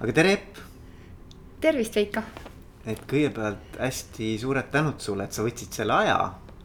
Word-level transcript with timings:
aga 0.00 0.12
tere, 0.12 0.32
Epp. 0.32 0.58
tervist, 1.60 1.94
Veiko. 1.94 2.22
et 2.86 3.00
kõigepealt 3.08 3.78
hästi 3.80 4.34
suured 4.40 4.70
tänud 4.72 5.00
sulle, 5.00 5.28
et 5.28 5.32
sa 5.32 5.44
võtsid 5.46 5.72
selle 5.72 5.94
aja 5.94 6.18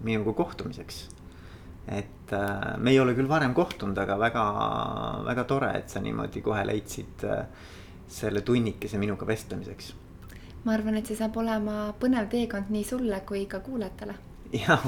minuga 0.03 0.33
kohtumiseks. 0.33 1.08
et 1.87 2.33
äh, 2.33 2.77
me 2.77 2.92
ei 2.92 3.00
ole 3.00 3.15
küll 3.17 3.29
varem 3.29 3.53
kohtunud, 3.53 3.97
aga 3.97 4.17
väga, 4.19 4.43
väga 5.25 5.43
tore, 5.43 5.71
et 5.77 5.89
sa 5.89 6.01
niimoodi 6.01 6.42
kohe 6.42 6.65
leidsid 6.65 7.25
äh, 7.25 7.45
selle 8.09 8.41
tunnikese 8.41 8.97
minuga 8.97 9.27
vestlemiseks. 9.27 9.93
ma 10.66 10.73
arvan, 10.73 10.98
et 10.98 11.07
see 11.07 11.18
saab 11.18 11.38
olema 11.38 11.93
põnev 12.00 12.30
teekond 12.30 12.70
nii 12.73 12.84
sulle 12.84 13.21
kui 13.25 13.46
ka 13.46 13.61
kuulajatele. 13.66 14.16
jah, 14.66 14.86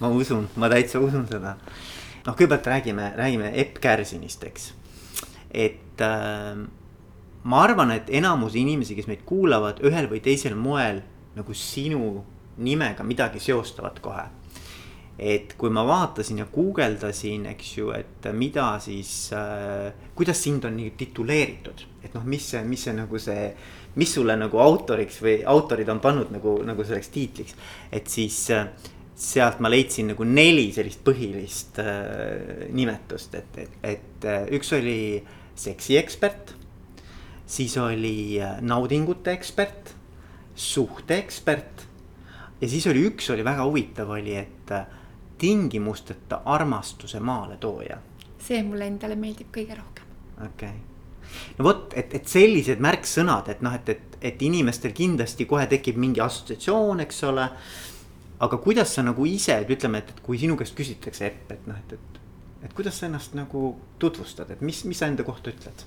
ma 0.00 0.08
usun, 0.08 0.48
ma 0.56 0.68
täitsa 0.72 1.00
usun 1.00 1.28
seda. 1.28 1.56
noh, 2.26 2.34
kõigepealt 2.34 2.72
räägime, 2.72 3.12
räägime 3.16 3.52
Epp 3.60 3.80
Kärsinist, 3.84 4.44
eks. 4.48 4.72
et 5.52 6.00
äh, 6.00 6.56
ma 7.44 7.62
arvan, 7.64 7.90
et 7.96 8.10
enamus 8.14 8.54
inimesi, 8.58 8.96
kes 8.98 9.08
meid 9.10 9.24
kuulavad, 9.26 9.82
ühel 9.86 10.08
või 10.10 10.22
teisel 10.22 10.54
moel 10.58 11.02
nagu 11.36 11.56
sinu 11.56 12.22
nimega 12.62 13.04
midagi 13.06 13.40
seostavad 13.42 13.98
kohe. 14.04 14.28
et 15.22 15.52
kui 15.60 15.70
ma 15.70 15.82
vaatasin 15.86 16.38
ja 16.40 16.46
guugeldasin, 16.50 17.44
eks 17.50 17.68
ju, 17.76 17.90
et 17.94 18.24
mida 18.32 18.64
siis 18.80 19.28
äh,, 19.36 19.92
kuidas 20.16 20.40
sind 20.42 20.64
on 20.64 20.72
nii 20.74 20.94
tituleeritud, 20.98 21.84
et 22.02 22.14
noh, 22.16 22.24
mis 22.26 22.46
see, 22.54 22.62
mis 22.66 22.86
see 22.88 22.94
nagu 22.96 23.20
see, 23.20 23.44
mis 24.00 24.14
sulle 24.16 24.34
nagu 24.40 24.58
autoriks 24.58 25.20
või 25.22 25.36
autorid 25.46 25.92
on 25.92 26.00
pannud 26.02 26.32
nagu, 26.32 26.56
nagu 26.66 26.86
selleks 26.88 27.12
tiitliks, 27.12 27.54
et 27.92 28.08
siis 28.10 28.38
äh, 28.56 28.72
sealt 29.14 29.60
ma 29.62 29.70
leidsin 29.70 30.10
nagu 30.14 30.26
neli 30.26 30.70
sellist 30.74 31.04
põhilist 31.04 31.78
äh, 31.84 32.66
nimetust, 32.72 33.36
et, 33.38 33.62
et, 33.62 33.78
et 33.92 34.26
äh, 34.26 34.48
üks 34.56 34.72
oli 34.80 34.98
seksiekspert 35.54 36.56
siis 37.52 37.76
oli 37.78 38.42
äh, 38.42 38.60
naudingute 38.60 39.32
ekspert, 39.32 39.94
suhteekspert. 40.54 41.86
ja 42.60 42.68
siis 42.68 42.86
oli 42.86 43.04
üks 43.10 43.30
oli 43.32 43.44
väga 43.44 43.64
huvitav, 43.64 44.10
oli, 44.10 44.36
et 44.36 44.72
äh, 44.72 44.86
tingimusteta 45.38 46.42
armastuse 46.44 47.20
maaletooja. 47.20 47.98
see 48.38 48.62
mulle 48.62 48.88
endale 48.88 49.16
meeldib 49.16 49.52
kõige 49.54 49.76
rohkem. 49.76 50.16
okei 50.38 50.48
okay., 50.48 51.52
no 51.58 51.68
vot, 51.68 51.92
et, 51.96 52.14
et 52.14 52.28
sellised 52.28 52.80
märksõnad, 52.80 53.48
et 53.52 53.60
noh, 53.64 53.76
et, 53.76 53.88
et, 53.88 54.18
et 54.32 54.42
inimestel 54.48 54.96
kindlasti 54.96 55.44
kohe 55.50 55.66
tekib 55.68 56.00
mingi 56.00 56.24
assotsiatsioon, 56.24 57.04
eks 57.04 57.22
ole. 57.28 57.48
aga 58.42 58.58
kuidas 58.64 58.96
sa 58.96 59.04
nagu 59.04 59.26
ise, 59.28 59.60
et 59.60 59.76
ütleme, 59.76 60.00
et, 60.00 60.16
et 60.16 60.24
kui 60.24 60.40
sinu 60.40 60.56
käest 60.56 60.76
küsitakse, 60.78 61.28
Epp, 61.28 61.52
et 61.52 61.68
noh, 61.68 61.76
et, 61.84 61.98
et, 61.98 62.20
et 62.64 62.72
kuidas 62.72 62.96
sa 62.98 63.10
ennast 63.10 63.36
nagu 63.36 63.74
tutvustad, 63.98 64.50
et 64.50 64.64
mis, 64.64 64.84
mis 64.88 64.98
sa 64.98 65.12
enda 65.12 65.24
kohta 65.26 65.52
ütled? 65.52 65.84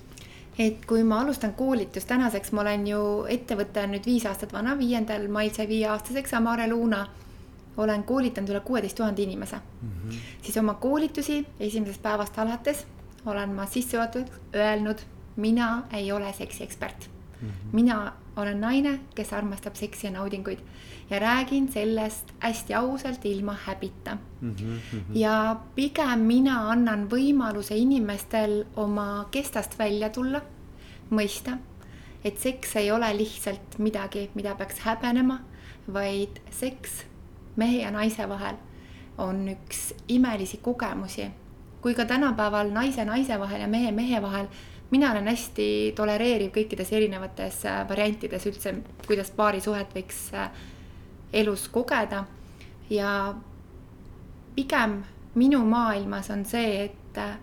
Et 0.58 0.86
kui 0.86 1.04
ma 1.04 1.20
alustan 1.20 1.54
koolitust, 1.54 2.08
tänaseks 2.08 2.52
ma 2.52 2.60
olen 2.64 2.86
ju, 2.88 3.00
ettevõte 3.28 3.82
on 3.84 3.94
nüüd 3.94 4.06
viis 4.08 4.24
aastat 4.26 4.52
vana, 4.52 4.76
viiendal 4.78 5.28
mail 5.28 5.52
sai 5.54 5.68
viieaastaseks 5.68 6.34
Amare 6.34 6.68
Luna. 6.68 7.06
olen 7.76 8.02
koolitanud 8.08 8.48
üle 8.48 8.60
kuueteist 8.64 8.96
tuhande 8.96 9.22
inimese 9.22 9.56
mm. 9.56 9.88
-hmm. 9.88 10.14
siis 10.42 10.56
oma 10.56 10.74
koolitusi 10.74 11.46
esimesest 11.60 12.02
päevast 12.02 12.38
alates 12.38 12.86
olen 13.26 13.50
ma 13.50 13.66
sissejuhatavalt 13.66 14.32
öelnud, 14.54 14.98
mina 15.36 15.82
ei 15.92 16.12
ole 16.12 16.32
seksiekspert 16.32 17.10
mm. 17.42 17.48
-hmm. 17.48 17.52
mina 17.72 18.12
olen 18.36 18.60
naine, 18.60 18.98
kes 19.14 19.32
armastab 19.32 19.74
seksi 19.74 20.06
ja 20.06 20.12
naudinguid 20.12 20.58
ja 21.10 21.18
räägin 21.18 21.68
sellest 21.72 22.32
hästi 22.40 22.74
ausalt, 22.74 23.24
ilma 23.24 23.56
häbita 23.64 24.16
mm. 24.40 24.54
-hmm. 24.56 25.00
ja 25.14 25.56
pigem 25.74 26.20
mina 26.20 26.70
annan 26.70 27.08
võimaluse 27.10 27.76
inimestel 27.76 28.64
oma 28.76 29.28
kestast 29.30 29.78
välja 29.78 30.10
tulla, 30.10 30.40
mõista, 31.10 31.58
et 32.24 32.38
seks 32.38 32.76
ei 32.76 32.90
ole 32.90 33.16
lihtsalt 33.16 33.78
midagi, 33.78 34.30
mida 34.34 34.54
peaks 34.54 34.78
häbenema, 34.78 35.40
vaid 35.92 36.40
seks 36.50 37.04
mehe 37.56 37.82
ja 37.82 37.90
naise 37.90 38.28
vahel 38.28 38.56
on 39.18 39.48
üks 39.48 39.94
imelisi 40.08 40.56
kogemusi. 40.56 41.30
kui 41.80 41.94
ka 41.94 42.04
tänapäeval 42.04 42.70
naise 42.70 43.04
naise 43.04 43.38
vahel 43.38 43.60
ja 43.60 43.68
mehe 43.68 43.92
mehe 43.92 44.22
vahel 44.22 44.46
mina 44.90 45.10
olen 45.10 45.28
hästi 45.28 45.92
tolereeriv 45.96 46.52
kõikides 46.54 46.92
erinevates 46.92 47.64
variantides 47.88 48.46
üldse, 48.46 48.74
kuidas 49.06 49.30
paarisuhet 49.30 49.94
võiks 49.94 50.30
elus 51.32 51.68
kogeda. 51.68 52.24
ja 52.90 53.34
pigem 54.54 55.02
minu 55.34 55.64
maailmas 55.64 56.30
on 56.30 56.44
see, 56.44 56.84
et 56.84 57.18
äh, 57.18 57.36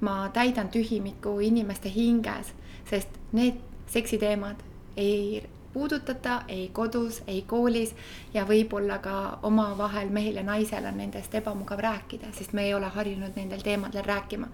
ma 0.00 0.28
täidan 0.32 0.68
tühimiku 0.68 1.38
inimeste 1.40 1.88
hinges, 1.94 2.52
sest 2.90 3.08
need 3.32 3.60
seksiteemad 3.86 4.60
ei 4.96 5.42
puudutata 5.72 6.42
ei 6.48 6.68
kodus, 6.72 7.22
ei 7.26 7.42
koolis 7.42 7.94
ja 8.34 8.44
võib-olla 8.46 8.98
ka 9.02 9.38
omavahel 9.42 10.10
mehel 10.14 10.38
ja 10.38 10.44
naisel 10.46 10.86
on 10.86 11.00
nendest 11.00 11.34
ebamugav 11.34 11.80
rääkida, 11.82 12.30
sest 12.32 12.52
me 12.52 12.68
ei 12.68 12.74
ole 12.74 12.92
harjunud 12.94 13.34
nendel 13.36 13.64
teemadel 13.64 14.04
rääkima. 14.06 14.48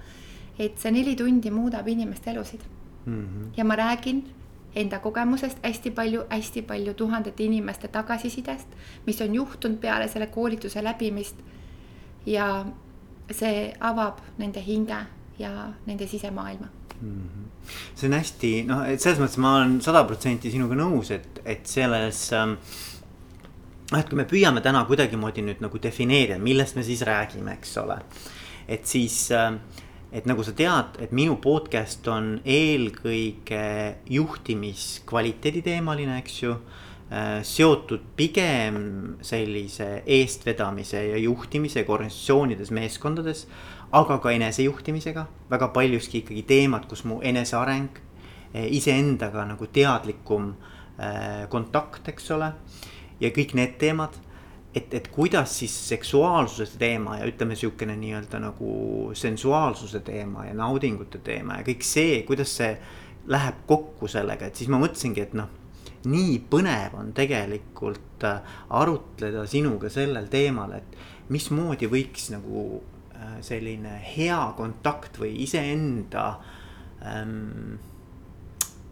Et 0.60 0.76
see 0.78 0.92
neli 0.92 1.16
tundi 1.16 1.50
muudab 1.50 1.88
inimeste 1.88 2.30
elusid 2.30 2.60
mm. 3.06 3.24
-hmm. 3.24 3.48
ja 3.56 3.64
ma 3.64 3.76
räägin 3.76 4.24
enda 4.74 4.98
kogemusest 4.98 5.58
hästi 5.62 5.90
palju, 5.90 6.22
hästi 6.30 6.62
palju 6.62 6.94
tuhandete 6.94 7.44
inimeste 7.44 7.88
tagasisidest, 7.88 8.68
mis 9.06 9.20
on 9.20 9.34
juhtunud 9.34 9.78
peale 9.78 10.08
selle 10.08 10.26
koolituse 10.26 10.84
läbimist. 10.84 11.36
ja 12.26 12.66
see 13.30 13.72
avab 13.80 14.18
nende 14.38 14.60
hinge 14.60 15.06
ja 15.38 15.72
nende 15.86 16.06
sisemaailma 16.06 16.66
mm. 17.00 17.08
-hmm. 17.08 17.70
see 17.94 18.08
on 18.08 18.12
hästi 18.12 18.64
noh, 18.66 18.88
et 18.88 19.00
selles 19.00 19.18
mõttes 19.18 19.38
ma 19.38 19.56
olen 19.56 19.80
sada 19.80 20.04
protsenti 20.04 20.50
sinuga 20.50 20.74
nõus, 20.74 21.10
et, 21.10 21.40
et 21.44 21.66
selles 21.66 22.32
ähm, 22.32 22.56
noh, 23.92 23.98
et 23.98 24.08
kui 24.08 24.16
me 24.16 24.24
püüame 24.24 24.60
täna 24.60 24.84
kuidagimoodi 24.84 25.42
nüüd 25.42 25.60
nagu 25.60 25.82
defineerida, 25.82 26.38
millest 26.38 26.76
me 26.76 26.82
siis 26.82 27.02
räägime, 27.02 27.52
eks 27.52 27.76
ole. 27.78 27.98
et 28.68 28.86
siis 28.86 29.30
äh, 29.32 29.54
et 30.12 30.26
nagu 30.26 30.42
sa 30.42 30.52
tead, 30.56 30.96
et 31.02 31.12
minu 31.14 31.36
podcast 31.42 32.06
on 32.10 32.32
eelkõige 32.42 33.64
juhtimiskvaliteedi 34.10 35.62
teemaline, 35.66 36.18
eks 36.22 36.42
ju. 36.42 36.54
Äh, 37.10 37.40
seotud 37.42 38.04
pigem 38.14 39.16
sellise 39.26 40.04
eestvedamise 40.06 41.00
ja 41.08 41.16
juhtimisega 41.18 41.90
organisatsioonides, 41.92 42.70
meeskondades. 42.70 43.46
aga 43.92 44.20
ka 44.22 44.30
enesejuhtimisega, 44.30 45.24
väga 45.50 45.68
paljuski 45.74 46.20
ikkagi 46.20 46.44
teemad, 46.46 46.84
kus 46.86 47.02
mu 47.04 47.18
eneseareng, 47.22 47.98
äh, 48.54 48.68
iseendaga 48.70 49.42
nagu 49.44 49.66
teadlikum 49.66 50.52
äh, 50.98 51.48
kontakt, 51.48 52.08
eks 52.08 52.30
ole. 52.30 52.52
ja 53.20 53.30
kõik 53.30 53.54
need 53.58 53.74
teemad 53.78 54.14
et, 54.74 54.94
et 54.94 55.08
kuidas 55.08 55.58
siis 55.58 55.74
seksuaalsuse 55.88 56.78
teema 56.78 57.18
ja 57.18 57.28
ütleme, 57.28 57.56
sihukene 57.58 57.96
nii-öelda 57.98 58.40
nagu 58.42 58.74
sensuaalsuse 59.14 60.00
teema 60.06 60.46
ja 60.46 60.54
naudingute 60.54 61.18
teema 61.26 61.58
ja 61.58 61.66
kõik 61.66 61.86
see, 61.86 62.20
kuidas 62.28 62.54
see 62.60 62.74
läheb 63.30 63.64
kokku 63.66 64.08
sellega, 64.08 64.46
et 64.46 64.56
siis 64.56 64.70
ma 64.70 64.80
mõtlesingi, 64.82 65.26
et 65.26 65.34
noh. 65.38 65.50
nii 66.08 66.38
põnev 66.48 66.94
on 66.96 67.10
tegelikult 67.12 68.24
äh, 68.24 68.54
arutleda 68.72 69.44
sinuga 69.50 69.90
sellel 69.92 70.30
teemal, 70.32 70.72
et 70.78 71.28
mismoodi 71.28 71.90
võiks 71.90 72.30
nagu 72.32 72.80
äh, 73.12 73.36
selline 73.44 73.98
hea 74.14 74.40
kontakt 74.56 75.20
või 75.20 75.34
iseenda 75.44 76.30
ähm, 77.04 77.76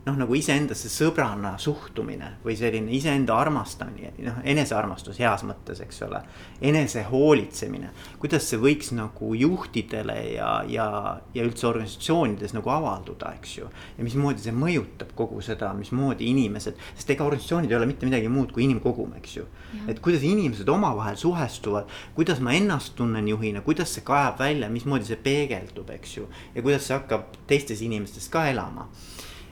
noh, 0.09 0.17
nagu 0.19 0.37
iseendasse 0.37 0.89
sõbrana 0.93 1.55
suhtumine 1.61 2.35
või 2.45 2.57
selline 2.59 2.93
iseenda 2.97 3.37
armastamine, 3.39 4.15
noh, 4.25 4.41
enesearmastus 4.49 5.21
heas 5.21 5.45
mõttes, 5.47 5.83
eks 5.85 6.03
ole. 6.07 6.23
enese 6.65 7.05
hoolitsemine, 7.11 7.91
kuidas 8.23 8.49
see 8.49 8.61
võiks 8.61 8.91
nagu 8.97 9.33
juhtidele 9.37 10.17
ja, 10.35 10.51
ja, 10.69 10.87
ja 11.35 11.45
üldse 11.45 11.69
organisatsioonides 11.69 12.55
nagu 12.57 12.73
avalduda, 12.73 13.35
eks 13.39 13.57
ju. 13.59 13.69
ja 13.99 14.07
mismoodi 14.07 14.45
see 14.47 14.57
mõjutab 14.57 15.13
kogu 15.19 15.43
seda, 15.45 15.73
mismoodi 15.77 16.31
inimesed, 16.33 16.81
sest 16.95 17.15
ega 17.15 17.27
organisatsioonid 17.29 17.73
ei 17.73 17.79
ole 17.79 17.91
mitte 17.91 18.09
midagi 18.09 18.33
muud 18.33 18.55
kui 18.55 18.65
inimkogum, 18.67 19.13
eks 19.21 19.37
ju. 19.37 19.47
et 19.87 20.01
kuidas 20.05 20.25
inimesed 20.27 20.69
omavahel 20.69 21.19
suhestuvad, 21.21 21.91
kuidas 22.17 22.41
ma 22.45 22.57
ennast 22.57 22.97
tunnen 22.97 23.29
juhina, 23.29 23.63
kuidas 23.67 23.93
see 23.95 24.07
kajab 24.07 24.41
välja, 24.41 24.73
mismoodi 24.73 25.11
see 25.11 25.21
peegeldub, 25.23 25.91
eks 25.99 26.19
ju. 26.21 26.29
ja 26.55 26.65
kuidas 26.65 26.89
see 26.89 26.97
hakkab 26.97 27.37
teistes 27.51 27.85
inimestes 27.85 28.31
ka 28.33 28.49
elama 28.49 28.89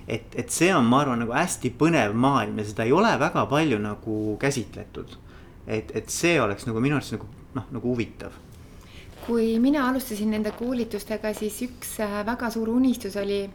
et, 0.09 0.35
et 0.39 0.51
see 0.51 0.71
on, 0.75 0.87
ma 0.87 1.01
arvan, 1.03 1.21
nagu 1.25 1.35
hästi 1.35 1.73
põnev 1.79 2.15
maailm 2.15 2.61
ja 2.61 2.67
seda 2.69 2.87
ei 2.87 2.95
ole 2.95 3.11
väga 3.21 3.47
palju 3.51 3.79
nagu 3.83 4.37
käsitletud. 4.41 5.17
et, 5.67 5.91
et 5.95 6.11
see 6.11 6.41
oleks 6.41 6.67
nagu 6.67 6.81
minu 6.81 6.99
arust 6.99 7.17
nagu 7.17 7.27
noh, 7.55 7.67
nagu 7.75 7.95
huvitav. 7.95 8.33
kui 9.27 9.59
mina 9.59 9.89
alustasin 9.89 10.31
nende 10.31 10.53
koolitustega, 10.55 11.35
siis 11.35 11.59
üks 11.67 11.99
äh, 12.01 12.21
väga 12.27 12.51
suur 12.55 12.71
unistus 12.71 13.17
oli, 13.19 13.49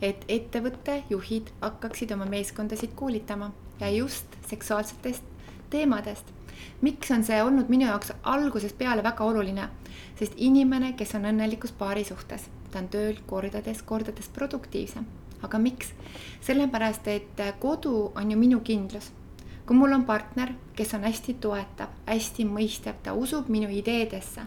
et 0.00 0.24
ettevõtte 0.28 1.02
juhid 1.10 1.50
hakkaksid 1.60 2.14
oma 2.14 2.28
meeskondasid 2.30 2.94
koolitama 2.94 3.50
ja 3.80 3.90
just 3.90 4.38
seksuaalsetest 4.46 5.24
teemadest 5.70 6.34
miks 6.80 7.10
on 7.10 7.24
see 7.26 7.42
olnud 7.42 7.68
minu 7.70 7.86
jaoks 7.86 8.12
algusest 8.22 8.78
peale 8.78 9.02
väga 9.02 9.24
oluline, 9.24 9.68
sest 10.18 10.34
inimene, 10.36 10.92
kes 10.98 11.14
on 11.18 11.26
õnnelikus 11.30 11.74
paari 11.78 12.04
suhtes, 12.06 12.46
ta 12.70 12.82
on 12.82 12.90
tööl 12.90 13.18
kordades, 13.26 13.82
kordades 13.82 14.30
produktiivsem 14.34 15.06
aga 15.42 15.58
miks? 15.58 15.92
sellepärast, 16.40 17.08
et 17.08 17.40
kodu 17.60 18.12
on 18.16 18.30
ju 18.30 18.38
minu 18.38 18.60
kindlus. 18.60 19.12
kui 19.66 19.76
mul 19.76 19.92
on 19.92 20.04
partner, 20.04 20.54
kes 20.76 20.94
on 20.94 21.04
hästi 21.04 21.34
toetav, 21.40 21.88
hästi 22.06 22.44
mõistev, 22.48 22.94
ta 23.02 23.12
usub 23.12 23.48
minu 23.48 23.68
ideedesse, 23.68 24.40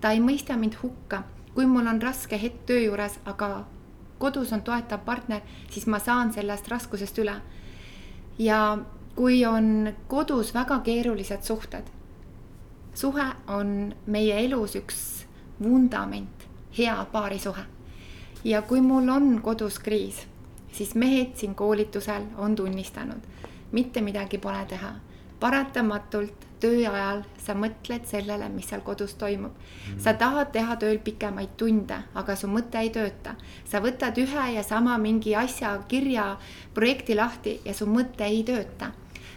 ta 0.00 0.10
ei 0.10 0.20
mõista 0.20 0.56
mind 0.56 0.74
hukka, 0.82 1.22
kui 1.54 1.66
mul 1.66 1.86
on 1.86 2.02
raske 2.02 2.38
hetk 2.40 2.66
töö 2.66 2.80
juures, 2.80 3.20
aga 3.24 3.64
kodus 4.18 4.52
on 4.52 4.62
toetav 4.62 5.04
partner, 5.04 5.40
siis 5.70 5.86
ma 5.86 5.98
saan 5.98 6.32
sellest 6.32 6.68
raskusest 6.68 7.18
üle. 7.18 7.40
ja 8.38 8.78
kui 9.16 9.44
on 9.46 9.92
kodus 10.08 10.54
väga 10.54 10.80
keerulised 10.84 11.42
suhted, 11.42 11.84
suhe 12.94 13.24
on 13.48 13.94
meie 14.06 14.44
elus 14.44 14.76
üks 14.76 15.26
vundament, 15.62 16.48
hea 16.78 17.06
paarisuhe. 17.12 17.64
Ja 18.46 18.62
kui 18.62 18.80
mul 18.80 19.10
on 19.10 19.36
kodus 19.42 19.82
kriis 19.82 20.22
siis 20.76 20.94
mehed 20.94 21.36
siin 21.36 21.54
koolitusel 21.54 22.22
on 22.36 22.56
tunnistanud, 22.56 23.20
mitte 23.72 24.00
midagi 24.00 24.38
pole 24.38 24.64
teha. 24.68 24.92
paratamatult 25.40 26.44
töö 26.60 26.88
ajal 26.88 27.18
sa 27.44 27.52
mõtled 27.54 28.06
sellele, 28.08 28.48
mis 28.48 28.68
seal 28.70 28.80
kodus 28.80 29.14
toimub 29.20 29.52
mm.. 29.52 29.98
sa 30.00 30.14
tahad 30.16 30.48
teha 30.52 30.76
tööl 30.80 30.98
pikemaid 31.04 31.52
tunde, 31.60 31.98
aga 32.14 32.36
su 32.36 32.48
mõte 32.48 32.80
ei 32.80 32.90
tööta. 32.90 33.34
sa 33.64 33.80
võtad 33.80 34.18
ühe 34.18 34.46
ja 34.54 34.62
sama 34.62 34.98
mingi 34.98 35.34
asja, 35.36 35.76
kirja, 35.88 36.36
projekti 36.74 37.14
lahti 37.14 37.60
ja 37.64 37.74
su 37.74 37.86
mõte 37.86 38.24
ei 38.24 38.42
tööta. 38.44 38.92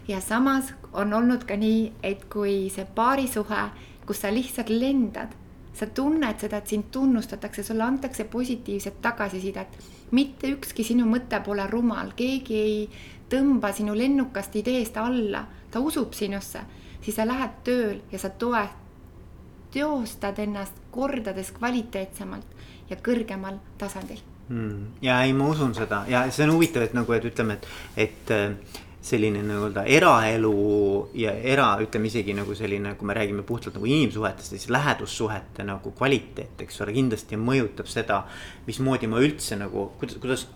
ja 0.08 0.22
samas 0.22 0.74
on 0.94 1.14
olnud 1.14 1.44
ka 1.48 1.56
nii, 1.56 1.92
et 2.04 2.26
kui 2.26 2.70
see 2.70 2.88
paarisuhe, 2.96 3.70
kus 4.06 4.22
sa 4.22 4.32
lihtsalt 4.32 4.70
lendad 4.70 5.36
sa 5.80 5.88
tunned 5.96 6.42
seda, 6.42 6.60
et 6.60 6.68
sind 6.68 6.90
tunnustatakse, 6.92 7.64
sulle 7.64 7.84
antakse 7.84 8.24
positiivset 8.24 9.02
tagasisidet. 9.02 9.78
mitte 10.12 10.50
ükski 10.50 10.84
sinu 10.84 11.06
mõte 11.06 11.38
pole 11.46 11.68
rumal, 11.70 12.12
keegi 12.18 12.56
ei 12.58 12.90
tõmba 13.30 13.70
sinu 13.74 13.94
lennukast 13.98 14.56
ideest 14.56 14.98
alla, 14.98 15.44
ta 15.72 15.80
usub 15.80 16.14
sinusse, 16.14 16.60
siis 17.02 17.16
sa 17.16 17.28
lähed 17.28 17.62
tööl 17.64 18.00
ja 18.12 18.20
sa 18.20 18.30
toe, 18.30 18.64
teostad 19.72 20.40
ennast 20.40 20.74
kordades 20.92 21.52
kvaliteetsemalt 21.52 22.58
ja 22.90 22.98
kõrgemal 22.98 23.60
tasandil. 23.78 24.22
Mm.. 24.50 24.98
ja 25.02 25.22
ei, 25.22 25.34
ma 25.34 25.52
usun 25.54 25.76
seda. 25.78 26.04
Ja 26.10 26.24
see 26.32 26.48
on 26.48 26.56
huvitav, 26.56 26.88
et 26.88 26.96
nagu, 26.98 27.14
et 27.14 27.26
ütleme, 27.30 27.60
et, 27.60 27.68
et 28.08 28.89
selline 29.02 29.42
nii-öelda 29.44 29.86
eraelu 29.88 30.54
ja 31.16 31.32
era, 31.32 31.70
ütleme 31.82 32.10
isegi 32.10 32.34
nagu 32.36 32.56
selline, 32.56 32.94
kui 33.00 33.08
me 33.08 33.16
räägime 33.16 33.46
puhtalt 33.48 33.78
nagu 33.78 33.88
inimsuhetest, 33.88 34.52
siis 34.56 34.68
lähedussuhete 34.70 35.64
nagu 35.68 35.94
kvaliteet, 35.96 36.60
eks 36.66 36.82
ole, 36.84 36.96
kindlasti 36.98 37.40
mõjutab 37.40 37.88
seda. 37.88 38.26
mismoodi 38.68 39.08
ma 39.08 39.22
üldse 39.24 39.56
nagu, 39.56 39.92
kuidas, 40.00 40.18
kuidas 40.20 40.48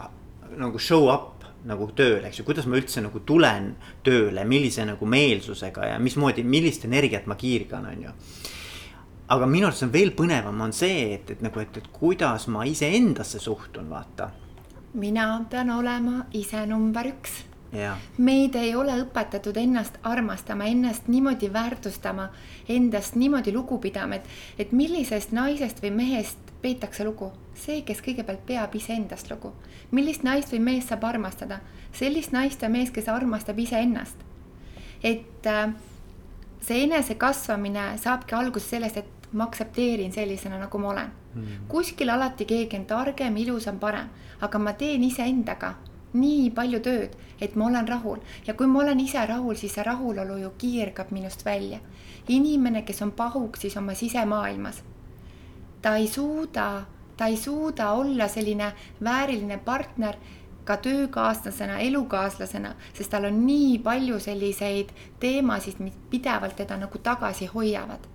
nagu 0.59 0.79
show 0.79 1.07
up 1.13 1.45
nagu 1.63 1.87
tööle, 1.95 2.27
eks 2.27 2.41
ju, 2.41 2.45
kuidas 2.45 2.67
ma 2.67 2.75
üldse 2.75 3.01
nagu 3.01 3.21
tulen 3.23 3.71
tööle, 4.03 4.43
millise 4.43 4.83
nagu 4.85 5.05
meelsusega 5.07 5.93
ja 5.93 5.99
mismoodi, 5.99 6.43
millist 6.43 6.83
energiat 6.85 7.25
ma 7.25 7.39
kiirgan, 7.39 7.87
on 7.87 8.03
ju 8.09 8.17
aga 9.33 9.47
minu 9.47 9.69
arust 9.69 9.85
on 9.87 9.93
veel 9.93 10.11
põnevam, 10.17 10.59
on 10.61 10.75
see, 10.75 11.13
et, 11.15 11.31
et 11.31 11.41
nagu, 11.41 11.59
et, 11.63 11.79
et 11.79 11.87
kuidas 11.95 12.49
ma 12.51 12.67
iseendasse 12.67 13.39
suhtun, 13.39 13.87
vaata. 13.89 14.29
mina 14.93 15.45
pean 15.49 15.71
olema 15.73 16.25
ise 16.33 16.65
number 16.67 17.07
üks 17.07 17.52
Yeah. 17.73 17.97
meid 18.17 18.53
ei 18.55 18.75
ole 18.75 18.93
õpetatud 19.01 19.57
ennast 19.57 19.95
armastama, 20.05 20.67
ennast 20.69 21.07
niimoodi 21.09 21.47
väärtustama, 21.53 22.27
endast 22.69 23.15
niimoodi 23.15 23.53
lugu 23.53 23.79
pidama, 23.81 24.19
et, 24.19 24.27
et 24.61 24.71
millisest 24.71 25.31
naisest 25.33 25.81
või 25.81 25.89
mehest 25.95 26.51
peetakse 26.61 27.05
lugu. 27.05 27.31
see, 27.55 27.81
kes 27.81 28.01
kõigepealt 28.01 28.45
peab 28.45 28.75
iseendast 28.75 29.31
lugu. 29.31 29.53
millist 29.91 30.23
naist 30.23 30.53
või 30.53 30.59
meest 30.59 30.93
saab 30.93 31.03
armastada? 31.03 31.59
sellist 31.93 32.31
naist 32.31 32.61
ja 32.61 32.69
meest, 32.69 32.93
kes 32.93 33.09
armastab 33.09 33.59
iseennast. 33.59 34.21
et 35.03 35.47
äh, 35.47 35.73
see 36.61 36.83
enesekasvamine 36.83 37.97
saabki 37.97 38.35
alguse 38.35 38.69
sellest, 38.69 38.97
et 38.97 39.33
ma 39.33 39.47
aktsepteerin 39.49 40.13
sellisena, 40.13 40.59
nagu 40.61 40.77
ma 40.77 40.89
olen 40.89 41.09
mm. 41.09 41.41
-hmm. 41.41 41.65
kuskil 41.67 42.09
alati 42.09 42.45
keegi 42.45 42.77
on 42.77 42.85
targem, 42.85 43.37
ilusam, 43.37 43.79
parem, 43.79 44.09
aga 44.41 44.59
ma 44.59 44.73
teen 44.73 45.03
iseendaga 45.03 45.73
nii 46.13 46.49
palju 46.55 46.79
tööd, 46.85 47.15
et 47.41 47.55
ma 47.55 47.67
olen 47.67 47.87
rahul 47.87 48.19
ja 48.47 48.53
kui 48.53 48.67
ma 48.67 48.83
olen 48.83 48.99
ise 48.99 49.25
rahul, 49.25 49.55
siis 49.55 49.73
see 49.75 49.83
rahulolu 49.83 50.37
ju 50.41 50.51
kiirgab 50.57 51.11
minust 51.11 51.45
välja. 51.45 51.79
inimene, 52.27 52.81
kes 52.81 53.01
on 53.01 53.11
pahuksis 53.11 53.77
oma 53.77 53.93
sisemaailmas, 53.93 54.83
ta 55.81 55.95
ei 55.95 56.07
suuda, 56.07 56.85
ta 57.17 57.25
ei 57.25 57.37
suuda 57.37 57.91
olla 57.91 58.27
selline 58.27 58.73
vääriline 59.03 59.57
partner 59.57 60.15
ka 60.63 60.77
töökaaslasena, 60.77 61.79
elukaaslasena, 61.79 62.75
sest 62.93 63.11
tal 63.11 63.25
on 63.25 63.45
nii 63.45 63.79
palju 63.79 64.19
selliseid 64.19 64.93
teemasid, 65.19 65.79
mis 65.79 65.93
pidevalt 66.09 66.55
teda 66.55 66.77
nagu 66.77 66.97
tagasi 66.97 67.45
hoiavad. 67.45 68.07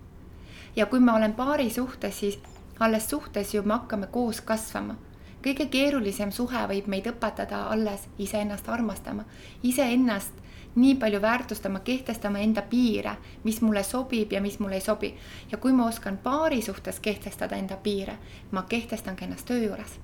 ja 0.77 0.87
kui 0.87 1.01
ma 1.01 1.15
olen 1.15 1.33
paari 1.33 1.71
suhtes, 1.71 2.21
siis 2.21 2.39
alles 2.81 3.11
suhtes 3.11 3.55
ju 3.55 3.63
me 3.63 3.75
hakkame 3.75 4.07
koos 4.07 4.41
kasvama 4.41 4.95
kõige 5.43 5.67
keerulisem 5.71 6.31
suhe 6.33 6.65
võib 6.69 6.87
meid 6.87 7.07
õpetada 7.07 7.67
alles 7.73 8.09
iseennast 8.19 8.69
armastama, 8.69 9.25
iseennast 9.63 10.33
nii 10.79 10.95
palju 10.95 11.21
väärtustama, 11.23 11.81
kehtestama 11.81 12.39
enda 12.39 12.63
piire, 12.63 13.17
mis 13.45 13.61
mulle 13.63 13.83
sobib 13.83 14.33
ja 14.33 14.41
mis 14.41 14.59
mulle 14.59 14.75
ei 14.75 14.81
sobi. 14.81 15.15
ja 15.53 15.59
kui 15.59 15.73
ma 15.73 15.87
oskan 15.87 16.19
paari 16.19 16.63
suhtes 16.63 17.01
kehtestada 17.01 17.57
enda 17.57 17.77
piire, 17.77 18.19
ma 18.51 18.63
kehtestan 18.63 19.17
ka 19.17 19.25
ennast 19.25 19.47
töö 19.47 19.59
juures. 19.59 19.99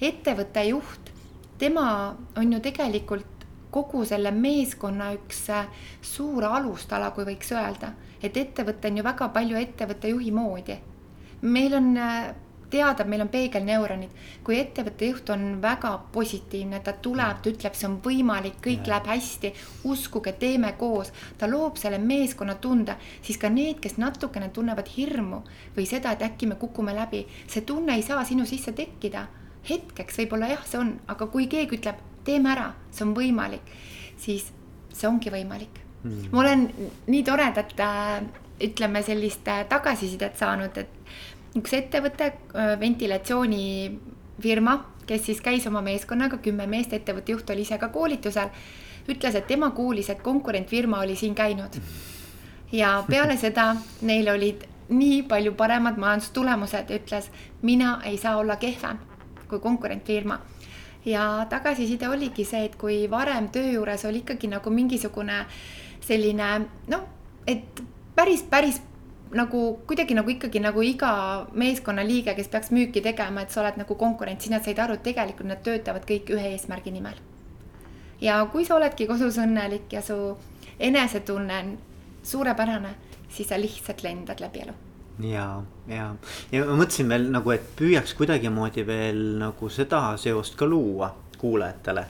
ettevõtte 0.00 0.64
juht, 0.64 1.12
tema 1.58 2.16
on 2.36 2.52
ju 2.52 2.60
tegelikult 2.60 3.46
kogu 3.70 4.04
selle 4.04 4.30
meeskonna 4.30 5.12
üks 5.12 5.50
äh, 5.50 5.66
suur 6.02 6.44
alustala, 6.44 7.10
kui 7.10 7.24
võiks 7.24 7.52
öelda, 7.52 7.92
et 8.22 8.36
ettevõte 8.36 8.88
on 8.88 8.96
ju 8.96 9.04
väga 9.04 9.28
palju 9.28 9.56
ettevõtte 9.56 10.08
juhi 10.08 10.32
moodi. 10.32 10.78
meil 11.42 11.74
on 11.74 11.96
äh, 11.96 12.34
teada, 12.70 13.04
meil 13.04 13.24
on 13.24 13.28
peegelneuronid. 13.28 14.10
kui 14.44 14.58
ettevõtte 14.60 15.06
juht 15.10 15.30
on 15.30 15.60
väga 15.62 15.92
positiivne, 16.12 16.80
ta 16.80 16.92
tuleb, 16.92 17.40
ta 17.42 17.50
ütleb, 17.50 17.74
see 17.74 17.88
on 17.88 17.98
võimalik, 18.04 18.58
kõik 18.64 18.86
ja. 18.86 18.94
läheb 18.94 19.10
hästi, 19.12 19.52
uskuge, 19.84 20.32
teeme 20.40 20.72
koos, 20.78 21.12
ta 21.38 21.48
loob 21.50 21.76
selle 21.80 21.98
meeskonnatunde, 21.98 22.96
siis 23.22 23.38
ka 23.38 23.50
need, 23.50 23.80
kes 23.80 23.98
natukene 24.02 24.50
tunnevad 24.54 24.90
hirmu 24.96 25.42
või 25.76 25.86
seda, 25.86 26.12
et 26.12 26.22
äkki 26.26 26.50
me 26.50 26.58
kukume 26.60 26.94
läbi, 26.94 27.24
see 27.46 27.66
tunne 27.66 27.96
ei 27.96 28.02
saa 28.06 28.24
sinu 28.24 28.46
sisse 28.46 28.72
tekkida. 28.72 29.26
hetkeks 29.66 30.18
võib-olla 30.20 30.52
jah, 30.52 30.62
see 30.66 30.78
on, 30.78 30.92
aga 31.10 31.26
kui 31.26 31.48
keegi 31.50 31.80
ütleb, 31.80 31.98
teeme 32.24 32.52
ära, 32.52 32.68
see 32.90 33.02
on 33.06 33.14
võimalik, 33.16 33.74
siis 34.16 34.52
see 34.92 35.08
ongi 35.08 35.30
võimalik 35.30 35.80
mm.. 36.02 36.28
ma 36.32 36.40
olen 36.40 36.66
nii 37.06 37.22
toredat 37.26 37.74
äh, 37.80 38.20
ütleme 38.62 39.02
sellist 39.02 39.48
äh, 39.48 39.64
tagasisidet 39.68 40.38
saanud, 40.38 40.76
et 40.76 41.35
üks 41.56 41.72
ettevõte, 41.76 42.32
äh, 42.54 42.80
ventilatsioonifirma, 42.80 44.76
kes 45.06 45.26
siis 45.26 45.40
käis 45.40 45.66
oma 45.66 45.82
meeskonnaga, 45.82 46.38
kümme 46.42 46.66
meest, 46.66 46.92
ettevõtte 46.92 47.32
juht 47.32 47.50
oli 47.50 47.62
ise 47.66 47.78
ka 47.78 47.88
koolitusel, 47.88 48.48
ütles, 49.08 49.34
et 49.34 49.46
tema 49.46 49.70
kuulis, 49.70 50.10
et 50.10 50.22
konkurentfirma 50.22 51.00
oli 51.00 51.16
siin 51.16 51.34
käinud. 51.34 51.80
ja 52.72 53.04
peale 53.08 53.36
seda 53.44 53.76
neil 54.02 54.28
olid 54.28 54.66
nii 54.88 55.22
palju 55.22 55.54
paremad 55.54 55.96
majandustulemused, 55.98 56.90
ütles, 56.90 57.30
mina 57.62 58.00
ei 58.04 58.18
saa 58.18 58.36
olla 58.36 58.56
kehvem 58.56 58.98
kui 59.48 59.60
konkurentfirma 59.60 60.40
ja 61.06 61.46
tagasiside 61.50 62.08
oligi 62.08 62.44
see, 62.44 62.64
et 62.66 62.76
kui 62.78 63.04
varem 63.10 63.48
töö 63.54 63.70
juures 63.76 64.04
oli 64.08 64.24
ikkagi 64.24 64.50
nagu 64.50 64.70
mingisugune 64.70 65.44
selline 66.02 66.48
noh, 66.90 67.06
et 67.46 67.82
päris, 68.16 68.42
päris 68.50 68.80
nagu 69.34 69.62
kuidagi 69.86 70.14
nagu 70.14 70.30
ikkagi 70.30 70.60
nagu 70.62 70.82
iga 70.82 71.46
meeskonnaliige, 71.52 72.34
kes 72.36 72.48
peaks 72.48 72.70
müüki 72.74 73.02
tegema, 73.02 73.42
et 73.42 73.50
sa 73.50 73.62
oled 73.62 73.80
nagu 73.80 73.96
konkurent, 73.98 74.40
siis 74.40 74.54
nad 74.54 74.64
said 74.64 74.78
aru, 74.78 74.98
et 74.98 75.02
tegelikult 75.06 75.50
nad 75.50 75.62
töötavad 75.66 76.06
kõik 76.06 76.30
ühe 76.36 76.52
eesmärgi 76.54 76.92
nimel. 76.94 77.18
ja 78.20 78.38
kui 78.52 78.64
sa 78.64 78.76
oledki 78.76 79.06
kodus 79.06 79.38
õnnelik 79.38 79.92
ja 79.92 80.02
su 80.02 80.36
enesetunne 80.80 81.58
on 81.58 81.76
suurepärane, 82.22 82.94
siis 83.28 83.48
sa 83.48 83.58
lihtsalt 83.60 84.02
lendad 84.02 84.40
läbi 84.40 84.62
elu. 84.64 84.72
Ja, 85.26 85.62
ja, 85.88 86.14
ja 86.52 86.64
ma 86.68 86.76
mõtlesin 86.76 87.08
veel 87.08 87.30
nagu, 87.32 87.50
et 87.50 87.68
püüaks 87.76 88.14
kuidagimoodi 88.16 88.86
veel 88.86 89.20
nagu 89.40 89.68
seda 89.72 90.16
seost 90.20 90.56
ka 90.56 90.68
luua 90.68 91.14
kuulajatele 91.38 92.04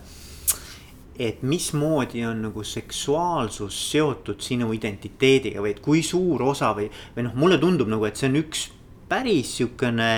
et 1.18 1.42
mismoodi 1.42 2.24
on 2.26 2.42
nagu 2.48 2.64
seksuaalsus 2.64 3.78
seotud 3.90 4.40
sinu 4.44 4.72
identiteediga 4.76 5.62
või 5.64 5.74
et 5.74 5.82
kui 5.84 6.02
suur 6.06 6.42
osa 6.50 6.72
või, 6.76 6.90
või 7.16 7.28
noh, 7.28 7.36
mulle 7.38 7.58
tundub 7.62 7.90
nagu, 7.92 8.04
et 8.08 8.18
see 8.18 8.30
on 8.30 8.40
üks 8.42 8.66
päris 9.08 9.56
sihukene 9.58 10.10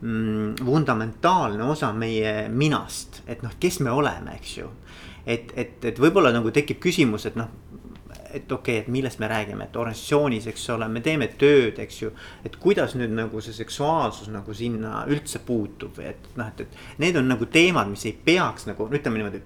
mm, 0.00 0.64
fundamentaalne 0.64 1.64
osa 1.64 1.92
meie 1.92 2.48
minast, 2.48 3.22
et 3.26 3.42
noh, 3.42 3.56
kes 3.60 3.80
me 3.84 3.92
oleme, 3.94 4.38
eks 4.38 4.56
ju. 4.58 4.70
et, 5.26 5.52
et, 5.56 5.78
et 5.84 6.00
võib-olla 6.00 6.32
nagu 6.34 6.52
tekib 6.52 6.82
küsimus, 6.84 7.26
et 7.26 7.38
noh, 7.40 7.48
et 8.34 8.52
okei 8.52 8.78
okay,, 8.78 8.82
et 8.82 8.88
millest 8.88 9.20
me 9.22 9.28
räägime, 9.30 9.68
et 9.68 9.76
organisatsioonis, 9.76 10.48
eks 10.50 10.66
ole, 10.74 10.88
me 10.90 11.00
teeme 11.04 11.28
tööd, 11.38 11.78
eks 11.82 12.00
ju. 12.02 12.10
et 12.44 12.56
kuidas 12.60 12.96
nüüd 12.98 13.14
nagu 13.14 13.40
see 13.44 13.54
seksuaalsus 13.54 14.30
nagu 14.34 14.54
sinna 14.54 15.04
üldse 15.10 15.40
puutub 15.46 15.94
või 15.98 16.10
et 16.10 16.26
noh, 16.38 16.50
et, 16.50 16.64
et 16.66 17.00
need 17.04 17.16
on 17.20 17.30
nagu 17.30 17.46
teemad, 17.46 17.90
mis 17.92 18.04
ei 18.10 18.16
peaks 18.26 18.66
nagu 18.70 18.88
ütleme 18.90 19.22
niimoodi. 19.22 19.42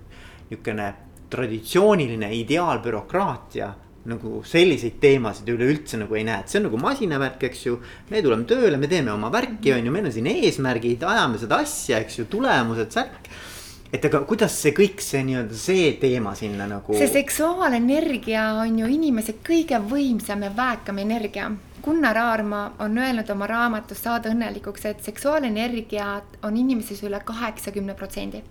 Niisugune 0.49 0.95
traditsiooniline 1.29 2.31
ideaalbürokraatia 2.39 3.75
nagu 4.09 4.39
selliseid 4.47 4.97
teemasid 5.03 5.51
üleüldse 5.53 5.99
nagu 6.01 6.17
ei 6.17 6.25
näe, 6.25 6.41
et 6.41 6.49
see 6.49 6.63
on 6.63 6.69
nagu 6.71 6.81
masinavärk, 6.81 7.43
eks 7.51 7.67
ju. 7.67 7.77
me 8.09 8.23
tuleme 8.25 8.49
tööle, 8.49 8.79
me 8.81 8.89
teeme 8.89 9.13
oma 9.13 9.29
värki, 9.33 9.75
on 9.75 9.85
ju, 9.85 9.93
meil 9.93 10.09
on 10.09 10.15
siin 10.15 10.31
eesmärgid, 10.31 11.05
ajame 11.05 11.41
seda 11.43 11.61
asja, 11.65 12.01
eks 12.01 12.21
ju, 12.23 12.29
tulemused, 12.33 12.93
särk 12.95 13.29
et 13.93 14.05
aga 14.05 14.21
kuidas 14.29 14.53
see 14.63 14.75
kõik, 14.77 15.01
see 15.01 15.23
nii-öelda 15.25 15.57
see 15.57 15.93
teema 16.01 16.35
sinna 16.37 16.67
nagu. 16.69 16.97
see 16.97 17.09
seksuaalenergia 17.09 18.45
on 18.65 18.83
ju 18.83 18.91
inimese 18.99 19.39
kõige 19.45 19.81
võimsam 19.81 20.45
ja 20.45 20.53
väekam 20.57 21.01
energia. 21.05 21.51
Gunnar 21.85 22.19
Aarma 22.21 22.63
on 22.85 22.99
öelnud 22.99 23.31
oma 23.33 23.47
raamatus 23.49 24.03
Saada 24.03 24.29
õnnelikuks, 24.33 24.85
et 24.91 25.05
seksuaalenergia 25.05 26.09
on 26.45 26.57
inimeses 26.57 27.01
üle 27.07 27.21
kaheksakümne 27.25 27.95
protsendi. 27.97 28.43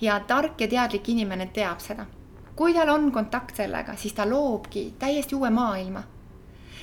Ja 0.00 0.20
tark 0.20 0.60
ja 0.60 0.68
teadlik 0.68 1.08
inimene 1.08 1.46
teab 1.46 1.80
seda. 1.80 2.06
kui 2.56 2.74
tal 2.74 2.88
on 2.88 3.12
kontakt 3.12 3.56
sellega, 3.56 3.96
siis 3.96 4.12
ta 4.12 4.26
loobki 4.26 4.94
täiesti 4.98 5.34
uue 5.34 5.50
maailma. 5.50 6.02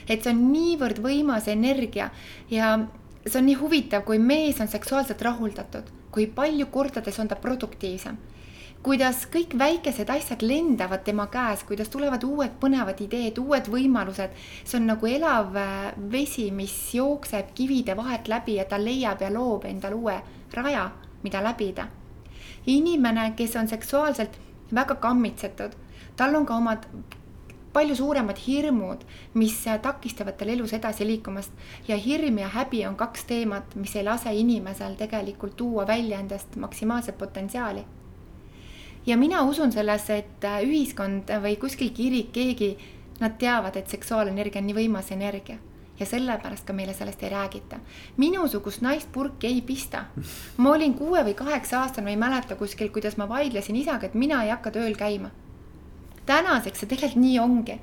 et 0.07 0.23
see 0.23 0.33
on 0.33 0.51
niivõrd 0.51 1.01
võimas 1.01 1.47
energia 1.47 2.09
ja 2.49 2.79
see 3.25 3.39
on 3.39 3.45
nii 3.45 3.59
huvitav, 3.59 4.03
kui 4.03 4.19
mees 4.19 4.61
on 4.61 4.67
seksuaalselt 4.67 5.21
rahuldatud 5.21 5.91
kui 6.15 6.29
palju 6.31 6.69
kordades 6.71 7.19
on 7.19 7.27
ta 7.27 7.35
produktiivsem. 7.35 8.17
kuidas 8.85 9.23
kõik 9.33 9.55
väikesed 9.57 10.09
asjad 10.13 10.43
lendavad 10.45 11.01
tema 11.03 11.23
käes, 11.33 11.63
kuidas 11.65 11.89
tulevad 11.89 12.21
uued 12.23 12.53
põnevad 12.61 13.01
ideed, 13.01 13.39
uued 13.41 13.67
võimalused. 13.73 14.31
see 14.63 14.77
on 14.79 14.87
nagu 14.91 15.07
elav 15.07 15.57
äh, 15.57 15.91
vesi, 16.11 16.51
mis 16.51 16.93
jookseb 16.93 17.51
kivide 17.57 17.97
vahelt 17.97 18.27
läbi 18.31 18.55
ja 18.55 18.65
ta 18.65 18.77
leiab 18.79 19.21
ja 19.21 19.33
loob 19.33 19.65
endale 19.65 19.95
uue 19.95 20.21
raja, 20.53 20.91
mida 21.23 21.43
läbida. 21.43 21.87
Inimene, 22.65 23.31
kes 23.35 23.55
on 23.55 23.67
seksuaalselt 23.67 24.39
väga 24.73 24.95
kammitsetud, 24.95 25.75
tal 26.15 26.35
on 26.35 26.45
ka 26.45 26.57
omad 26.57 26.87
palju 27.75 27.95
suuremad 27.95 28.39
hirmud, 28.39 29.03
mis 29.33 29.57
takistavad 29.83 30.37
tal 30.39 30.49
elus 30.53 30.73
edasi 30.73 31.07
liikumast. 31.07 31.51
ja 31.87 31.97
hirm 31.97 32.37
ja 32.37 32.47
häbi 32.47 32.85
on 32.87 32.95
kaks 32.95 33.25
teemat, 33.25 33.75
mis 33.75 33.95
ei 33.95 34.03
lase 34.03 34.33
inimesel 34.33 34.95
tegelikult 34.95 35.57
tuua 35.57 35.87
välja 35.87 36.19
endast 36.19 36.55
maksimaalset 36.55 37.17
potentsiaali. 37.17 37.83
ja 39.05 39.17
mina 39.17 39.43
usun 39.43 39.71
sellesse, 39.71 40.17
et 40.17 40.43
ühiskond 40.63 41.29
või 41.41 41.59
kuskil 41.59 41.89
kirik, 41.89 42.31
keegi, 42.31 42.77
nad 43.19 43.37
teavad, 43.37 43.75
et 43.75 43.89
seksuaalenergia 43.89 44.61
on 44.61 44.67
nii 44.67 44.75
võimas 44.75 45.11
energia 45.11 45.57
ja 45.99 46.05
sellepärast 46.05 46.65
ka 46.65 46.73
meile 46.73 46.93
sellest 46.93 47.23
ei 47.23 47.29
räägita. 47.29 47.79
minusugust 48.17 48.81
naist 48.81 49.11
purki 49.11 49.47
ei 49.47 49.61
pista. 49.61 50.05
ma 50.57 50.71
olin 50.71 50.93
kuue 50.93 51.23
või 51.23 51.33
kaheksa 51.33 51.81
aastane, 51.81 52.05
ma 52.05 52.09
ei 52.09 52.17
mäleta 52.29 52.55
kuskil, 52.55 52.89
kuidas 52.89 53.17
ma 53.17 53.29
vaidlesin 53.29 53.75
isaga, 53.75 54.05
et 54.05 54.13
mina 54.13 54.43
ei 54.43 54.49
hakka 54.49 54.71
tööl 54.71 54.95
käima 54.95 55.31
tänaseks 56.25 56.79
see 56.79 56.89
tegelikult 56.89 57.21
nii 57.21 57.39
ongi. 57.39 57.79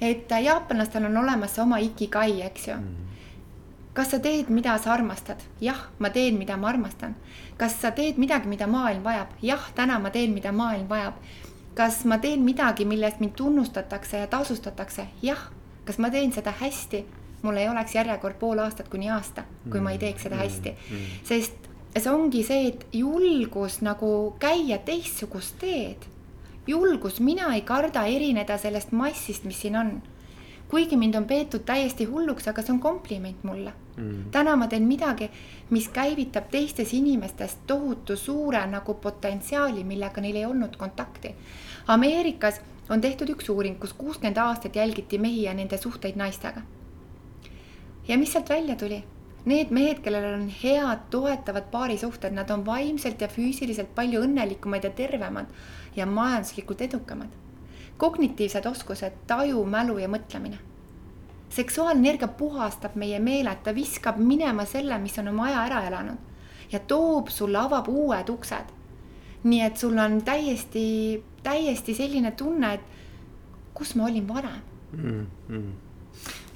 et 0.00 0.30
jaapanlastel 0.44 1.04
on 1.06 1.16
olemas 1.16 1.58
oma 1.58 1.78
ikigai, 1.78 2.42
eks 2.42 2.68
ju 2.68 2.74
mm. 2.74 2.96
kas 3.94 4.10
sa 4.10 4.18
teed, 4.18 4.50
mida 4.50 4.78
sa 4.78 4.92
armastad? 4.92 5.40
jah, 5.60 5.86
ma 5.98 6.10
teen, 6.10 6.38
mida 6.38 6.56
ma 6.56 6.68
armastan. 6.68 7.16
kas 7.56 7.80
sa 7.80 7.90
teed 7.90 8.18
midagi, 8.18 8.48
mida 8.48 8.66
maailm 8.66 9.04
vajab? 9.04 9.34
jah, 9.42 9.70
täna 9.74 9.98
ma 9.98 10.10
teen, 10.10 10.34
mida 10.34 10.52
maailm 10.52 10.88
vajab. 10.88 11.14
kas 11.74 12.04
ma 12.04 12.18
teen 12.18 12.44
midagi, 12.44 12.84
mille 12.84 13.06
eest 13.06 13.20
mind 13.20 13.36
tunnustatakse 13.36 14.18
ja 14.18 14.26
tasustatakse? 14.26 15.06
jah. 15.22 15.50
kas 15.84 15.98
ma 15.98 16.10
teen 16.10 16.32
seda 16.32 16.54
hästi? 16.60 17.06
Mul 17.42 17.56
ei 17.56 17.68
oleks 17.68 17.94
järjekord 17.94 18.38
pool 18.38 18.62
aastat 18.62 18.88
kuni 18.88 19.10
aasta, 19.10 19.44
kui 19.70 19.80
ma 19.80 19.92
ei 19.92 19.98
teeks 19.98 20.28
seda 20.28 20.38
hästi 20.38 20.72
mm, 20.72 21.12
sest 21.28 21.68
see 21.98 22.10
ongi 22.10 22.42
see, 22.46 22.72
et 22.72 22.86
julgus 22.96 23.80
nagu 23.84 24.34
käia 24.40 24.78
teistsugust 24.86 25.58
teed 25.60 26.12
julgus, 26.66 27.20
mina 27.20 27.54
ei 27.54 27.62
karda 27.62 28.04
erineda 28.06 28.58
sellest 28.58 28.92
massist, 28.92 29.44
mis 29.44 29.60
siin 29.60 29.76
on. 29.76 30.02
kuigi 30.72 30.96
mind 30.96 31.14
on 31.14 31.24
peetud 31.28 31.66
täiesti 31.68 32.04
hulluks, 32.08 32.46
aga 32.48 32.62
see 32.62 32.72
on 32.72 32.78
kompliment 32.80 33.42
mulle 33.44 33.72
mm.. 33.96 34.30
täna 34.32 34.54
ma 34.56 34.68
teen 34.72 34.86
midagi, 34.88 35.28
mis 35.70 35.88
käivitab 35.92 36.48
teistes 36.50 36.94
inimestes 36.96 37.58
tohutu 37.66 38.16
suure 38.16 38.62
nagu 38.66 38.94
potentsiaali, 38.94 39.84
millega 39.84 40.20
neil 40.20 40.36
ei 40.36 40.46
olnud 40.46 40.76
kontakti. 40.80 41.34
Ameerikas 41.92 42.60
on 42.88 43.00
tehtud 43.00 43.28
üks 43.34 43.50
uuring, 43.52 43.76
kus 43.80 43.92
kuuskümmend 43.92 44.38
aastat 44.38 44.76
jälgiti 44.76 45.18
mehi 45.18 45.42
ja 45.42 45.54
nende 45.54 45.78
suhteid 45.78 46.16
naistega. 46.16 46.62
Ja 48.08 48.18
mis 48.18 48.32
sealt 48.32 48.50
välja 48.50 48.76
tuli? 48.76 49.04
Need 49.44 49.72
mehed, 49.74 49.98
kellel 50.04 50.24
on 50.34 50.44
head 50.62 51.08
toetavad 51.10 51.64
paarisuhted, 51.70 52.34
nad 52.34 52.50
on 52.50 52.66
vaimselt 52.66 53.20
ja 53.20 53.28
füüsiliselt 53.28 53.90
palju 53.94 54.20
õnnelikumad 54.22 54.84
ja 54.86 54.90
tervemad 54.90 55.46
ja 55.96 56.06
majanduslikult 56.06 56.80
edukamad. 56.80 57.28
kognitiivsed 57.96 58.66
oskused, 58.66 59.12
taju, 59.26 59.64
mälu 59.64 59.98
ja 59.98 60.08
mõtlemine. 60.08 60.58
seksuaalenergia 61.48 62.28
puhastab 62.28 62.94
meie 62.94 63.18
meele, 63.18 63.56
ta 63.64 63.74
viskab 63.74 64.16
minema 64.18 64.64
selle, 64.64 64.98
mis 64.98 65.18
on 65.18 65.28
oma 65.28 65.46
aja 65.46 65.64
ära 65.66 65.86
elanud 65.86 66.18
ja 66.72 66.78
toob 66.78 67.28
sulle, 67.28 67.58
avab 67.58 67.88
uued 67.88 68.28
uksed. 68.28 68.72
nii 69.44 69.60
et 69.60 69.76
sul 69.76 69.98
on 69.98 70.22
täiesti, 70.22 71.22
täiesti 71.42 71.94
selline 71.94 72.30
tunne, 72.30 72.74
et 72.74 72.80
kus 73.74 73.94
ma 73.94 74.04
olin 74.04 74.28
varem 74.28 74.60
mm. 74.92 75.26
-hmm 75.48 75.91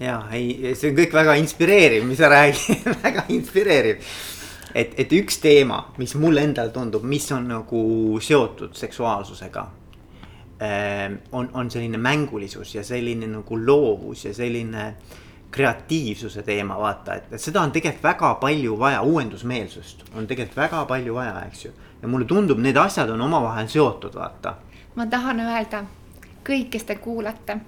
ja 0.01 0.23
ei, 0.33 0.75
see 0.75 0.93
on 0.93 0.97
kõik 0.99 1.13
väga 1.17 1.37
inspireeriv, 1.41 2.05
mis 2.09 2.19
sa 2.21 2.31
räägid 2.33 2.89
väga 3.05 3.27
inspireeriv 3.33 4.03
et, 4.77 4.95
et 5.01 5.13
üks 5.17 5.41
teema, 5.43 5.81
mis 6.01 6.15
mulle 6.21 6.45
endale 6.45 6.73
tundub, 6.75 7.05
mis 7.09 7.27
on 7.33 7.49
nagu 7.51 7.83
seotud 8.23 8.77
seksuaalsusega. 8.77 9.67
Ähm, 10.63 11.19
on, 11.37 11.51
on 11.53 11.71
selline 11.71 11.99
mängulisus 12.01 12.75
ja 12.75 12.85
selline 12.85 13.29
nagu 13.29 13.59
loovus 13.61 14.25
ja 14.25 14.33
selline 14.35 14.87
kreatiivsuse 15.53 16.43
teema, 16.43 16.79
vaata, 16.81 17.19
et, 17.19 17.35
seda 17.41 17.61
on 17.61 17.73
tegelikult 17.73 18.05
väga 18.05 18.31
palju 18.41 18.79
vaja, 18.81 19.03
uuendusmeelsust 19.05 20.07
on 20.17 20.27
tegelikult 20.27 20.57
väga 20.57 20.81
palju 20.89 21.15
vaja, 21.17 21.37
eks 21.45 21.67
ju. 21.67 21.73
ja 22.03 22.09
mulle 22.09 22.25
tundub, 22.29 22.59
need 22.61 22.77
asjad 22.81 23.13
on 23.13 23.21
omavahel 23.29 23.69
seotud, 23.69 24.17
vaata. 24.17 24.55
ma 24.97 25.07
tahan 25.13 25.45
öelda, 25.45 25.85
kõik, 26.45 26.71
kes 26.73 26.89
te 26.89 26.97
kuulate, 27.05 27.59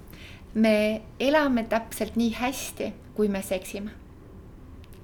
me 0.58 1.02
elame 1.20 1.62
täpselt 1.64 2.16
nii 2.16 2.32
hästi, 2.34 2.92
kui 3.14 3.28
me 3.28 3.42
seksime. 3.42 3.90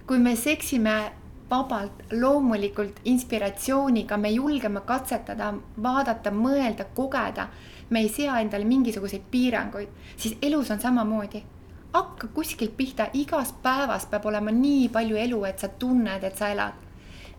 kui 0.06 0.18
me 0.18 0.36
seksime 0.36 1.12
vabalt, 1.50 2.02
loomulikult 2.12 3.00
inspiratsiooniga, 3.04 4.16
me 4.16 4.30
julgeme 4.30 4.80
katsetada, 4.80 5.54
vaadata, 5.82 6.30
mõelda, 6.30 6.84
kogeda. 6.94 7.48
me 7.90 8.00
ei 8.00 8.08
sea 8.08 8.40
endale 8.40 8.64
mingisuguseid 8.64 9.22
piiranguid, 9.30 9.88
siis 10.16 10.36
elus 10.42 10.70
on 10.70 10.80
samamoodi. 10.80 11.44
hakka 11.92 12.28
kuskilt 12.34 12.76
pihta, 12.76 13.06
igas 13.12 13.54
päevas 13.62 14.06
peab 14.06 14.26
olema 14.26 14.50
nii 14.50 14.88
palju 14.88 15.16
elu, 15.16 15.44
et 15.44 15.58
sa 15.58 15.68
tunned, 15.68 16.24
et 16.24 16.36
sa 16.36 16.48
elad. 16.48 16.72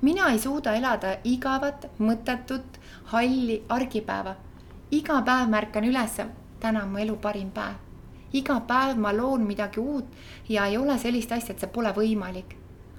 mina 0.01 0.31
ei 0.31 0.39
suuda 0.39 0.73
elada 0.75 1.17
igavat, 1.23 1.89
mõttetut, 1.99 2.79
halli 3.05 3.63
argipäeva. 3.69 4.35
iga 4.91 5.21
päev 5.21 5.49
märkan 5.49 5.83
ülesse, 5.83 6.27
täna 6.59 6.83
on 6.83 6.89
mu 6.89 6.97
elu 6.97 7.15
parim 7.17 7.51
päev 7.51 7.84
iga 8.39 8.59
päev 8.67 8.99
ma 9.01 9.13
loon 9.15 9.47
midagi 9.47 9.79
uut 9.79 10.05
ja 10.49 10.65
ei 10.65 10.77
ole 10.77 10.97
sellist 10.99 11.31
asja, 11.31 11.55
et 11.55 11.63
see 11.63 11.71
pole 11.71 11.91
võimalik 11.95 12.55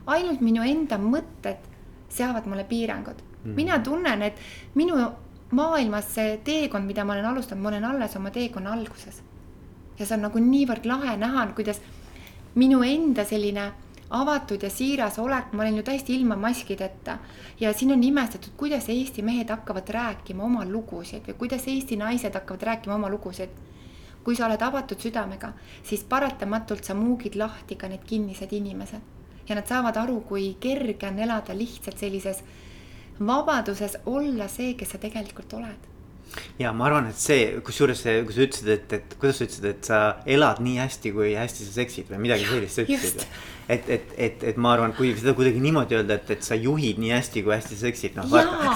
ainult 0.06 0.42
minu 0.44 0.62
enda 0.62 0.98
mõtted 1.02 1.62
seavad 2.08 2.46
mulle 2.46 2.64
piirangud 2.64 3.22
mm.. 3.22 3.54
mina 3.54 3.78
tunnen, 3.78 4.22
et 4.22 4.38
minu 4.74 4.98
maailmas 5.56 6.10
see 6.14 6.36
teekond, 6.44 6.86
mida 6.86 7.04
ma 7.04 7.14
olen 7.14 7.30
alustanud, 7.32 7.62
ma 7.62 7.70
olen 7.70 7.84
alles 7.84 8.16
oma 8.16 8.30
teekonna 8.34 8.72
alguses. 8.72 9.22
ja 9.98 10.06
see 10.06 10.16
on 10.16 10.26
nagu 10.28 10.42
niivõrd 10.42 10.86
lahe 10.86 11.16
näha, 11.16 11.46
kuidas 11.56 11.80
minu 12.54 12.82
enda 12.82 13.24
selline 13.24 13.72
avatud 14.10 14.62
ja 14.62 14.70
siiras 14.70 15.18
olek, 15.18 15.52
ma 15.52 15.62
olen 15.62 15.76
ju 15.76 15.82
täiesti 15.82 16.14
ilma 16.14 16.36
maskideta. 16.36 17.18
ja 17.60 17.72
siin 17.72 17.92
on 17.92 18.04
imestatud, 18.04 18.52
kuidas 18.56 18.88
Eesti 18.88 19.22
mehed 19.22 19.50
hakkavad 19.50 19.88
rääkima 19.88 20.44
oma 20.44 20.64
lugusid 20.64 21.26
või 21.28 21.38
kuidas 21.44 21.66
Eesti 21.68 21.96
naised 21.96 22.34
hakkavad 22.34 22.62
rääkima 22.62 22.94
oma 22.94 23.10
lugusid. 23.10 23.50
Kui 24.26 24.34
sa 24.34 24.48
oled 24.48 24.62
avatud 24.62 24.98
südamega, 24.98 25.52
siis 25.86 26.02
paratamatult 26.10 26.84
sa 26.84 26.96
muugid 26.98 27.38
lahti 27.38 27.78
ka 27.78 27.86
need 27.86 28.02
kinnised 28.06 28.50
inimesed 28.52 29.46
ja 29.46 29.54
nad 29.54 29.68
saavad 29.70 29.96
aru, 30.02 30.20
kui 30.26 30.56
kerge 30.60 31.06
on 31.06 31.20
elada 31.22 31.54
lihtsalt 31.54 32.02
sellises 32.02 32.42
vabaduses 33.20 34.00
olla 34.10 34.48
see, 34.50 34.74
kes 34.74 34.96
sa 34.96 34.98
tegelikult 34.98 35.54
oled 35.60 35.92
ja 36.58 36.72
ma 36.74 36.88
arvan, 36.88 37.10
et 37.10 37.20
see, 37.20 37.60
kusjuures 37.64 38.00
see, 38.02 38.16
kui 38.26 38.34
sa 38.34 38.44
ütlesid, 38.44 38.70
et, 38.74 38.94
et 38.98 39.14
kuidas 39.20 39.38
sa 39.38 39.46
ütlesid, 39.46 39.68
et 39.70 39.88
sa 39.88 40.00
elad 40.36 40.60
nii 40.64 40.80
hästi, 40.82 41.12
kui 41.14 41.34
hästi 41.38 41.68
sa 41.68 41.76
seksid 41.78 42.10
või 42.10 42.24
midagi 42.26 42.48
sellist 42.48 42.80
sa 42.80 42.84
ütlesid. 42.86 43.24
et, 43.68 43.90
et, 43.96 44.14
et, 44.26 44.46
et 44.50 44.58
ma 44.60 44.74
arvan, 44.74 44.94
kui 44.96 45.12
seda 45.16 45.36
kuidagi 45.38 45.62
niimoodi 45.62 46.00
öelda, 46.00 46.18
et, 46.18 46.34
et 46.36 46.46
sa 46.46 46.58
juhid 46.58 47.00
nii 47.02 47.14
hästi, 47.14 47.44
kui 47.46 47.54
hästi 47.54 47.78
sa 47.78 47.86
seksid, 47.86 48.18
noh. 48.18 48.26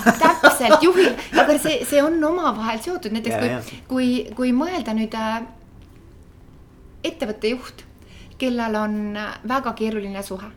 täpselt 0.07 0.30
otseselt 0.61 0.83
juhil, 0.83 1.13
aga 1.43 1.59
see, 1.59 1.85
see 1.89 2.03
on 2.03 2.19
omavahel 2.25 2.81
seotud, 2.83 3.15
näiteks 3.17 3.37
kui 3.37 3.81
kui, 3.89 4.09
kui 4.37 4.53
mõelda 4.57 4.95
nüüd 4.97 5.15
äh, 5.17 5.43
ettevõtte 7.05 7.55
juht, 7.55 7.85
kellel 8.41 8.77
on 8.81 8.99
äh, 9.17 9.39
väga 9.49 9.73
keeruline 9.79 10.23
suhe. 10.23 10.51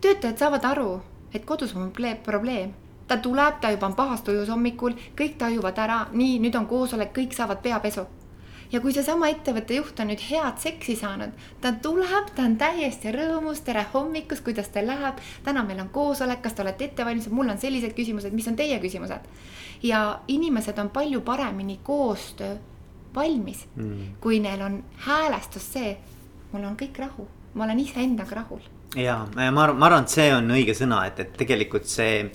töötajad 0.00 0.38
saavad 0.38 0.64
aru, 0.64 0.90
et 1.34 1.44
kodus 1.44 1.74
on 1.74 1.90
probleem, 2.24 2.74
ta 3.08 3.16
tuleb, 3.16 3.60
ta 3.60 3.70
juba 3.70 3.86
on 3.86 3.96
pahas 3.96 4.22
tujus 4.22 4.48
hommikul, 4.48 4.94
kõik 5.18 5.38
tajuvad 5.38 5.78
ära, 5.78 6.06
nii 6.12 6.38
nüüd 6.42 6.54
on 6.58 6.66
koosolek, 6.66 7.14
kõik 7.16 7.34
saavad 7.34 7.62
peapesu 7.62 8.06
ja 8.72 8.80
kui 8.80 8.94
seesama 8.94 9.28
ettevõtte 9.32 9.76
juht 9.78 10.00
on 10.00 10.10
nüüd 10.10 10.22
head 10.28 10.60
seksi 10.62 10.96
saanud, 10.98 11.34
ta 11.60 11.72
tuleb, 11.82 12.30
ta 12.36 12.46
on 12.46 12.56
täiesti 12.60 13.12
rõõmus, 13.14 13.62
tere 13.66 13.86
hommikust, 13.92 14.44
kuidas 14.46 14.70
teil 14.74 14.88
läheb, 14.90 15.20
täna 15.46 15.64
meil 15.66 15.82
on 15.84 15.90
koosolek, 15.94 16.42
kas 16.44 16.56
te 16.56 16.64
olete 16.64 16.88
ette 16.90 17.06
valmistatud, 17.06 17.36
mul 17.38 17.52
on 17.54 17.60
sellised 17.62 17.94
küsimused, 17.96 18.34
mis 18.36 18.48
on 18.50 18.58
teie 18.58 18.80
küsimused. 18.82 19.28
ja 19.82 20.20
inimesed 20.28 20.78
on 20.78 20.88
palju 20.90 21.20
paremini 21.20 21.80
koostöö 21.82 22.56
valmis 23.14 23.66
mm., 23.76 24.14
kui 24.20 24.40
neil 24.40 24.60
on 24.60 24.84
häälestus 25.06 25.72
see, 25.72 25.96
mul 26.52 26.64
on 26.64 26.76
kõik 26.76 26.98
rahu, 26.98 27.28
ma 27.54 27.64
olen 27.64 27.80
iseendaga 27.80 28.42
rahul. 28.42 28.60
ja 28.96 29.24
ma 29.34 29.62
arvan, 29.62 29.78
ma 29.78 29.86
arvan, 29.86 30.06
et 30.06 30.14
see 30.14 30.30
on 30.34 30.50
õige 30.50 30.74
sõna, 30.74 31.06
et, 31.06 31.20
et 31.20 31.36
tegelikult 31.36 31.84
see 31.84 32.30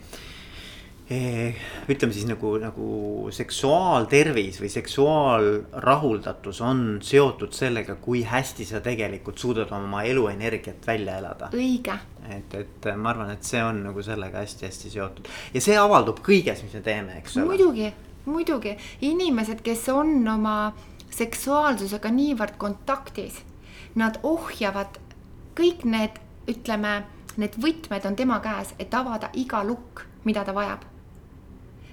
ütleme 1.11 2.13
siis 2.13 2.25
nagu, 2.29 2.53
nagu 2.61 3.29
seksuaaltervis 3.33 4.59
või 4.61 4.69
seksuaalrahuldatus 4.71 6.61
on 6.65 6.83
seotud 7.03 7.53
sellega, 7.55 7.95
kui 8.01 8.23
hästi 8.27 8.67
sa 8.69 8.81
tegelikult 8.83 9.41
suudad 9.41 9.71
oma 9.75 10.03
eluenergiat 10.07 10.87
välja 10.87 11.17
elada. 11.21 11.49
õige, 11.53 11.97
et, 12.29 12.55
et 12.55 12.87
ma 12.95 13.11
arvan, 13.13 13.33
et 13.35 13.43
see 13.43 13.63
on 13.63 13.83
nagu 13.89 14.03
sellega 14.05 14.43
hästi-hästi 14.43 14.93
seotud 14.93 15.27
ja 15.53 15.63
see 15.63 15.77
avaldub 15.79 16.21
kõiges, 16.25 16.63
mis 16.63 16.77
me 16.79 16.83
teeme, 16.85 17.17
eks 17.19 17.37
ole. 17.37 17.49
muidugi, 17.51 17.91
muidugi 18.25 18.77
inimesed, 19.07 19.61
kes 19.65 19.87
on 19.93 20.21
oma 20.31 20.57
seksuaalsusega 21.11 22.11
niivõrd 22.15 22.55
kontaktis, 22.61 23.41
nad 23.99 24.19
ohjavad 24.23 24.99
kõik 25.57 25.83
need, 25.83 26.21
ütleme, 26.49 27.01
need 27.41 27.57
võtmed 27.59 28.07
on 28.07 28.15
tema 28.15 28.39
käes, 28.43 28.71
et 28.79 28.93
avada 28.95 29.29
iga 29.35 29.63
lukk, 29.67 30.05
mida 30.23 30.45
ta 30.47 30.55
vajab. 30.55 30.87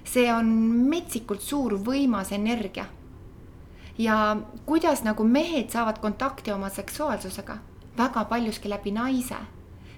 See 0.03 0.31
on 0.33 0.47
metsikult 0.89 1.41
suur 1.41 1.77
võimas 1.85 2.31
energia. 2.31 2.85
ja 3.99 4.37
kuidas 4.65 5.03
nagu 5.03 5.23
mehed 5.23 5.69
saavad 5.69 5.97
kontakti 5.99 6.51
oma 6.51 6.69
seksuaalsusega, 6.69 7.57
väga 7.97 8.25
paljuski 8.25 8.69
läbi 8.69 8.91
naise. 8.91 9.35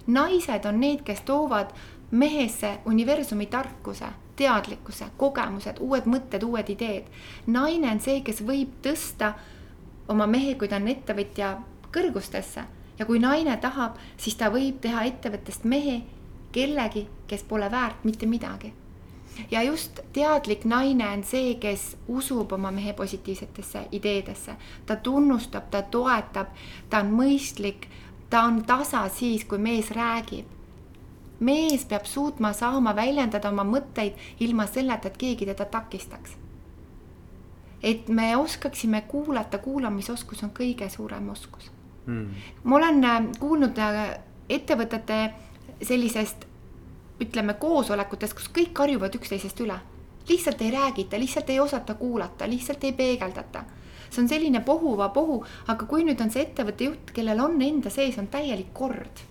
naised 0.08 0.65
on 0.65 0.79
need, 0.79 1.03
kes 1.03 1.22
toovad 1.22 1.74
mehesse 2.12 2.79
universumi 2.86 3.46
tarkuse, 3.46 4.05
teadlikkuse, 4.36 5.05
kogemused, 5.17 5.77
uued 5.79 6.05
mõtted, 6.05 6.43
uued 6.43 6.70
ideed. 6.70 7.05
naine 7.48 7.91
on 7.91 8.00
see, 8.00 8.22
kes 8.22 8.41
võib 8.41 8.81
tõsta 8.81 9.34
oma 10.08 10.27
mehe, 10.27 10.55
kui 10.55 10.67
ta 10.67 10.75
on 10.75 10.88
ettevõtja, 10.88 11.58
kõrgustesse 11.91 12.65
ja 13.00 13.05
kui 13.05 13.20
naine 13.20 13.58
tahab, 13.58 13.98
siis 14.17 14.36
ta 14.36 14.50
võib 14.50 14.81
teha 14.81 15.03
ettevõttest 15.03 15.63
mehe 15.63 16.01
kellegi, 16.51 17.08
kes 17.27 17.43
pole 17.43 17.72
väärt 17.72 18.03
mitte 18.03 18.25
midagi 18.25 18.80
ja 19.51 19.63
just 19.63 20.00
teadlik 20.13 20.65
naine 20.65 21.07
on 21.09 21.23
see, 21.23 21.55
kes 21.55 21.97
usub 22.07 22.51
oma 22.51 22.71
mehe 22.71 22.93
positiivsetesse 22.93 23.88
ideedesse, 23.91 24.55
ta 24.85 24.95
tunnustab, 24.95 25.69
ta 25.71 25.81
toetab, 25.81 26.47
ta 26.89 27.03
on 27.03 27.13
mõistlik, 27.15 27.88
ta 28.29 28.43
on 28.47 28.63
tasa 28.65 29.07
siis, 29.09 29.45
kui 29.45 29.57
mees 29.57 29.91
räägib. 29.91 30.45
mees 31.39 31.85
peab 31.85 32.05
suutma 32.05 32.53
saama 32.53 32.95
väljendada 32.95 33.50
oma 33.50 33.63
mõtteid 33.63 34.13
ilma 34.39 34.67
selleta, 34.67 35.07
et 35.07 35.17
keegi 35.17 35.45
teda 35.45 35.65
takistaks. 35.65 36.38
et 37.83 38.07
me 38.09 38.38
oskaksime 38.38 39.01
kuulata, 39.01 39.57
kuulamisoskus 39.57 40.43
on 40.43 40.51
kõige 40.59 40.89
suurem 40.89 41.29
oskus 41.29 41.71
mm.. 42.05 42.27
ma 42.63 42.75
olen 42.75 43.03
äh, 43.03 43.23
kuulnud 43.39 43.77
äh, 43.77 44.19
ettevõtete 44.50 45.31
sellisest, 45.83 46.45
ütleme 47.21 47.53
koosolekutest, 47.53 48.35
kus 48.37 48.49
kõik 48.53 48.73
karjuvad 48.73 49.15
üksteisest 49.15 49.59
üle. 49.61 49.79
lihtsalt 50.29 50.61
ei 50.61 50.71
räägita, 50.71 51.19
lihtsalt 51.19 51.49
ei 51.49 51.59
osata 51.59 51.93
kuulata, 51.93 52.49
lihtsalt 52.49 52.83
ei 52.83 52.93
peegeldata. 52.93 53.63
see 54.09 54.21
on 54.21 54.29
selline 54.29 54.59
pohuva-pohu, 54.59 55.46
aga 55.67 55.85
kui 55.85 56.03
nüüd 56.03 56.22
on 56.22 56.31
see 56.31 56.43
ettevõtte 56.43 56.83
juht, 56.83 57.11
kellel 57.13 57.39
on 57.39 57.61
enda 57.61 57.89
sees 57.89 58.17
on 58.17 58.27
täielik 58.27 58.74
kord, 58.74 59.24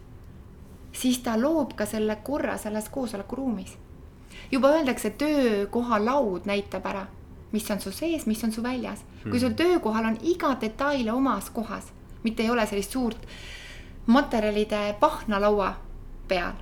siis 0.93 1.19
ta 1.19 1.37
loob 1.41 1.75
ka 1.77 1.87
selle 1.87 2.17
korra 2.17 2.57
selles 2.59 2.89
koosolekuruumis. 2.89 3.77
juba 4.53 4.69
öeldakse, 4.69 5.11
töökoha 5.11 6.05
laud 6.05 6.47
näitab 6.47 6.87
ära, 6.87 7.07
mis 7.53 7.71
on 7.71 7.81
su 7.81 7.93
sees, 7.93 8.27
mis 8.27 8.45
on 8.45 8.53
su 8.53 8.63
väljas. 8.63 9.05
kui 9.31 9.41
sul 9.41 9.53
töökohal 9.53 10.05
on 10.05 10.19
iga 10.23 10.57
detail 10.61 11.09
omas 11.11 11.51
kohas, 11.51 11.93
mitte 12.23 12.43
ei 12.43 12.51
ole 12.51 12.67
sellist 12.67 12.91
suurt 12.91 13.27
materjalide 14.07 14.97
pahnalaua 15.01 15.75
peal, 16.29 16.53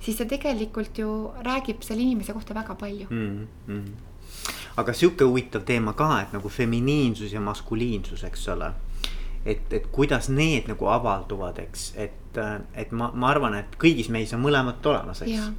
siis 0.00 0.16
see 0.18 0.28
tegelikult 0.28 0.98
ju 0.98 1.10
räägib 1.44 1.82
selle 1.84 2.02
inimese 2.02 2.32
kohta 2.32 2.54
väga 2.54 2.74
palju. 2.74 3.06
mm. 3.10 3.46
-hmm. 3.68 3.84
aga 4.76 4.92
sihuke 4.92 5.24
huvitav 5.24 5.62
teema 5.64 5.92
ka, 5.92 6.20
et 6.20 6.32
nagu 6.32 6.48
feminiinsus 6.48 7.32
ja 7.32 7.40
maskuliinsus, 7.40 8.24
eks 8.24 8.48
ole. 8.48 8.72
et, 9.44 9.72
et 9.72 9.86
kuidas 9.92 10.28
need 10.28 10.68
nagu 10.68 10.86
avalduvad, 10.86 11.58
eks, 11.58 11.92
et, 11.96 12.38
et 12.74 12.92
ma, 12.92 13.10
ma 13.14 13.28
arvan, 13.28 13.54
et 13.54 13.76
kõigis 13.78 14.10
meis 14.10 14.34
on 14.34 14.40
mõlemat 14.40 14.86
olemas, 14.86 15.22
eks 15.22 15.52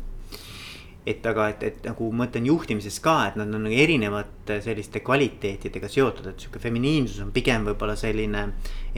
et 1.08 1.26
aga, 1.26 1.48
et, 1.54 1.62
et 1.64 1.86
nagu 1.88 2.10
ma 2.12 2.26
mõtlen 2.26 2.50
juhtimises 2.50 3.00
ka, 3.04 3.16
et 3.30 3.38
nad 3.40 3.48
on 3.48 3.64
nagu 3.64 3.76
erinevate 3.80 4.60
selliste 4.64 5.00
kvaliteetidega 5.08 5.88
seotud, 5.92 6.28
et 6.28 6.44
sihuke 6.44 6.60
feminiinsus 6.60 7.22
on 7.24 7.32
pigem 7.36 7.64
võib-olla 7.70 7.96
selline 8.00 8.44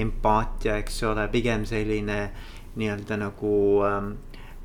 empaatia, 0.01 0.79
eks 0.81 1.03
ole, 1.11 1.27
pigem 1.29 1.67
selline 1.69 2.17
nii-öelda 2.79 3.19
nagu 3.21 3.53
ähm, 3.85 4.09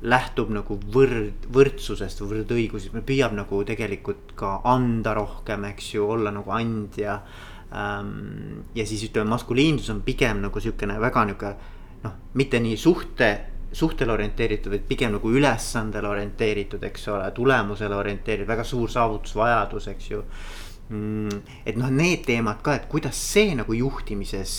lähtub 0.05 0.51
nagu 0.53 0.77
võrd, 0.93 1.47
võrdsusest 1.53 2.21
võrdõigusest, 2.21 2.95
püüab 3.07 3.33
nagu 3.35 3.61
tegelikult 3.67 4.35
ka 4.37 4.59
anda 4.69 5.15
rohkem, 5.17 5.65
eks 5.71 5.93
ju, 5.95 6.05
olla 6.15 6.33
nagu 6.35 6.53
andja 6.53 7.19
ähm,. 7.73 8.67
ja 8.75 8.85
siis 8.85 9.07
ütleme, 9.09 9.29
maskuliinsus 9.33 9.89
on 9.93 10.03
pigem 10.05 10.43
nagu 10.45 10.61
sihukene 10.61 10.99
väga 11.01 11.25
nihuke 11.25 11.51
noh, 12.05 12.15
mitte 12.37 12.61
nii 12.61 12.77
suhte, 12.77 13.31
suhtele 13.75 14.13
orienteeritud, 14.13 14.71
vaid 14.71 14.85
pigem 14.87 15.15
nagu 15.17 15.31
ülesandele 15.31 16.07
orienteeritud, 16.11 16.83
eks 16.85 17.09
ole, 17.11 17.31
tulemusele 17.35 17.97
orienteeritud, 17.97 18.49
väga 18.49 18.63
suur 18.67 18.91
saavutusvajadus, 18.93 19.89
eks 19.95 20.09
ju 20.11 20.23
mm,. 20.89 21.43
et 21.65 21.81
noh, 21.81 21.91
need 21.91 22.25
teemad 22.29 22.61
ka, 22.65 22.77
et 22.77 22.89
kuidas 22.91 23.19
see 23.33 23.55
nagu 23.57 23.73
juhtimises 23.73 24.57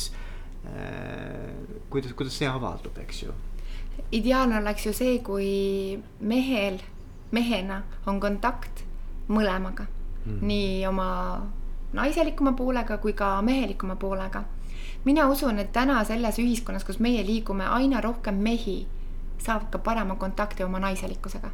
äh,, 0.67 1.53
kuidas, 1.93 2.17
kuidas 2.19 2.41
see 2.43 2.51
avaldub, 2.51 2.99
eks 3.07 3.29
ju 3.29 3.43
ideaalne 4.13 4.59
oleks 4.59 4.87
ju 4.87 4.93
see, 4.93 5.19
kui 5.19 6.03
mehel, 6.21 6.79
mehena 7.31 7.83
on 8.07 8.21
kontakt 8.21 8.85
mõlemaga 9.29 9.87
mm., 10.25 10.39
nii 10.47 10.87
oma 10.87 11.09
naiselikuma 11.97 12.53
poolega 12.53 12.99
kui 12.99 13.13
ka 13.13 13.43
mehelikuma 13.43 13.97
poolega. 13.97 14.45
mina 15.05 15.29
usun, 15.29 15.59
et 15.59 15.73
täna 15.73 16.05
selles 16.05 16.39
ühiskonnas, 16.39 16.85
kus 16.85 16.99
meie 16.99 17.27
liigume, 17.27 17.67
aina 17.67 18.01
rohkem 18.01 18.35
mehi 18.35 18.87
saavad 19.39 19.71
ka 19.71 19.79
parema 19.79 20.15
kontakti 20.15 20.65
oma 20.65 20.79
naiselikkusega. 20.79 21.51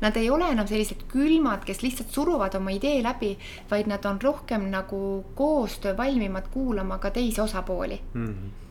Nad 0.00 0.16
ei 0.16 0.30
ole 0.30 0.48
enam 0.50 0.66
sellised 0.66 1.04
külmad, 1.08 1.64
kes 1.64 1.82
lihtsalt 1.82 2.10
suruvad 2.10 2.54
oma 2.54 2.70
idee 2.74 3.02
läbi, 3.02 3.36
vaid 3.70 3.86
nad 3.86 4.04
on 4.04 4.18
rohkem 4.22 4.68
nagu 4.70 5.24
koostöövalmimad 5.34 6.50
kuulama 6.50 6.98
ka 6.98 7.10
teisi 7.10 7.40
osapooli 7.40 8.00
mm. 8.14 8.26
-hmm. 8.26 8.63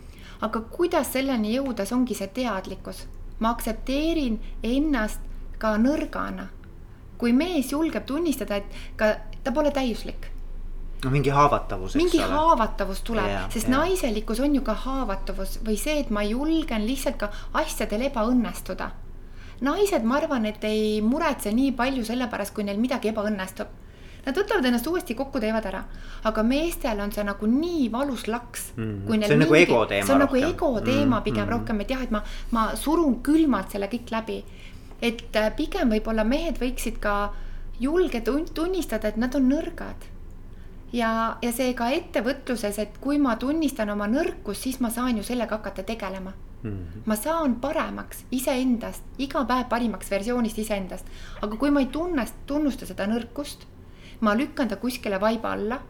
Aga 0.44 0.62
kuidas 0.74 1.14
selleni 1.16 1.56
jõuda, 1.56 1.86
see 1.88 1.96
ongi 1.98 2.18
see 2.18 2.28
teadlikkus. 2.40 3.06
ma 3.40 3.50
aktsepteerin 3.52 4.40
ennast 4.64 5.20
ka 5.60 5.78
nõrgana. 5.78 6.48
kui 7.18 7.34
mees 7.34 7.72
julgeb 7.72 8.06
tunnistada, 8.06 8.56
et 8.56 8.66
ka 9.00 9.16
ta 9.44 9.52
pole 9.52 9.72
täiuslik, 9.72 10.28
no 11.04 11.12
mingi 11.12 11.30
haavatavus, 11.30 11.96
mingi 11.96 12.20
ole. 12.20 12.32
haavatavus 12.32 13.02
tuleb 13.08 13.30
Jaa,, 13.30 13.46
sest 13.54 13.68
jaa. 13.68 13.78
naiselikkus 13.78 14.40
on 14.40 14.56
ju 14.56 14.62
ka 14.62 14.74
haavatavus 14.86 15.60
või 15.64 15.78
see, 15.80 16.00
et 16.00 16.10
ma 16.10 16.24
julgen 16.24 16.86
lihtsalt 16.88 17.18
ka 17.18 17.32
asjadel 17.54 18.08
ebaõnnestuda. 18.10 18.92
naised, 19.62 20.04
ma 20.04 20.18
arvan, 20.20 20.46
et 20.46 20.64
ei 20.68 21.02
muretse 21.02 21.52
nii 21.52 21.72
palju 21.72 22.04
selle 22.06 22.28
pärast, 22.28 22.54
kui 22.54 22.64
neil 22.68 22.80
midagi 22.80 23.14
ebaõnnestub. 23.14 23.68
Nad 24.26 24.38
võtavad 24.38 24.66
ennast 24.66 24.88
uuesti 24.88 25.16
kokku, 25.20 25.40
teevad 25.40 25.66
ära, 25.66 25.84
aga 26.24 26.44
meestel 26.44 27.00
on 27.04 27.12
see 27.12 27.24
nagu 27.28 27.46
nii 27.46 27.90
valus 27.92 28.28
laks 28.28 28.70
kui 28.76 29.18
neil 29.18 29.28
See 29.28 29.36
on 29.36 29.40
nagu 29.44 29.56
ego 29.56 29.86
teema 29.86 30.06
see 30.08 30.14
on 30.14 30.20
nagu 30.24 30.36
rohkem. 30.36 30.50
ego 30.50 30.82
teema 30.82 31.16
Mhm, 31.18 31.24
pigem 31.24 31.44
mhm. 31.44 31.52
rohkem, 31.54 31.82
et 31.82 31.90
jah, 31.90 32.02
et 32.04 32.12
ma, 32.12 32.24
ma 32.52 32.76
surun 32.76 33.22
külmalt 33.24 33.72
selle 33.72 33.88
kõik 33.88 34.12
läbi. 34.12 34.44
et 35.02 35.36
äh, 35.36 35.52
pigem 35.56 35.90
võib-olla 35.90 36.24
mehed 36.24 36.58
võiksid 36.60 37.00
ka 37.00 37.34
julge 37.80 38.22
tun- 38.22 38.48
tunnistada, 38.54 39.08
et 39.08 39.18
nad 39.18 39.36
on 39.36 39.50
nõrgad 39.50 40.06
ja, 40.94 41.38
ja 41.42 41.52
see 41.52 41.74
ka 41.74 41.90
ettevõtluses, 41.92 42.80
et 42.80 42.98
kui 43.02 43.18
ma 43.20 43.36
tunnistan 43.36 43.90
oma 43.90 44.08
nõrkust, 44.08 44.62
siis 44.64 44.80
ma 44.80 44.90
saan 44.94 45.18
ju 45.18 45.24
sellega 45.24 45.58
hakata 45.58 45.84
tegelema. 45.84 46.32
mm. 46.64 46.70
-hmm. 46.72 47.02
ma 47.06 47.16
saan 47.16 47.56
paremaks 47.56 48.24
iseendast, 48.32 49.04
iga 49.18 49.44
päev 49.46 49.66
parimaks 49.70 50.12
versioonist 50.12 50.58
iseendast, 50.58 51.06
aga 51.42 51.56
kui 51.58 51.72
ma 51.72 51.80
ei 51.80 51.86
tunne, 51.92 52.26
tunnusta 52.46 52.86
seda 52.86 53.06
nõrkust, 53.08 53.66
ma 54.24 54.36
lükkan 54.40 54.72
ta 54.72 54.80
kuskile 54.82 55.20
vaiba 55.22 55.52
alla, 55.58 55.82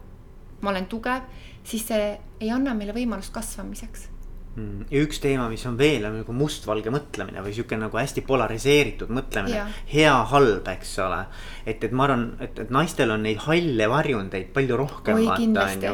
ma 0.60 0.72
olen 0.72 0.88
tugev, 0.90 1.28
siis 1.64 1.86
see 1.86 2.10
ei 2.40 2.50
anna 2.50 2.74
meile 2.74 2.96
võimalust 2.96 3.32
kasvamiseks 3.34 4.08
Mm. 4.54 4.84
ja 4.86 5.00
üks 5.02 5.18
teema, 5.18 5.48
mis 5.50 5.64
on 5.66 5.74
veel, 5.74 6.04
on 6.06 6.20
nagu 6.20 6.34
mustvalge 6.36 6.92
mõtlemine 6.94 7.42
või 7.42 7.50
sihuke 7.56 7.74
nagu 7.74 7.98
hästi 7.98 8.22
polariseeritud 8.22 9.10
mõtlemine, 9.10 9.64
hea, 9.90 10.12
halb, 10.30 10.68
eks 10.70 10.92
ole. 11.02 11.24
et, 11.66 11.82
et 11.82 11.90
ma 11.90 12.04
arvan, 12.06 12.22
et, 12.38 12.60
et 12.62 12.70
naistel 12.70 13.10
on 13.10 13.26
neid 13.26 13.40
halle 13.48 13.88
varjundeid 13.90 14.52
palju 14.54 14.78
rohkem. 14.78 15.18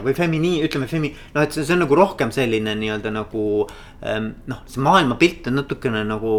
või 0.04 0.16
femini-, 0.18 0.58
ütleme 0.66 0.90
femi-, 0.92 1.14
noh, 1.32 1.46
et 1.46 1.56
see, 1.56 1.64
see 1.64 1.78
on 1.78 1.86
nagu 1.86 1.96
rohkem 1.96 2.34
selline 2.36 2.76
nii-öelda 2.82 3.14
nagu 3.16 3.44
ähm,. 4.04 4.34
noh, 4.52 4.60
see 4.68 4.84
maailmapilt 4.84 5.48
on 5.48 5.56
natukene 5.62 6.04
nagu, 6.04 6.34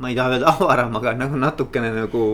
ma 0.00 0.08
ei 0.08 0.16
taha 0.16 0.38
öelda 0.38 0.52
avaram, 0.56 0.96
aga 0.96 1.12
nagu 1.26 1.44
natukene 1.44 1.92
nagu 1.98 2.24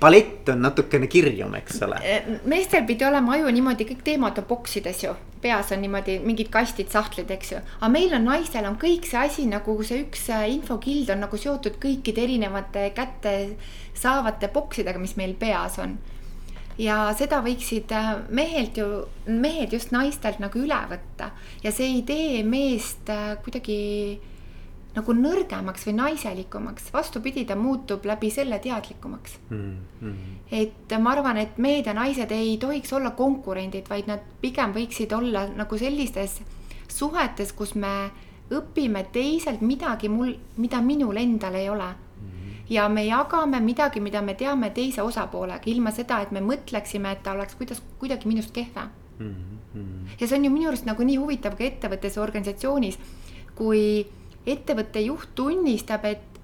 palett 0.00 0.48
on 0.48 0.62
natukene 0.62 1.06
kirjum, 1.10 1.54
eks 1.58 1.80
ole. 1.82 1.98
Eh, 2.06 2.28
meestel 2.48 2.84
pidi 2.86 3.06
olema 3.06 3.34
aju 3.34 3.50
niimoodi, 3.54 3.86
kõik 3.88 4.04
teemad 4.06 4.38
on 4.38 4.46
boksides 4.48 5.02
ju, 5.02 5.14
peas 5.42 5.72
on 5.74 5.82
niimoodi 5.82 6.18
mingid 6.24 6.52
kastid, 6.54 6.90
sahtlid, 6.92 7.30
eks 7.34 7.52
ju. 7.52 7.62
aga 7.80 7.90
meil 7.92 8.14
on 8.14 8.28
naistel 8.30 8.68
on 8.68 8.78
kõik 8.78 9.08
see 9.08 9.18
asi 9.24 9.48
nagu 9.50 9.74
see 9.86 10.04
üks 10.04 10.28
äh, 10.34 10.46
infokild 10.54 11.10
on 11.14 11.24
nagu 11.26 11.40
seotud 11.40 11.80
kõikide 11.82 12.22
erinevate 12.26 12.90
kätte 12.94 13.34
saavate 13.98 14.50
boksidega, 14.54 15.02
mis 15.02 15.16
meil 15.18 15.34
peas 15.38 15.78
on. 15.82 15.98
ja 16.78 17.08
seda 17.18 17.42
võiksid 17.42 17.90
äh, 17.90 18.14
mehelt 18.30 18.78
ju, 18.78 18.88
mehed 19.26 19.74
just 19.74 19.90
naistelt 19.90 20.38
nagu 20.38 20.62
üle 20.62 20.78
võtta 20.90 21.32
ja 21.64 21.74
see 21.74 21.98
ei 21.98 22.02
tee 22.06 22.42
meest 22.46 23.10
äh, 23.10 23.34
kuidagi 23.42 23.78
nagu 24.96 25.14
nõrgemaks 25.14 25.84
või 25.88 25.94
naiselikumaks, 25.98 26.88
vastupidi, 26.92 27.44
ta 27.48 27.56
muutub 27.58 28.06
läbi 28.08 28.30
selle 28.32 28.58
teadlikumaks 28.62 29.38
mm. 29.50 29.74
-hmm. 30.00 30.38
et 30.60 30.94
ma 31.00 31.12
arvan, 31.12 31.36
et 31.36 31.58
mehed 31.58 31.86
ja 31.86 31.94
naised 31.94 32.32
ei 32.32 32.56
tohiks 32.58 32.92
olla 32.92 33.10
konkurendid, 33.10 33.88
vaid 33.90 34.08
nad 34.08 34.24
pigem 34.40 34.72
võiksid 34.74 35.12
olla 35.14 35.46
nagu 35.48 35.78
sellistes 35.78 36.40
suhetes, 36.88 37.52
kus 37.52 37.74
me 37.74 38.10
õpime 38.50 39.04
teiselt 39.12 39.60
midagi 39.60 40.08
mul, 40.08 40.32
mida 40.56 40.80
minul 40.80 41.16
endal 41.16 41.54
ei 41.54 41.68
ole 41.68 41.88
mm. 41.88 42.28
-hmm. 42.28 42.64
ja 42.70 42.88
me 42.88 43.04
jagame 43.04 43.60
midagi, 43.60 44.00
mida 44.00 44.22
me 44.22 44.34
teame 44.34 44.70
teise 44.70 45.02
osapoolega, 45.02 45.62
ilma 45.66 45.90
seda, 45.90 46.20
et 46.20 46.30
me 46.30 46.40
mõtleksime, 46.40 47.12
et 47.12 47.22
ta 47.22 47.32
oleks 47.32 47.54
kuidas, 47.54 47.82
kuidagi 47.98 48.28
minust 48.28 48.52
kehvem 48.52 48.88
mm. 49.18 49.34
-hmm. 49.74 50.20
ja 50.20 50.26
see 50.26 50.38
on 50.38 50.44
ju 50.44 50.50
minu 50.50 50.68
arust 50.68 50.86
nagu 50.86 51.02
nii 51.02 51.16
huvitav 51.16 51.56
ka 51.56 51.64
ettevõttes 51.64 52.16
ja 52.16 52.22
organisatsioonis, 52.22 52.98
kui 53.54 54.06
ettevõtte 54.48 55.00
juht 55.00 55.34
tunnistab, 55.34 56.04
et 56.04 56.38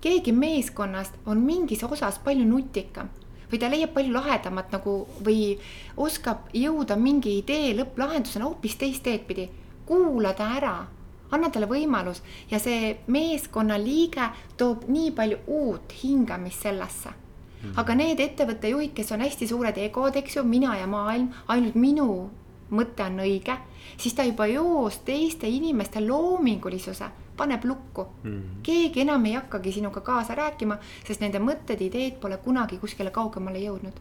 keegi 0.00 0.32
meeskonnast 0.32 1.14
on 1.26 1.40
mingis 1.42 1.82
osas 1.84 2.18
palju 2.24 2.46
nutikam 2.46 3.08
või 3.50 3.60
ta 3.60 3.70
leiab 3.72 3.94
palju 3.94 4.12
lahedamat 4.12 4.72
nagu 4.76 4.94
või 5.24 5.56
oskab 5.96 6.50
jõuda 6.52 6.96
mingi 7.00 7.38
idee 7.40 7.72
lõpplahendusena 7.78 8.44
hoopis 8.44 8.76
teist 8.76 9.02
teed 9.02 9.26
pidi. 9.26 9.48
kuula 9.88 10.34
ta 10.36 10.50
ära, 10.56 10.86
anna 11.30 11.48
talle 11.50 11.66
võimalus 11.66 12.22
ja 12.50 12.58
see 12.58 12.98
meeskonnaliige 13.06 14.28
toob 14.56 14.84
nii 14.88 15.10
palju 15.16 15.38
uut 15.46 15.94
hingamist 16.02 16.62
sellesse 16.62 17.08
mm. 17.08 17.16
-hmm. 17.62 17.80
aga 17.80 17.94
need 17.94 18.20
ettevõtte 18.20 18.68
juhid, 18.68 18.92
kes 18.94 19.12
on 19.12 19.20
hästi 19.20 19.48
suured 19.48 19.78
egod, 19.78 20.16
eks 20.16 20.36
ju, 20.36 20.44
mina 20.44 20.76
ja 20.76 20.86
maailm, 20.86 21.32
ainult 21.48 21.74
minu 21.74 22.30
mõte 22.70 23.02
on 23.02 23.18
õige, 23.24 23.56
siis 23.96 24.14
ta 24.14 24.24
juba 24.24 24.46
joos 24.46 24.98
teiste 24.98 25.48
inimeste 25.48 26.00
loomingulisuse 26.00 27.08
paneb 27.38 27.64
lukku 27.64 28.04
mm. 28.22 28.30
-hmm. 28.30 28.60
keegi 28.62 29.00
enam 29.06 29.24
ei 29.24 29.32
hakkagi 29.38 29.72
sinuga 29.72 30.00
kaasa 30.00 30.34
rääkima, 30.34 30.78
sest 31.06 31.20
nende 31.24 31.38
mõtted, 31.38 31.82
ideed 31.88 32.20
pole 32.20 32.36
kunagi 32.44 32.78
kuskile 32.78 33.10
kaugemale 33.10 33.58
jõudnud. 33.64 33.98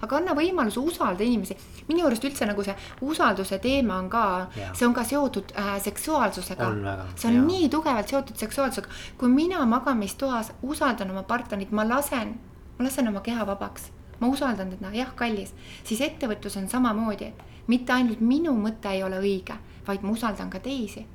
aga 0.00 0.16
anna 0.16 0.32
võimaluse 0.32 0.80
usaldada 0.80 1.24
inimesi. 1.24 1.56
minu 1.88 2.06
arust 2.06 2.24
üldse 2.24 2.46
nagu 2.46 2.64
see 2.64 2.74
usalduse 3.00 3.58
teema 3.58 3.98
on 3.98 4.08
ka, 4.10 4.24
see 4.72 4.86
on 4.86 4.94
ka 4.94 5.04
seotud 5.04 5.52
äh, 5.58 5.82
seksuaalsusega. 5.82 6.72
see 7.16 7.28
on 7.30 7.36
ja. 7.36 7.42
nii 7.42 7.68
tugevalt 7.68 8.08
seotud 8.08 8.36
seksuaalsusega. 8.36 8.88
kui 9.18 9.28
mina 9.28 9.66
magamistoas 9.66 10.52
usaldan 10.62 11.10
oma 11.10 11.22
partnerit, 11.22 11.70
ma 11.70 11.88
lasen, 11.88 12.34
ma 12.78 12.84
lasen 12.84 13.08
oma 13.08 13.20
keha 13.20 13.46
vabaks 13.46 13.90
ma 14.20 14.28
usaldan 14.28 14.70
teda, 14.70 14.90
jah, 14.92 15.14
kallis, 15.16 15.54
siis 15.84 16.00
ettevõtlus 16.00 16.56
on 16.56 16.68
samamoodi. 16.68 17.32
mitte 17.66 17.92
ainult 17.92 18.20
minu 18.20 18.52
mõte 18.52 18.88
ei 18.88 19.02
ole 19.02 19.18
õige, 19.20 19.54
vaid 19.86 20.02
ma 20.02 20.10
usaldan 20.10 20.50
ka 20.50 20.58
teisi 20.58 21.06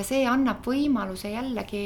ja 0.00 0.06
see 0.06 0.24
annab 0.28 0.64
võimaluse 0.66 1.32
jällegi 1.32 1.84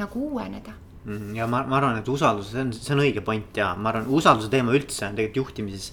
nagu 0.00 0.26
uueneda. 0.30 0.74
Mhm, 1.04 1.34
ja 1.36 1.46
ma, 1.46 1.62
ma 1.68 1.76
arvan, 1.76 1.98
et 2.00 2.08
usaldus, 2.08 2.50
see 2.54 2.62
on, 2.64 2.70
see 2.72 2.94
on 2.94 3.02
õige 3.04 3.20
point 3.24 3.58
ja 3.60 3.74
ma 3.76 3.92
arvan, 3.92 4.08
usalduse 4.08 4.48
teema 4.52 4.72
üldse 4.72 5.04
on 5.04 5.18
tegelikult 5.18 5.42
juhtimises 5.42 5.90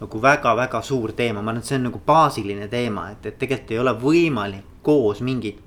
nagu 0.00 0.20
väga-väga 0.24 0.80
suur 0.82 1.12
teema, 1.16 1.42
ma 1.42 1.52
arvan, 1.52 1.60
et 1.60 1.68
see 1.68 1.76
on 1.78 1.90
nagu 1.90 2.00
baasiline 2.06 2.68
teema, 2.72 3.10
et, 3.12 3.28
et 3.28 3.36
tegelikult 3.40 3.74
ei 3.74 3.82
ole 3.82 3.92
võimalik 4.00 4.70
koos 4.84 5.20
mingit 5.24 5.60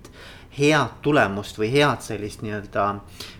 head 0.57 1.01
tulemust 1.01 1.59
või 1.59 1.69
head 1.71 2.01
sellist 2.01 2.41
nii-öelda 2.41 2.87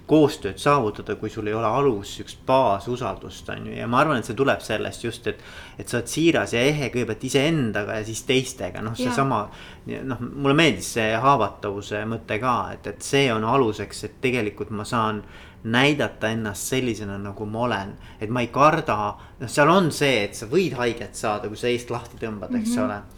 koostööd 0.07 0.59
saavutada, 0.61 1.17
kui 1.19 1.29
sul 1.29 1.49
ei 1.49 1.55
ole 1.57 1.67
alus 1.67 2.13
siukest 2.15 2.43
baasusaldust, 2.47 3.49
on 3.51 3.65
ju, 3.67 3.73
ja 3.75 3.87
ma 3.91 3.99
arvan, 4.01 4.21
et 4.21 4.29
see 4.29 4.37
tuleb 4.37 4.61
sellest 4.63 5.03
just, 5.03 5.27
et. 5.27 5.41
et 5.77 5.89
sa 5.89 5.99
oled 5.99 6.11
siiras 6.11 6.53
ja 6.55 6.61
ehe 6.63 6.87
kõigepealt 6.93 7.25
iseendaga 7.27 7.97
ja 7.99 8.05
siis 8.07 8.23
teistega, 8.27 8.81
noh, 8.85 8.95
seesama. 8.95 9.41
noh, 9.87 10.23
mulle 10.23 10.55
meeldis 10.57 10.93
see 10.97 11.11
haavatavuse 11.25 12.05
mõte 12.07 12.39
ka, 12.39 12.55
et, 12.77 12.87
et 12.93 13.03
see 13.03 13.27
on 13.33 13.43
aluseks, 13.43 14.03
et 14.07 14.17
tegelikult 14.23 14.71
ma 14.71 14.87
saan 14.87 15.21
näidata 15.67 16.31
ennast 16.31 16.71
sellisena, 16.71 17.17
nagu 17.19 17.45
ma 17.45 17.65
olen. 17.67 17.93
et 18.21 18.29
ma 18.29 18.45
ei 18.45 18.51
karda, 18.53 18.97
noh, 19.41 19.51
seal 19.51 19.73
on 19.73 19.91
see, 19.91 20.23
et 20.29 20.35
sa 20.39 20.47
võid 20.47 20.77
haiget 20.79 21.15
saada, 21.15 21.51
kui 21.51 21.59
sa 21.59 21.67
eest 21.67 21.91
lahti 21.91 22.19
tõmbad, 22.21 22.55
eks 22.55 22.69
mm 22.69 22.75
-hmm. 22.77 22.85
ole 22.85 23.16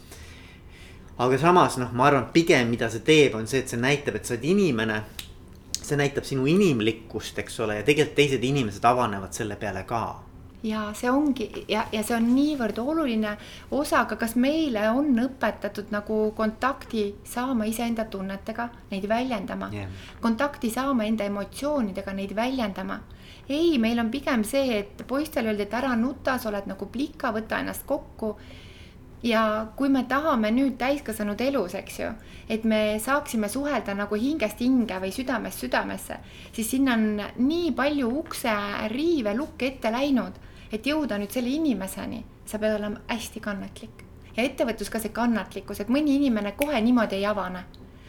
aga 1.20 1.38
samas 1.38 1.78
noh, 1.82 1.92
ma 1.94 2.08
arvan, 2.08 2.30
pigem 2.34 2.70
mida 2.72 2.90
see 2.90 3.04
teeb, 3.06 3.36
on 3.36 3.48
see, 3.48 3.64
et 3.64 3.72
see 3.72 3.80
näitab, 3.82 4.20
et 4.20 4.26
sa 4.26 4.36
oled 4.38 4.48
inimene. 4.54 5.04
see 5.90 5.98
näitab 5.98 6.26
sinu 6.28 6.46
inimlikkust, 6.46 7.40
eks 7.42 7.60
ole, 7.66 7.80
ja 7.80 7.84
tegelikult 7.84 8.16
teised 8.20 8.44
inimesed 8.46 8.84
avanevad 8.86 9.34
selle 9.34 9.56
peale 9.58 9.82
ka 9.90 10.04
ja 10.64 10.94
see 10.94 11.12
ongi 11.12 11.66
ja, 11.68 11.86
ja 11.92 12.02
see 12.04 12.16
on 12.18 12.26
niivõrd 12.36 12.80
oluline 12.84 13.32
osa, 13.72 14.04
aga 14.04 14.18
kas 14.20 14.36
meile 14.36 14.90
on 14.92 15.14
õpetatud 15.24 15.92
nagu 15.94 16.20
kontakti 16.36 17.06
saama 17.28 17.68
iseenda 17.70 18.06
tunnetega, 18.12 18.70
neid 18.92 19.08
väljendama 19.10 19.70
yeah., 19.74 19.92
kontakti 20.22 20.70
saama 20.70 21.08
enda 21.08 21.28
emotsioonidega, 21.30 22.14
neid 22.14 22.36
väljendama. 22.36 23.00
ei, 23.50 23.78
meil 23.80 24.00
on 24.00 24.12
pigem 24.12 24.44
see, 24.44 24.80
et 24.80 25.06
poistele 25.08 25.54
öeldi, 25.54 25.64
et 25.64 25.74
ära 25.74 25.96
nuta, 25.96 26.38
sa 26.38 26.50
oled 26.52 26.68
nagu 26.68 26.90
plika, 26.92 27.32
võta 27.36 27.64
ennast 27.64 27.88
kokku 27.88 28.36
ja 29.24 29.68
kui 29.76 29.90
me 29.92 30.04
tahame 30.08 30.52
nüüd 30.56 30.78
täiskasvanud 30.80 31.42
elus, 31.44 31.76
eks 31.76 32.00
ju, 32.00 32.10
et 32.50 32.64
me 32.64 33.00
saaksime 33.04 33.50
suhelda 33.52 33.96
nagu 33.98 34.16
hingest 34.16 34.62
hinge 34.64 35.00
või 35.02 35.12
südamest 35.16 35.66
südamesse, 35.66 36.20
siis 36.56 36.70
sinna 36.72 36.96
on 36.96 37.24
nii 37.44 37.74
palju 37.76 38.12
ukse 38.22 38.54
riive 38.94 39.36
lukke 39.36 39.74
ette 39.74 39.92
läinud, 39.92 40.40
et 40.72 40.86
jõuda 40.86 41.20
nüüd 41.20 41.36
selle 41.36 41.52
inimeseni, 41.52 42.24
sa 42.46 42.62
pead 42.62 42.78
olema 42.80 43.04
hästi 43.10 43.44
kannatlik. 43.44 44.06
ja 44.38 44.44
ettevõtlus 44.44 44.90
ka 44.90 45.00
see 45.04 45.12
kannatlikkus, 45.12 45.82
et 45.82 45.90
mõni 45.92 46.16
inimene 46.16 46.54
kohe 46.56 46.82
niimoodi 46.82 47.16
ei 47.16 47.26
avane. 47.26 47.66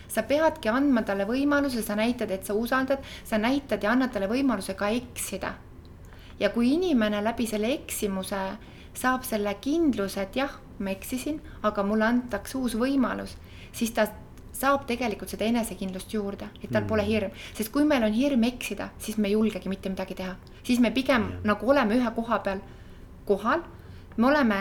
sa 0.08 0.22
peadki 0.22 0.68
andma 0.68 1.02
talle 1.02 1.24
võimaluse, 1.24 1.82
sa 1.82 1.96
näitad, 1.96 2.30
et 2.30 2.44
sa 2.46 2.54
usaldad, 2.54 2.98
sa 3.24 3.38
näitad 3.38 3.82
ja 3.82 3.90
annad 3.90 4.12
talle 4.12 4.28
võimaluse 4.28 4.74
ka 4.74 4.88
eksida. 4.88 5.54
ja 6.38 6.50
kui 6.50 6.72
inimene 6.74 7.24
läbi 7.24 7.46
selle 7.46 7.72
eksimuse 7.72 8.58
saab 8.94 9.24
selle 9.24 9.54
kindluse, 9.60 10.22
et 10.22 10.36
jah 10.36 10.69
ma 10.80 10.90
eksisin, 10.90 11.40
aga 11.62 11.84
mulle 11.86 12.08
antakse 12.08 12.58
uus 12.58 12.76
võimalus, 12.78 13.36
siis 13.72 13.92
ta 13.96 14.08
saab 14.60 14.84
tegelikult 14.88 15.30
seda 15.32 15.46
enesekindlust 15.48 16.12
juurde, 16.12 16.50
et 16.60 16.68
tal 16.70 16.82
mm. 16.82 16.88
pole 16.90 17.04
hirm, 17.06 17.34
sest 17.56 17.72
kui 17.72 17.86
meil 17.88 18.04
on 18.04 18.14
hirm 18.14 18.44
eksida, 18.48 18.90
siis 18.98 19.16
me 19.16 19.30
ei 19.30 19.36
julgegi 19.36 19.70
mitte 19.72 19.92
midagi 19.92 20.16
teha, 20.18 20.34
siis 20.66 20.80
me 20.82 20.90
pigem 20.92 21.22
mm. 21.22 21.42
nagu 21.48 21.70
oleme 21.70 21.96
ühe 21.96 22.14
koha 22.16 22.40
peal 22.44 22.62
kohal, 23.28 23.62
me 24.16 24.26
oleme 24.26 24.60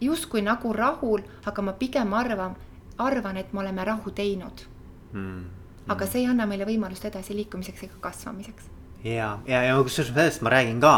justkui 0.00 0.42
nagu 0.42 0.72
rahul, 0.72 1.22
aga 1.46 1.62
ma 1.62 1.74
pigem 1.78 2.14
arvan, 2.14 2.56
arvan, 2.98 3.36
et 3.36 3.52
me 3.52 3.62
oleme 3.64 3.84
rahu 3.84 4.10
teinud. 4.10 4.66
Mm.. 5.12 5.44
aga 5.88 6.04
see 6.04 6.20
ei 6.20 6.26
anna 6.28 6.44
meile 6.44 6.66
võimalust 6.68 7.06
edasiliikumiseks 7.08 7.86
ega 7.86 7.94
kasvamiseks. 8.00 8.66
Ja, 9.06 9.38
ja, 9.48 9.62
ja 9.64 9.76
kusjuures 9.80 10.10
sellest 10.12 10.42
ma 10.44 10.50
räägin 10.52 10.82
ka, 10.82 10.92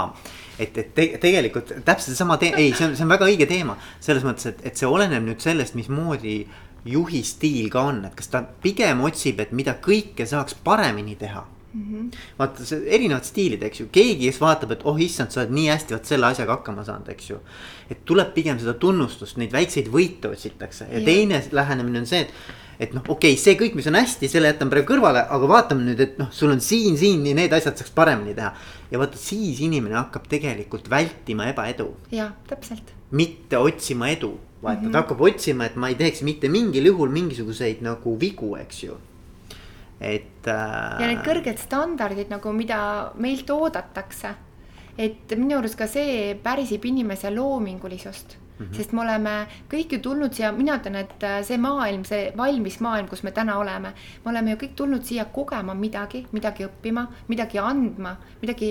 et, 0.60 0.78
et 0.78 0.90
te, 0.94 1.06
tegelikult 1.22 1.72
täpselt 1.84 2.12
seesama 2.12 2.36
tee-, 2.40 2.54
ei, 2.56 2.72
see 2.76 2.88
on, 2.88 2.96
see 2.98 3.06
on 3.06 3.14
väga 3.14 3.28
õige 3.28 3.48
teema. 3.50 3.76
selles 4.00 4.26
mõttes, 4.26 4.50
et, 4.52 4.60
et 4.70 4.80
see 4.80 4.88
oleneb 4.88 5.24
nüüd 5.26 5.40
sellest, 5.42 5.76
mismoodi 5.78 6.42
juhi 6.88 7.22
stiil 7.26 7.70
ka 7.72 7.86
on, 7.90 8.04
et 8.08 8.14
kas 8.16 8.30
ta 8.32 8.44
pigem 8.62 9.02
otsib, 9.04 9.40
et 9.42 9.52
mida 9.56 9.76
kõike 9.84 10.26
saaks 10.28 10.56
paremini 10.64 11.16
teha 11.20 11.42
mm. 11.72 11.82
-hmm. 11.82 12.20
vaata 12.38 12.64
see 12.64 12.82
erinevad 12.86 13.24
stiilid, 13.24 13.62
eks 13.62 13.80
ju, 13.80 13.88
keegi, 13.92 14.30
kes 14.30 14.40
vaatab, 14.40 14.72
et 14.76 14.84
oh 14.84 15.00
issand, 15.00 15.30
sa 15.30 15.42
oled 15.42 15.54
nii 15.58 15.68
hästi 15.70 15.96
vot 15.96 16.12
selle 16.12 16.30
asjaga 16.30 16.58
hakkama 16.58 16.84
saanud, 16.84 17.08
eks 17.08 17.30
ju. 17.30 17.40
et 17.90 18.04
tuleb 18.04 18.32
pigem 18.34 18.58
seda 18.58 18.74
tunnustust, 18.74 19.36
neid 19.36 19.52
väikseid 19.52 19.92
võite 19.92 20.32
otsitakse 20.32 20.88
ja, 20.90 20.98
ja 20.98 21.04
teine 21.04 21.42
lähenemine 21.52 22.04
on 22.04 22.06
see, 22.06 22.20
et 22.20 22.32
et 22.80 22.94
noh, 22.96 23.04
okei 23.04 23.34
okay,, 23.34 23.40
see 23.40 23.56
kõik, 23.60 23.74
mis 23.76 23.88
on 23.90 23.98
hästi, 23.98 24.28
selle 24.32 24.48
jätan 24.48 24.70
praegu 24.72 24.88
kõrvale, 24.88 25.26
aga 25.36 25.50
vaatame 25.50 25.84
nüüd, 25.84 26.00
et 26.00 26.16
noh, 26.20 26.30
sul 26.32 26.54
on 26.54 26.62
siin, 26.64 26.96
siin 27.00 27.26
ja 27.28 27.36
need 27.36 27.52
asjad 27.52 27.76
saaks 27.76 27.92
paremini 27.96 28.32
teha. 28.38 28.54
ja 28.90 29.02
vaata, 29.02 29.20
siis 29.20 29.60
inimene 29.66 29.98
hakkab 29.98 30.30
tegelikult 30.32 30.88
vältima 30.90 31.50
ebaedu. 31.52 31.90
jah, 32.14 32.32
täpselt. 32.48 32.94
mitte 33.10 33.60
otsima 33.60 34.08
edu, 34.14 34.32
vaata 34.62 34.80
mm, 34.80 34.86
-hmm. 34.86 34.92
ta 34.96 35.04
hakkab 35.04 35.20
otsima, 35.28 35.68
et 35.68 35.76
ma 35.76 35.92
ei 35.92 36.00
teeks 36.00 36.24
mitte 36.24 36.48
mingil 36.48 36.88
juhul 36.92 37.12
mingisuguseid 37.12 37.84
nagu 37.84 38.16
vigu, 38.20 38.56
eks 38.56 38.84
ju 38.88 38.98
et 40.00 40.48
äh.... 40.48 41.00
ja 41.00 41.06
need 41.06 41.20
kõrged 41.24 41.60
standardid 41.60 42.30
nagu, 42.32 42.52
mida 42.56 43.12
meilt 43.20 43.50
oodatakse. 43.52 44.34
et 44.96 45.36
minu 45.36 45.58
arust 45.58 45.76
ka 45.76 45.86
see 45.86 46.34
pärsib 46.42 46.84
inimese 46.88 47.30
loomingulisust 47.30 48.38
mm. 48.60 48.66
-hmm. 48.66 48.76
sest 48.76 48.92
me 48.92 49.00
oleme 49.00 49.46
kõik 49.70 49.92
ju 49.92 49.98
tulnud 49.98 50.34
siia, 50.34 50.52
mina 50.52 50.76
ütlen, 50.78 50.96
et 50.96 51.22
äh, 51.22 51.42
see 51.44 51.58
maailm, 51.58 52.04
see 52.04 52.32
valmis 52.36 52.80
maailm, 52.80 53.08
kus 53.08 53.22
me 53.22 53.32
täna 53.32 53.58
oleme, 53.58 53.92
me 54.24 54.30
oleme 54.30 54.50
ju 54.50 54.56
kõik 54.56 54.74
tulnud 54.76 55.04
siia 55.04 55.24
kogema 55.24 55.74
midagi, 55.74 56.26
midagi 56.32 56.66
õppima, 56.68 57.06
midagi 57.28 57.58
andma, 57.58 58.16
midagi 58.42 58.70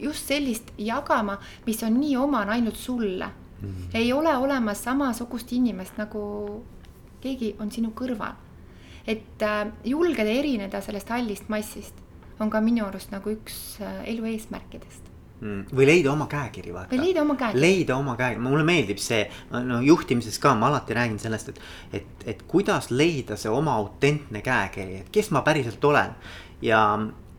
just 0.00 0.26
sellist 0.26 0.72
jagama, 0.78 1.38
mis 1.66 1.82
on 1.82 2.00
nii 2.00 2.16
omane 2.16 2.52
ainult 2.52 2.76
sulle 2.76 3.26
mm. 3.26 3.68
-hmm. 3.68 3.94
ei 3.94 4.12
ole 4.12 4.36
olemas 4.36 4.84
samasugust 4.84 5.52
inimest 5.52 5.98
nagu 5.98 6.64
keegi 7.20 7.56
on 7.58 7.70
sinu 7.70 7.92
kõrval. 7.96 8.34
et 9.06 9.42
äh, 9.42 9.66
julgeda 9.84 10.30
erineda 10.30 10.80
sellest 10.80 11.08
hallist 11.08 11.48
massist 11.48 11.94
on 12.40 12.50
ka 12.50 12.60
minu 12.60 12.84
arust 12.86 13.10
nagu 13.10 13.30
üks 13.30 13.80
äh, 13.80 14.08
elu 14.08 14.24
eesmärkidest 14.24 15.09
Mm. 15.40 15.70
või 15.72 15.86
leida 15.88 16.10
oma 16.12 16.26
käekiri, 16.28 16.72
vaata. 16.74 16.92
või 16.92 17.06
leida 17.06 17.22
oma 17.22 17.34
käekiri. 17.40 17.60
leida 17.62 17.96
oma 17.96 18.12
käekiri, 18.16 18.42
mulle 18.44 18.64
meeldib 18.68 18.98
see, 19.00 19.22
no 19.64 19.78
juhtimises 19.80 20.36
ka 20.38 20.52
ma 20.54 20.68
alati 20.68 20.96
räägin 20.98 21.16
sellest, 21.22 21.48
et, 21.48 21.60
et, 21.96 22.26
et 22.34 22.42
kuidas 22.48 22.90
leida 22.92 23.38
see 23.40 23.48
oma 23.48 23.78
autentne 23.80 24.42
käekiri, 24.44 25.00
et 25.00 25.08
kes 25.12 25.30
ma 25.32 25.40
päriselt 25.46 25.84
olen. 25.84 26.12
ja, 26.62 26.82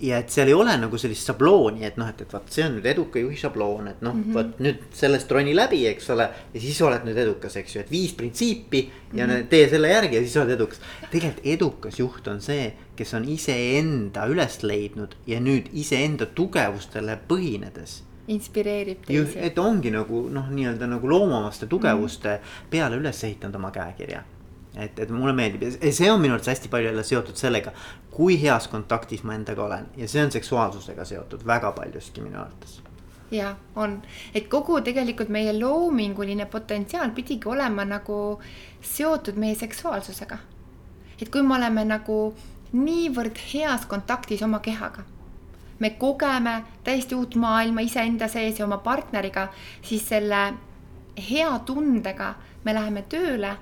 ja 0.01 0.17
et 0.21 0.33
seal 0.33 0.49
ei 0.49 0.55
ole 0.57 0.73
nagu 0.81 0.97
sellist 0.99 1.29
šablooni, 1.29 1.85
et 1.85 1.97
noh, 2.01 2.09
et, 2.09 2.23
et 2.25 2.33
vot 2.33 2.53
see 2.53 2.65
on 2.65 2.75
nüüd 2.77 2.87
eduka 2.89 3.21
juhi 3.21 3.37
šabloon, 3.37 3.87
et 3.91 4.01
noh 4.01 4.15
mm 4.15 4.23
-hmm., 4.23 4.33
vot 4.37 4.59
nüüd 4.65 4.83
sellest 4.97 5.31
roni 5.31 5.55
läbi, 5.55 5.85
eks 5.87 6.09
ole. 6.15 6.29
ja 6.53 6.61
siis 6.61 6.81
oled 6.81 7.05
nüüd 7.05 7.17
edukas, 7.17 7.55
eks 7.61 7.75
ju, 7.75 7.81
et 7.81 7.91
viis 7.91 8.13
printsiipi 8.17 8.81
ja 9.13 9.27
mm 9.27 9.31
-hmm. 9.31 9.47
tee 9.49 9.69
selle 9.69 9.89
järgi 9.89 10.15
ja 10.15 10.21
siis 10.21 10.37
oled 10.37 10.53
edukas. 10.57 10.81
tegelikult 11.11 11.45
edukas 11.45 11.99
juht 11.99 12.27
on 12.27 12.41
see, 12.41 12.73
kes 12.95 13.13
on 13.13 13.25
iseenda 13.29 14.25
üles 14.25 14.63
leidnud 14.63 15.15
ja 15.27 15.39
nüüd 15.39 15.69
iseenda 15.73 16.25
tugevustele 16.25 17.19
põhinedes 17.29 18.01
inspireerib 18.27 19.05
teisi. 19.05 19.39
et 19.39 19.59
ongi 19.59 19.91
nagu 19.91 20.29
noh, 20.29 20.49
nii-öelda 20.49 20.87
nagu 20.87 21.09
loomamaste 21.09 21.67
tugevuste 21.67 22.29
mm 22.29 22.35
-hmm. 22.35 22.69
peale 22.69 22.95
üles 22.95 23.23
ehitanud 23.23 23.55
oma 23.55 23.71
käekirja 23.71 24.23
et, 24.75 24.99
et 24.99 25.10
mulle 25.10 25.34
meeldib 25.36 25.65
ja 25.67 25.91
see 25.93 26.12
on 26.12 26.21
minu 26.21 26.34
arvates 26.36 26.53
hästi 26.53 26.69
palju 26.71 26.88
jälle 26.91 27.03
seotud 27.03 27.36
sellega, 27.36 27.73
kui 28.12 28.38
heas 28.41 28.67
kontaktis 28.71 29.23
ma 29.27 29.36
endaga 29.36 29.65
olen 29.65 29.89
ja 29.97 30.07
see 30.07 30.23
on 30.23 30.31
seksuaalsusega 30.31 31.05
seotud 31.05 31.45
väga 31.47 31.71
paljuski 31.75 32.21
minu 32.21 32.39
arvates. 32.39 32.81
ja 33.31 33.55
on, 33.75 34.01
et 34.36 34.47
kogu 34.47 34.81
tegelikult 34.81 35.29
meie 35.29 35.53
loominguline 35.60 36.45
potentsiaal 36.45 37.12
pidigi 37.15 37.49
olema 37.49 37.86
nagu 37.86 38.41
seotud 38.81 39.36
meie 39.36 39.55
seksuaalsusega. 39.55 40.38
et 41.21 41.29
kui 41.29 41.41
me 41.41 41.55
oleme 41.55 41.86
nagu 41.86 42.36
niivõrd 42.71 43.39
heas 43.53 43.86
kontaktis 43.86 44.43
oma 44.43 44.60
kehaga, 44.60 45.03
me 45.79 45.89
kogeme 45.89 46.63
täiesti 46.84 47.15
uut 47.15 47.36
maailma 47.36 47.81
iseenda 47.81 48.27
sees 48.27 48.60
ja 48.60 48.65
oma 48.65 48.77
partneriga, 48.77 49.49
siis 49.81 50.07
selle 50.07 50.53
hea 51.29 51.60
tundega 51.65 52.36
me 52.63 52.73
läheme 52.73 53.01
tööle 53.10 53.57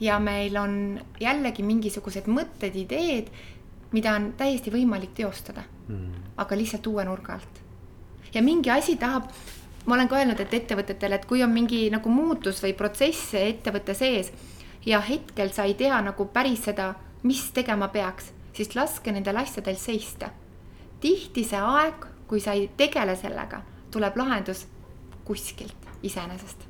ja 0.00 0.18
meil 0.18 0.56
on 0.56 1.00
jällegi 1.20 1.62
mingisugused 1.66 2.28
mõtted, 2.30 2.76
ideed, 2.76 3.30
mida 3.92 4.14
on 4.14 4.32
täiesti 4.38 4.72
võimalik 4.72 5.14
teostada 5.16 5.64
mm., 5.88 6.34
aga 6.38 6.58
lihtsalt 6.58 6.86
uue 6.86 7.04
nurga 7.04 7.38
alt. 7.38 7.62
ja 8.34 8.42
mingi 8.42 8.70
asi 8.70 8.96
tahab, 8.96 9.30
ma 9.86 9.94
olen 9.94 10.08
ka 10.08 10.18
öelnud, 10.20 10.40
et 10.40 10.54
ettevõtetele, 10.54 11.18
et 11.18 11.26
kui 11.26 11.42
on 11.42 11.52
mingi 11.52 11.88
nagu 11.90 12.10
muutus 12.10 12.62
või 12.62 12.74
protsess 12.76 13.34
ettevõtte 13.34 13.94
sees 13.94 14.32
ja 14.86 15.00
hetkel 15.00 15.52
sa 15.52 15.64
ei 15.64 15.74
tea 15.74 16.00
nagu 16.02 16.28
päris 16.32 16.64
seda, 16.68 16.94
mis 17.22 17.48
tegema 17.52 17.88
peaks, 17.88 18.32
siis 18.52 18.74
laske 18.76 19.12
nendel 19.12 19.36
asjadel 19.36 19.76
seista. 19.76 20.30
tihti 21.00 21.44
see 21.44 21.58
aeg, 21.58 22.06
kui 22.26 22.40
sa 22.40 22.52
ei 22.52 22.70
tegele 22.76 23.16
sellega, 23.16 23.62
tuleb 23.90 24.16
lahendus 24.16 24.66
kuskilt 25.24 25.86
iseenesest 26.02 26.67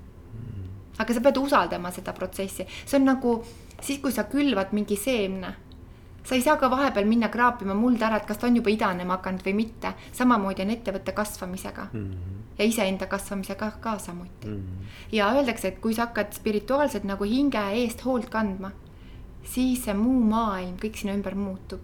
aga 0.98 1.14
sa 1.14 1.20
pead 1.20 1.38
usaldama 1.38 1.90
seda 1.94 2.12
protsessi, 2.12 2.66
see 2.84 2.98
on 2.98 3.06
nagu 3.08 3.38
siis, 3.80 4.00
kui 4.02 4.12
sa 4.12 4.26
külvad 4.30 4.74
mingi 4.76 4.96
seemne. 4.96 5.54
sa 6.28 6.34
ei 6.34 6.42
saa 6.44 6.58
ka 6.60 6.68
vahepeal 6.68 7.06
minna 7.08 7.30
kraapima 7.32 7.72
mulda 7.74 8.04
ära, 8.06 8.16
et 8.20 8.26
kas 8.28 8.36
ta 8.36 8.46
on 8.46 8.56
juba 8.56 8.70
idanema 8.70 9.16
hakanud 9.16 9.44
või 9.46 9.54
mitte. 9.54 9.92
samamoodi 10.12 10.62
on 10.62 10.70
ettevõtte 10.70 11.12
kasvamisega 11.12 11.86
mm 11.92 12.04
-hmm. 12.04 12.42
ja 12.58 12.64
iseenda 12.64 13.06
kasvamisega 13.06 13.70
ka 13.80 13.98
samuti 13.98 14.48
mm. 14.48 14.56
-hmm. 14.56 14.84
ja 15.12 15.32
öeldakse, 15.32 15.68
et 15.68 15.78
kui 15.78 15.94
sa 15.94 16.02
hakkad 16.02 16.32
spirituaalselt 16.32 17.04
nagu 17.04 17.24
hinge 17.24 17.58
eest 17.58 18.04
hoolt 18.04 18.28
kandma, 18.28 18.70
siis 19.44 19.84
see 19.84 19.94
muu 19.94 20.24
maailm, 20.24 20.76
kõik 20.76 20.96
sinu 20.96 21.14
ümber 21.14 21.34
muutub. 21.34 21.82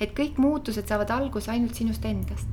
et 0.00 0.18
kõik 0.18 0.38
muutused 0.38 0.88
saavad 0.88 1.10
alguse 1.10 1.50
ainult 1.50 1.74
sinust 1.74 2.04
endast. 2.04 2.48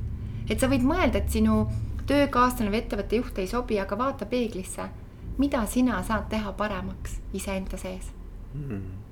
et 0.50 0.60
sa 0.60 0.66
võid 0.66 0.82
mõelda, 0.82 1.16
et 1.16 1.30
sinu 1.30 1.66
töökaaslane 2.06 2.70
või 2.70 2.78
ettevõtte 2.78 3.16
juht 3.16 3.38
ei 3.38 3.46
sobi, 3.46 3.80
aga 3.80 3.98
vaata 3.98 4.26
peeglisse 4.26 4.88
mida 5.38 5.66
sina 5.66 6.02
saad 6.02 6.28
teha 6.30 6.52
paremaks 6.58 7.20
iseenda 7.32 7.78
sees 7.80 8.10
hmm.? 8.54 9.02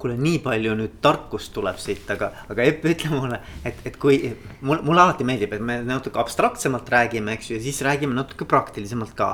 kuule, 0.00 0.16
nii 0.16 0.38
palju 0.40 0.72
nüüd 0.78 0.96
tarkust 1.04 1.52
tuleb 1.52 1.76
siit, 1.80 2.06
aga, 2.14 2.30
aga 2.52 2.64
Epp, 2.64 2.86
ütle 2.88 3.10
mulle, 3.12 3.40
et, 3.68 3.82
et 3.84 3.98
kui 4.00 4.16
mul, 4.64 4.80
mulle 4.86 5.02
alati 5.02 5.26
meeldib, 5.28 5.52
et 5.56 5.64
me 5.64 5.76
natuke 5.84 6.20
abstraktsemalt 6.22 6.88
räägime, 6.92 7.36
eks 7.36 7.50
ju, 7.50 7.58
ja 7.58 7.64
siis 7.66 7.82
räägime 7.84 8.16
natuke 8.16 8.48
praktilisemalt 8.48 9.12
ka. 9.18 9.30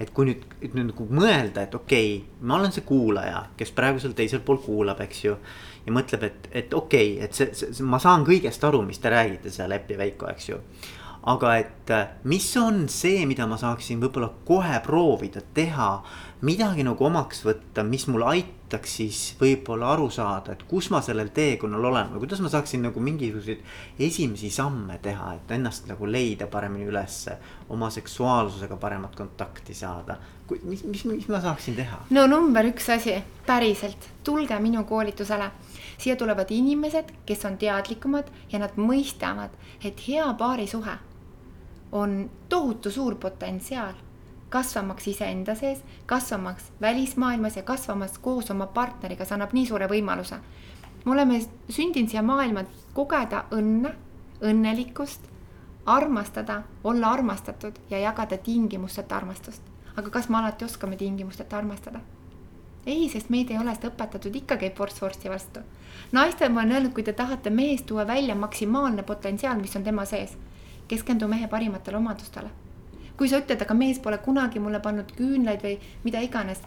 et 0.00 0.12
kui 0.16 0.28
nüüd, 0.28 0.44
nüüd 0.66 0.90
nagu 0.90 1.08
mõelda, 1.08 1.64
et 1.64 1.74
okei 1.74 2.12
okay,, 2.18 2.44
ma 2.44 2.58
olen 2.60 2.76
see 2.76 2.84
kuulaja, 2.86 3.46
kes 3.56 3.72
praegu 3.76 4.02
seal 4.02 4.16
teisel 4.18 4.44
pool 4.44 4.60
kuulab, 4.60 5.00
eks 5.06 5.24
ju. 5.24 5.36
ja 5.86 5.96
mõtleb, 5.96 6.28
et, 6.28 6.52
et 6.52 6.74
okei 6.76 7.14
okay,, 7.16 7.24
et 7.24 7.40
see, 7.40 7.52
see, 7.56 7.88
ma 7.88 8.02
saan 8.02 8.28
kõigest 8.28 8.64
aru, 8.68 8.84
mis 8.84 9.00
te 9.00 9.12
räägite 9.12 9.52
seal 9.54 9.72
Epp 9.76 9.94
ja 9.94 10.00
Veiko, 10.04 10.28
eks 10.28 10.52
ju 10.52 10.60
aga 11.30 11.56
et 11.60 11.79
äh, 11.90 12.08
mis 12.24 12.48
on 12.56 12.88
see, 12.88 13.24
mida 13.26 13.46
ma 13.48 13.58
saaksin 13.60 14.00
võib-olla 14.02 14.30
kohe 14.46 14.80
proovida 14.84 15.42
teha, 15.54 15.90
midagi 16.46 16.84
nagu 16.86 17.04
omaks 17.04 17.42
võtta, 17.44 17.84
mis 17.86 18.06
mul 18.10 18.24
aitaks 18.30 18.96
siis 19.00 19.20
võib-olla 19.40 19.92
aru 19.94 20.08
saada, 20.12 20.54
et 20.54 20.64
kus 20.70 20.90
ma 20.94 21.02
sellel 21.04 21.32
teekonnal 21.36 21.88
olen 21.90 22.12
või 22.14 22.24
kuidas 22.24 22.42
ma 22.44 22.52
saaksin 22.52 22.84
nagu 22.88 23.02
mingisuguseid 23.04 23.64
esimesi 24.08 24.50
samme 24.54 24.98
teha, 25.02 25.34
et 25.36 25.54
ennast 25.56 25.90
nagu 25.90 26.08
leida 26.08 26.48
paremini 26.50 26.88
ülesse, 26.88 27.36
oma 27.68 27.90
seksuaalsusega 27.90 28.78
paremat 28.80 29.16
kontakti 29.16 29.74
saada. 29.74 30.18
mis, 30.62 30.84
mis, 30.84 31.04
mis 31.04 31.28
ma 31.28 31.40
saaksin 31.40 31.76
teha? 31.76 32.04
no 32.10 32.26
number 32.26 32.66
üks 32.72 32.88
asi, 32.90 33.18
päriselt, 33.46 34.10
tulge 34.24 34.58
minu 34.58 34.84
koolitusele 34.84 35.50
siia 36.00 36.16
tulevad 36.16 36.48
inimesed, 36.50 37.12
kes 37.26 37.44
on 37.44 37.58
teadlikumad 37.60 38.30
ja 38.52 38.58
nad 38.62 38.76
mõistavad, 38.80 39.52
et 39.84 40.00
hea 40.08 40.26
paarisuhe 40.38 40.96
on 41.92 42.30
tohutu 42.48 42.90
suur 42.90 43.14
potentsiaal 43.14 43.94
kasvamaks 44.50 45.08
iseenda 45.08 45.54
sees, 45.54 45.82
kasvamaks 46.06 46.72
välismaailmas 46.80 47.56
ja 47.56 47.62
kasvamas 47.62 48.18
koos 48.18 48.50
oma 48.50 48.66
partneriga, 48.66 49.24
see 49.24 49.34
annab 49.34 49.54
nii 49.54 49.66
suure 49.66 49.86
võimaluse. 49.88 50.38
me 51.04 51.12
oleme 51.12 51.40
sündinud 51.68 52.10
siia 52.10 52.22
maailma 52.22 52.64
kogeda 52.94 53.44
õnne, 53.56 53.94
õnnelikkust, 54.42 55.20
armastada, 55.86 56.62
olla 56.84 57.12
armastatud 57.12 57.78
ja 57.90 57.98
jagada 57.98 58.38
tingimusteta 58.38 59.16
armastust. 59.16 59.62
aga 59.96 60.10
kas 60.10 60.28
me 60.28 60.38
alati 60.38 60.64
oskame 60.64 60.96
tingimusteta 60.96 61.58
armastada? 61.58 62.00
ei, 62.86 63.08
sest 63.08 63.30
meid 63.30 63.50
ei 63.50 63.58
ole 63.58 63.74
seda 63.74 63.88
õpetatud, 63.88 64.34
ikka 64.34 64.56
käib 64.56 64.78
vorst 64.78 65.02
vorsti 65.02 65.30
vastu. 65.30 65.60
naistele 66.12 66.48
ma 66.48 66.60
olen 66.60 66.72
öelnud, 66.72 66.92
kui 66.92 67.02
te 67.02 67.12
tahate 67.12 67.50
meest 67.50 67.86
tuua 67.86 68.06
välja 68.06 68.34
maksimaalne 68.34 69.02
potentsiaal, 69.02 69.60
mis 69.60 69.76
on 69.76 69.84
tema 69.84 70.04
sees 70.04 70.36
keskendu 70.90 71.28
mehe 71.28 71.48
parimatele 71.48 71.96
omadustele. 71.96 72.50
kui 73.16 73.28
sa 73.28 73.36
ütled, 73.36 73.60
aga 73.62 73.74
mees 73.76 73.98
pole 74.00 74.16
kunagi 74.24 74.60
mulle 74.64 74.78
pannud 74.80 75.10
küünlaid 75.12 75.60
või 75.60 75.74
mida 76.04 76.22
iganes, 76.24 76.62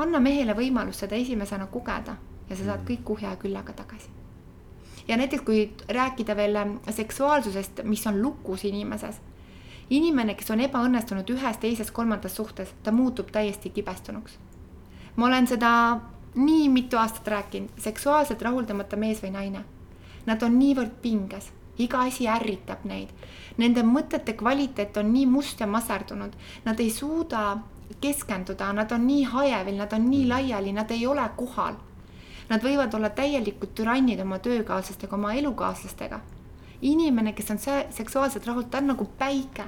anna 0.00 0.20
mehele 0.20 0.54
võimalus 0.56 1.02
seda 1.02 1.16
esimesena 1.16 1.66
kogeda 1.66 2.14
ja 2.48 2.56
sa 2.56 2.64
saad 2.64 2.80
mm. 2.80 2.86
kõik 2.88 3.02
kuhja 3.10 3.34
ja 3.34 3.40
küllaga 3.42 3.74
tagasi. 3.76 4.08
ja 5.08 5.16
näiteks, 5.20 5.44
kui 5.44 5.66
rääkida 5.88 6.36
veel 6.36 6.56
ähm, 6.56 6.78
seksuaalsusest, 6.90 7.84
mis 7.84 8.06
on 8.06 8.22
lukus 8.22 8.64
inimeses. 8.64 9.20
inimene, 9.90 10.34
kes 10.34 10.50
on 10.50 10.64
ebaõnnestunud 10.66 11.30
ühes, 11.36 11.60
teises, 11.60 11.90
kolmandas 11.90 12.36
suhtes, 12.36 12.74
ta 12.82 12.92
muutub 12.92 13.30
täiesti 13.30 13.70
kibestunuks. 13.70 14.38
ma 15.16 15.26
olen 15.26 15.46
seda 15.46 16.00
nii 16.34 16.68
mitu 16.68 16.96
aastat 16.96 17.28
rääkinud, 17.28 17.70
seksuaalselt 17.78 18.42
rahuldamata 18.42 18.96
mees 18.96 19.22
või 19.22 19.30
naine. 19.36 19.64
Nad 20.26 20.42
on 20.42 20.58
niivõrd 20.58 21.00
pinges 21.02 21.52
iga 21.80 22.04
asi 22.06 22.28
ärritab 22.28 22.86
neid. 22.88 23.12
Nende 23.58 23.84
mõtete 23.84 24.36
kvaliteet 24.38 24.96
on 25.00 25.12
nii 25.12 25.26
must 25.26 25.60
ja 25.60 25.66
maserdunud, 25.66 26.34
nad 26.64 26.80
ei 26.80 26.90
suuda 26.90 27.58
keskenduda, 28.00 28.72
nad 28.72 28.92
on 28.92 29.06
nii 29.06 29.24
hajevil, 29.32 29.78
nad 29.80 29.92
on 29.92 30.10
nii 30.10 30.26
laiali, 30.30 30.72
nad 30.72 30.90
ei 30.90 31.06
ole 31.06 31.24
kohal. 31.36 31.78
Nad 32.50 32.64
võivad 32.66 32.94
olla 32.98 33.10
täielikud 33.14 33.74
türannid 33.78 34.20
oma 34.20 34.38
töökaaslastega, 34.42 35.16
oma 35.16 35.34
elukaaslastega 35.38 36.20
inimene, 36.82 37.32
kes 37.36 37.50
on 37.50 37.58
seksuaalselt 37.92 38.46
rahul, 38.46 38.64
ta 38.70 38.78
on 38.78 38.92
nagu 38.94 39.06
päike. 39.18 39.64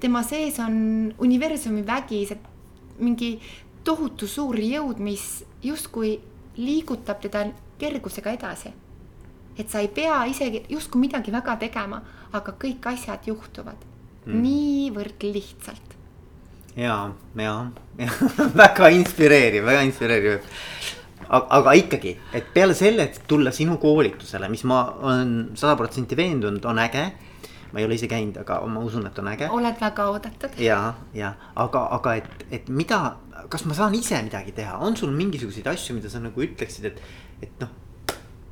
tema 0.00 0.22
sees 0.22 0.58
on 0.58 1.14
universumi 1.18 1.86
vägi, 1.86 2.24
see 2.26 2.38
mingi 2.98 3.30
tohutu 3.84 4.26
suur 4.26 4.58
jõud, 4.58 4.98
mis 4.98 5.44
justkui 5.62 6.16
liigutab 6.56 7.20
teda 7.22 7.46
kergusega 7.78 8.34
edasi. 8.34 8.72
Et 9.58 9.70
sa 9.70 9.80
ei 9.80 9.88
pea 9.88 10.24
isegi 10.30 10.64
justkui 10.68 11.06
midagi 11.06 11.32
väga 11.32 11.56
tegema, 11.66 12.02
aga 12.32 12.54
kõik 12.60 12.86
asjad 12.92 13.26
juhtuvad 13.26 13.84
mm. 14.26 14.40
niivõrd 14.42 15.28
lihtsalt. 15.32 15.96
ja, 16.76 16.98
ja, 17.36 17.56
ja 17.98 18.12
väga 18.64 18.92
inspireeriv, 18.98 19.64
väga 19.64 19.82
inspireeriv 19.88 20.40
aga, 21.28 21.74
ikkagi, 21.76 22.14
et 22.36 22.50
peale 22.54 22.74
selle, 22.76 23.08
et 23.08 23.22
tulla 23.28 23.52
sinu 23.54 23.78
koolitusele, 23.82 24.48
mis 24.52 24.64
ma 24.68 24.82
olen 25.02 25.32
sada 25.58 25.76
protsenti 25.78 26.18
veendunud, 26.18 26.64
on 26.64 26.82
äge. 26.82 27.06
ma 27.72 27.80
ei 27.82 27.84
ole 27.84 27.96
ise 27.98 28.06
käinud, 28.08 28.36
aga 28.40 28.60
ma 28.70 28.80
usun, 28.80 29.08
et 29.08 29.18
on 29.18 29.28
äge. 29.28 29.48
oled 29.52 29.80
väga 29.80 30.06
oodatud. 30.12 30.60
ja, 30.62 30.94
ja 31.14 31.32
aga, 31.56 31.86
aga 31.98 32.14
et, 32.20 32.46
et 32.50 32.68
mida, 32.68 33.16
kas 33.50 33.66
ma 33.66 33.74
saan 33.74 33.94
ise 33.94 34.20
midagi 34.22 34.54
teha, 34.56 34.78
on 34.78 34.96
sul 34.96 35.10
mingisuguseid 35.10 35.66
asju, 35.72 35.98
mida 35.98 36.12
sa 36.12 36.22
nagu 36.22 36.42
ütleksid, 36.42 36.92
et, 36.92 37.02
et 37.42 37.60
noh. 37.60 37.74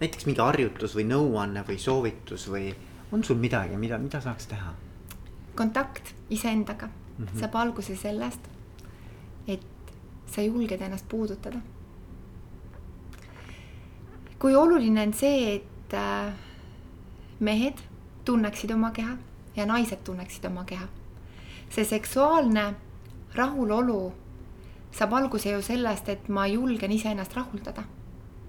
Näiteks 0.00 0.26
mingi 0.26 0.40
harjutus 0.40 0.96
või 0.96 1.06
nõuanne 1.08 1.62
või 1.68 1.78
soovitus 1.78 2.48
või 2.50 2.74
on 3.12 3.24
sul 3.24 3.38
midagi, 3.38 3.76
mida, 3.76 3.98
mida 3.98 4.20
saaks 4.20 4.46
teha? 4.46 4.74
kontakt 5.54 6.14
iseendaga 6.30 6.86
mm 6.86 7.24
-hmm. 7.24 7.40
saab 7.40 7.54
alguse 7.54 7.96
sellest, 7.96 8.40
et 9.48 9.94
sa 10.26 10.42
julged 10.42 10.80
ennast 10.80 11.08
puudutada 11.08 11.60
kui 14.44 14.56
oluline 14.56 15.00
on 15.06 15.12
see, 15.16 15.54
et 15.54 15.94
äh, 15.96 16.32
mehed 17.40 17.78
tunneksid 18.28 18.74
oma 18.74 18.90
keha 18.92 19.14
ja 19.56 19.64
naised 19.64 20.02
tunneksid 20.04 20.44
oma 20.44 20.66
keha. 20.68 20.84
see 21.70 21.84
seksuaalne 21.84 22.74
rahulolu 23.34 24.12
saab 24.92 25.14
alguse 25.16 25.50
ju 25.50 25.62
sellest, 25.62 26.08
et 26.08 26.28
ma 26.28 26.44
julgen 26.46 26.92
iseennast 26.92 27.32
rahuldada. 27.34 27.82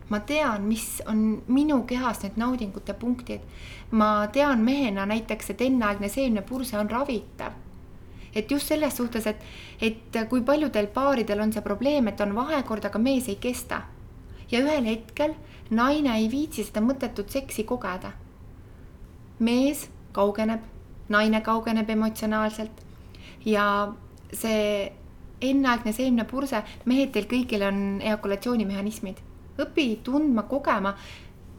Ma 0.10 0.20
tean, 0.20 0.68
mis 0.68 1.02
on 1.08 1.42
minu 1.48 1.82
kehas 1.88 2.22
need 2.24 2.38
naudingute 2.38 2.94
punktid. 2.94 3.42
ma 3.92 4.28
tean 4.28 4.60
mehena 4.60 5.06
näiteks, 5.06 5.50
et 5.50 5.62
enneaegne 5.62 6.10
seemnepurse 6.10 6.78
on 6.78 6.90
ravitav. 6.90 7.52
et 8.36 8.52
just 8.52 8.68
selles 8.68 8.98
suhtes, 8.98 9.28
et, 9.28 9.42
et 9.82 10.30
kui 10.30 10.42
paljudel 10.42 10.88
paaridel 10.88 11.40
on 11.40 11.54
see 11.54 11.62
probleem, 11.62 12.08
et 12.08 12.22
on 12.22 12.36
vahekord, 12.36 12.86
aga 12.86 13.00
mees 13.00 13.28
ei 13.28 13.36
kesta. 13.36 13.82
ja 14.52 14.60
ühel 14.60 14.86
hetkel 14.86 15.34
naine 15.70 16.18
ei 16.18 16.30
viitsi 16.32 16.64
seda 16.64 16.82
mõttetut 16.82 17.30
seksi 17.30 17.64
kogeda. 17.64 18.12
mees 19.40 19.90
kaugeneb, 20.12 20.62
naine 21.10 21.42
kaugeneb 21.42 21.90
emotsionaalselt 21.90 22.86
ja 23.46 23.94
see 24.34 24.92
enneaegne 25.42 25.94
seemnepurse, 25.94 26.62
mehed, 26.86 27.12
teil 27.14 27.28
kõigil 27.30 27.66
on 27.68 27.80
eakulatsioonimehhanismid. 28.02 29.18
Õpi 29.62 29.88
tundma, 30.04 30.44
kogema, 30.50 30.96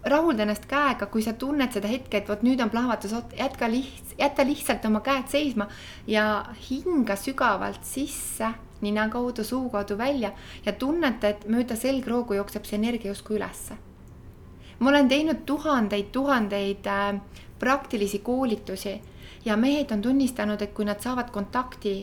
rahulda 0.06 0.44
ennast 0.44 0.66
käega, 0.70 1.09
kui 1.11 1.22
sa 1.24 1.35
tunned 1.35 1.72
seda 1.74 1.88
hetke, 1.90 2.20
et 2.20 2.28
vot 2.28 2.42
nüüd 2.46 2.61
on 2.62 2.70
plahvatus, 2.70 3.14
jätka 3.38 3.68
lihtsalt, 3.70 4.14
jäta 4.18 4.44
lihtsalt 4.46 4.85
oma 4.88 5.02
käed 5.04 5.28
seisma 5.28 5.66
ja 6.06 6.44
hinga 6.70 7.16
sügavalt 7.20 7.85
sisse, 7.85 8.52
nina 8.80 9.09
kaudu, 9.12 9.44
suu 9.44 9.70
kaudu 9.70 9.96
välja 9.98 10.32
ja 10.64 10.72
tunneta, 10.72 11.28
et 11.28 11.48
mööda 11.48 11.76
selgroogu 11.76 12.37
jookseb 12.38 12.64
see 12.68 12.78
energia 12.78 13.12
justkui 13.12 13.38
ülesse. 13.40 13.76
Ma 14.78 14.90
olen 14.90 15.09
teinud 15.09 15.44
tuhandeid, 15.48 16.11
tuhandeid 16.12 16.87
äh, 16.87 17.20
praktilisi 17.59 18.18
koolitusi 18.18 19.00
ja 19.44 19.56
mehed 19.56 19.90
on 19.90 20.02
tunnistanud, 20.02 20.61
et 20.62 20.74
kui 20.76 20.85
nad 20.85 21.00
saavad 21.00 21.30
kontakti 21.32 21.96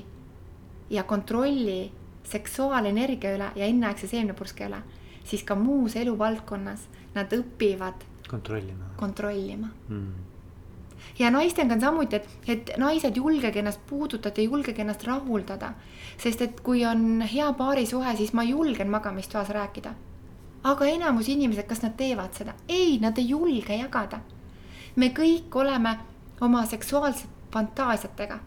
ja 0.89 1.03
kontrolli 1.03 1.91
seksuaalenergia 2.23 3.35
üle 3.35 3.51
ja 3.55 3.65
enneaegse 3.69 4.07
seemnepurske 4.07 4.65
üle, 4.65 4.81
siis 5.23 5.43
ka 5.43 5.55
muus 5.55 5.95
eluvaldkonnas 5.95 6.87
nad 7.15 7.33
õpivad 7.33 8.05
kontrollima, 8.29 8.93
kontrollima. 8.97 9.67
Mm. 9.89 10.13
ja 11.19 11.29
naistega 11.31 11.75
on 11.75 11.81
samuti, 11.81 12.15
et, 12.15 12.29
et 12.47 12.71
naised 12.77 13.17
julgege 13.17 13.59
ennast 13.59 13.83
puudutada, 13.89 14.41
julgege 14.41 14.81
ennast 14.81 15.03
rahuldada, 15.07 15.73
sest 16.17 16.41
et 16.41 16.61
kui 16.61 16.85
on 16.85 17.21
hea 17.21 17.51
paarisuhe, 17.53 18.15
siis 18.17 18.33
ma 18.33 18.43
julgen 18.47 18.89
magamistoas 18.89 19.49
rääkida 19.49 19.93
aga 20.63 20.87
enamus 20.87 21.27
inimesed, 21.27 21.67
kas 21.67 21.81
nad 21.83 21.95
teevad 21.99 22.33
seda? 22.35 22.55
ei, 22.69 22.97
nad 23.01 23.17
ei 23.17 23.29
julge 23.29 23.75
jagada. 23.75 24.19
me 24.95 25.09
kõik 25.09 25.55
oleme 25.55 25.97
oma 26.41 26.65
seksuaalsete 26.65 27.29
fantaasiatega. 27.53 28.39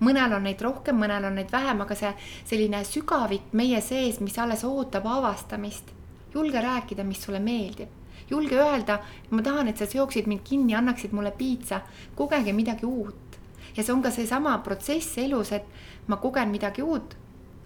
mõnel 0.00 0.36
on 0.36 0.42
neid 0.44 0.60
rohkem, 0.60 0.96
mõnel 0.96 1.24
on 1.24 1.34
neid 1.34 1.52
vähem, 1.52 1.80
aga 1.80 1.94
see 1.94 2.12
selline 2.44 2.84
sügavik 2.84 3.52
meie 3.52 3.80
sees, 3.80 4.20
mis 4.20 4.38
alles 4.38 4.64
ootab 4.64 5.06
avastamist. 5.06 5.92
Julge 6.34 6.60
rääkida, 6.60 7.04
mis 7.04 7.22
sulle 7.22 7.38
meeldib. 7.38 7.88
julge 8.30 8.56
öelda, 8.58 8.98
ma 9.30 9.42
tahan, 9.42 9.68
et 9.68 9.78
sa 9.78 9.86
seoksid 9.86 10.26
mind 10.26 10.40
kinni, 10.44 10.74
annaksid 10.74 11.12
mulle 11.12 11.30
piitsa, 11.30 11.80
kogege 12.14 12.52
midagi 12.52 12.86
uut. 12.86 13.38
ja 13.76 13.82
see 13.82 13.92
on 13.92 14.02
ka 14.02 14.10
seesama 14.10 14.58
protsess 14.58 15.18
elus, 15.18 15.52
et 15.52 15.64
ma 16.06 16.16
kogen 16.16 16.48
midagi 16.48 16.82
uut. 16.82 17.16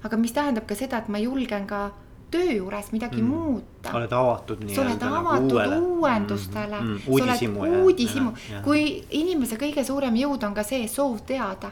aga 0.04 0.16
mis 0.16 0.32
tähendab 0.32 0.66
ka 0.66 0.74
seda, 0.74 0.98
et 0.98 1.08
ma 1.08 1.18
julgen 1.18 1.66
ka 1.66 1.90
töö 2.30 2.52
juures 2.52 2.92
midagi 2.92 3.22
mm. 3.22 3.28
muuta. 3.28 3.92
oled 3.92 4.12
avatud 4.12 4.58
nii-öelda. 4.64 4.74
sa 4.74 4.82
oled 4.82 5.02
nagu 5.02 5.16
avatud 5.16 5.58
nagu 5.58 5.86
uuendustele 5.94 6.80
mm. 6.80 6.96
-hmm. 6.96 7.10
uudishimu. 7.10 7.82
uudishimu, 7.82 8.32
kui 8.64 9.04
inimese 9.10 9.56
kõige 9.56 9.84
suurem 9.84 10.14
jõud 10.14 10.46
on 10.46 10.54
ka 10.54 10.62
see 10.62 10.88
soov 10.88 11.20
teada. 11.26 11.70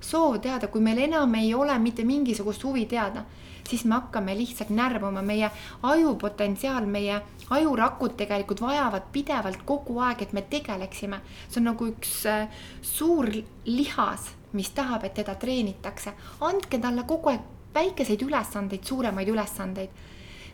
soov 0.00 0.38
teada, 0.40 0.66
kui 0.68 0.80
meil 0.80 0.98
enam 0.98 1.34
ei 1.34 1.54
ole 1.54 1.78
mitte 1.78 2.04
mingisugust 2.04 2.64
huvi 2.64 2.86
teada, 2.86 3.24
siis 3.68 3.84
me 3.84 3.98
hakkame 3.98 4.34
lihtsalt 4.38 4.70
närvuma, 4.74 5.22
meie 5.22 5.50
ajupotentsiaal, 5.82 6.86
meie 6.86 7.20
ajurakud 7.50 8.16
tegelikult 8.18 8.62
vajavad 8.64 9.08
pidevalt 9.12 9.64
kogu 9.66 9.98
aeg, 10.06 10.22
et 10.22 10.32
me 10.32 10.42
tegeleksime. 10.42 11.20
see 11.48 11.60
on 11.60 11.70
nagu 11.72 11.88
üks 11.90 12.26
äh, 12.26 12.62
suur 12.82 13.30
lihas, 13.66 14.30
mis 14.52 14.70
tahab, 14.70 15.04
et 15.04 15.14
teda 15.14 15.34
treenitakse. 15.34 16.12
andke 16.40 16.78
talle 16.78 17.04
kogu 17.08 17.34
aeg 17.34 17.40
väikeseid 17.74 18.22
ülesandeid, 18.22 18.84
suuremaid 18.84 19.28
ülesandeid. 19.28 19.90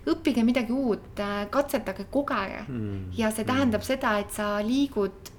õppige 0.06 0.44
midagi 0.46 0.72
uut, 0.72 1.18
äh, 1.18 1.48
katsetage, 1.50 2.06
kogege 2.10 2.62
mm. 2.68 3.12
ja 3.18 3.30
see 3.34 3.44
tähendab 3.44 3.82
mm. 3.82 3.86
seda, 3.86 4.18
et 4.22 4.30
sa 4.30 4.52
liigud 4.62 5.32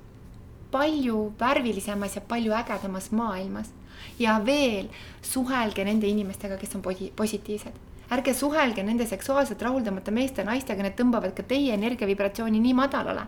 palju 0.71 1.33
värvilisemas 1.39 2.15
ja 2.15 2.21
palju 2.21 2.51
ägedamas 2.51 3.11
maailmas. 3.11 3.71
Ja 4.19 4.39
veel 4.45 4.89
suhelge 5.21 5.83
nende 5.85 6.07
inimestega, 6.07 6.57
kes 6.57 6.75
on 6.75 6.83
positiivsed 7.15 7.85
ärge 8.11 8.33
suhelge 8.33 8.83
nende 8.83 9.05
seksuaalselt 9.07 9.61
rahuldamata 9.61 10.11
meeste 10.15 10.41
ja 10.41 10.47
naistega, 10.47 10.83
need 10.83 10.95
tõmbavad 10.99 11.33
ka 11.35 11.43
teie 11.47 11.73
energiavibratsiooni 11.75 12.59
nii 12.63 12.75
madalale. 12.77 13.27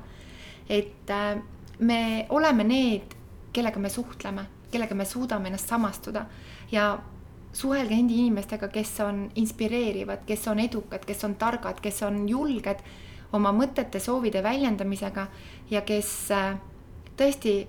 et 0.69 1.09
äh, 1.09 1.41
me 1.79 2.25
oleme 2.29 2.63
need, 2.63 3.15
kellega 3.53 3.79
me 3.79 3.89
suhtleme, 3.89 4.45
kellega 4.71 4.95
me 4.95 5.05
suudame 5.05 5.47
ennast 5.49 5.67
samastuda 5.67 6.25
ja 6.71 6.99
suhelge 7.53 7.95
nende 7.95 8.13
inimestega, 8.13 8.67
kes 8.67 8.99
on 8.99 9.31
inspireerivad, 9.35 10.25
kes 10.27 10.47
on 10.47 10.59
edukad, 10.59 11.05
kes 11.05 11.23
on 11.23 11.35
targad, 11.35 11.81
kes 11.81 12.03
on 12.03 12.27
julged 12.29 12.83
oma 13.33 13.51
mõtete, 13.51 13.99
soovide 13.99 14.43
väljendamisega 14.43 15.27
ja 15.71 15.81
kes 15.81 16.31
äh, 16.31 16.55
tõesti 17.17 17.65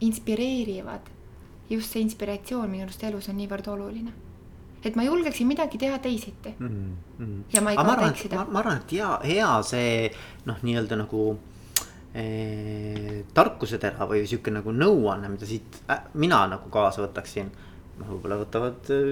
inspireerivad. 0.00 1.17
Just 1.70 1.92
see 1.92 2.02
inspiratsioon 2.04 2.70
minu 2.70 2.86
arust 2.86 3.04
elus 3.04 3.28
on 3.28 3.38
niivõrd 3.40 3.68
oluline. 3.74 4.12
et 4.84 4.96
ma 4.96 5.02
julgeksin 5.02 5.46
midagi 5.46 5.78
teha 5.78 5.98
teisiti 5.98 6.54
mm. 6.58 6.96
-hmm. 7.18 7.38
ja 7.52 7.60
ma 7.60 7.70
ei 7.70 7.76
karda 7.76 8.10
eksida. 8.10 8.44
ma 8.50 8.60
arvan, 8.60 8.76
et 8.76 8.92
hea, 8.92 9.20
hea 9.24 9.62
see 9.62 10.10
noh, 10.46 10.58
nii-öelda 10.62 10.96
nagu 10.96 11.38
eh, 12.14 13.24
tarkusetera 13.34 14.06
või 14.06 14.26
sihuke 14.26 14.50
nagu 14.54 14.72
nõuanne, 14.72 15.28
mida 15.28 15.46
siit 15.46 15.82
äh, 15.90 16.04
mina 16.14 16.46
nagu 16.46 16.70
kaasa 16.70 17.02
võtaksin 17.02 17.50
noh, 17.98 18.12
võib-olla 18.14 18.38
võtavad 18.42 18.92
äh, 18.94 19.06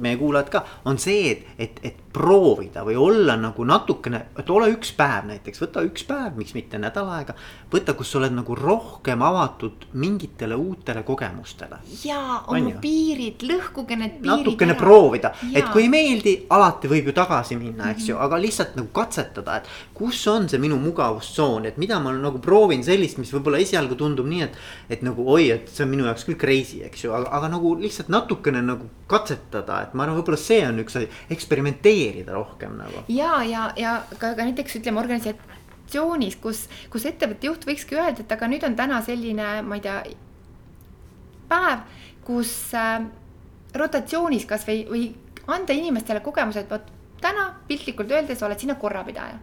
meie 0.00 0.18
kuulajad 0.20 0.52
ka, 0.52 0.64
on 0.90 1.00
see, 1.00 1.34
et, 1.34 1.50
et, 1.58 1.82
et 1.90 2.06
proovida 2.12 2.82
või 2.86 2.96
olla 2.98 3.36
nagu 3.38 3.64
natukene, 3.66 4.20
et 4.38 4.48
ole 4.50 4.70
üks 4.74 4.90
päev 4.98 5.28
näiteks, 5.28 5.60
võta 5.62 5.82
üks 5.86 6.02
päev, 6.08 6.34
miks 6.38 6.56
mitte 6.56 6.78
nädal 6.80 7.06
aega. 7.14 7.36
võta, 7.70 7.94
kus 7.94 8.10
sa 8.10 8.18
oled 8.18 8.34
nagu 8.34 8.54
rohkem 8.58 9.22
avatud 9.22 9.86
mingitele 9.92 10.56
uutele 10.58 11.04
kogemustele. 11.06 11.78
ja 12.04 12.40
oma 12.46 12.72
piirid, 12.82 13.44
lõhkuge 13.46 13.98
need 13.98 14.16
piirid. 14.18 14.30
natukene 14.32 14.74
ära. 14.74 14.80
proovida, 14.80 15.32
et 15.54 15.70
kui 15.70 15.84
ei 15.86 15.92
meeldi, 15.92 16.34
alati 16.50 16.90
võib 16.90 17.12
ju 17.12 17.14
tagasi 17.16 17.58
minna, 17.60 17.92
eks 17.94 18.08
ju, 18.08 18.16
mhm. 18.16 18.24
aga 18.26 18.42
lihtsalt 18.42 18.74
nagu 18.80 18.90
katsetada, 18.94 19.60
et 19.60 19.70
kus 19.94 20.24
on 20.32 20.48
see 20.50 20.58
minu 20.62 20.80
mugavustsoon, 20.82 21.68
et 21.70 21.78
mida 21.78 22.00
ma 22.02 22.14
nagu 22.16 22.42
proovin 22.42 22.82
sellist, 22.84 23.20
mis 23.22 23.30
võib-olla 23.34 23.62
esialgu 23.62 23.94
tundub 23.94 24.26
nii, 24.26 24.42
et. 24.48 24.58
et 24.90 25.06
nagu 25.06 25.24
oi, 25.30 25.50
et 25.54 25.70
see 25.70 25.84
on 25.86 25.94
minu 25.94 26.08
jaoks 26.08 26.26
küll 26.26 26.38
crazy, 26.40 26.82
eks 26.86 27.04
ju, 27.04 27.14
aga, 27.14 27.30
aga 27.38 27.54
nagu 27.54 27.76
lihtsalt 27.78 28.10
natukene 28.30 28.62
nagu 28.62 28.86
katsetada, 29.10 29.82
et 29.82 29.94
ma 29.94 30.04
arvan, 30.04 30.20
võib-olla 30.20 30.38
see 30.38 30.62
on 30.62 30.78
üks 30.84 30.96
asi, 30.98 31.08
eksperimenteerida 31.34 32.34
rohkem 32.36 32.76
nagu. 32.78 33.02
ja, 33.10 33.42
ja, 33.42 33.70
ja 33.76 33.96
ka, 34.18 34.34
ka 34.38 34.46
näiteks 34.46 34.78
ütleme 34.78 35.00
organisatsioonis, 35.02 36.36
kus, 36.42 36.68
kus 36.90 37.06
ettevõtte 37.10 37.50
juht 37.50 37.66
võikski 37.66 37.98
öelda, 37.98 38.22
et 38.22 38.32
aga 38.32 38.50
nüüd 38.50 38.64
on 38.66 38.76
täna 38.78 39.00
selline, 39.02 39.48
ma 39.66 39.80
ei 39.80 39.84
tea. 39.84 39.98
päev, 41.50 41.82
kus 42.24 42.54
äh, 42.78 43.02
rotatsioonis 43.74 44.46
kasvõi 44.46 44.86
või 44.86 45.04
anda 45.50 45.74
inimestele 45.74 46.22
kogemuse, 46.22 46.62
et 46.62 46.70
vot 46.70 46.86
täna 47.20 47.50
piltlikult 47.66 48.10
öeldes 48.14 48.42
oled 48.46 48.58
sina 48.58 48.78
korrapidaja. 48.78 49.38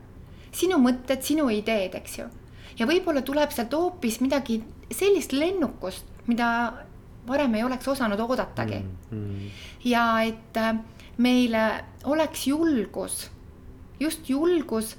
sinu 0.51 0.79
mõtted, 0.79 1.21
sinu 1.21 1.49
ideed, 1.51 1.95
eks 1.95 2.19
ju. 2.19 2.31
ja 2.79 2.87
võib-olla 2.87 3.21
tuleb 3.21 3.51
sealt 3.51 3.73
hoopis 3.73 4.21
midagi 4.21 4.63
sellist 4.91 5.33
lennukust, 5.35 6.05
mida 6.27 6.86
varem 7.27 7.55
ei 7.55 7.63
oleks 7.63 7.87
osanud 7.87 8.19
oodatagi 8.19 8.79
mm. 8.79 8.97
-hmm. 9.11 9.49
ja 9.83 10.21
et 10.21 10.57
äh, 10.57 10.75
meile 11.17 11.83
oleks 12.03 12.47
julgus, 12.47 13.31
just 13.99 14.29
julgus 14.29 14.97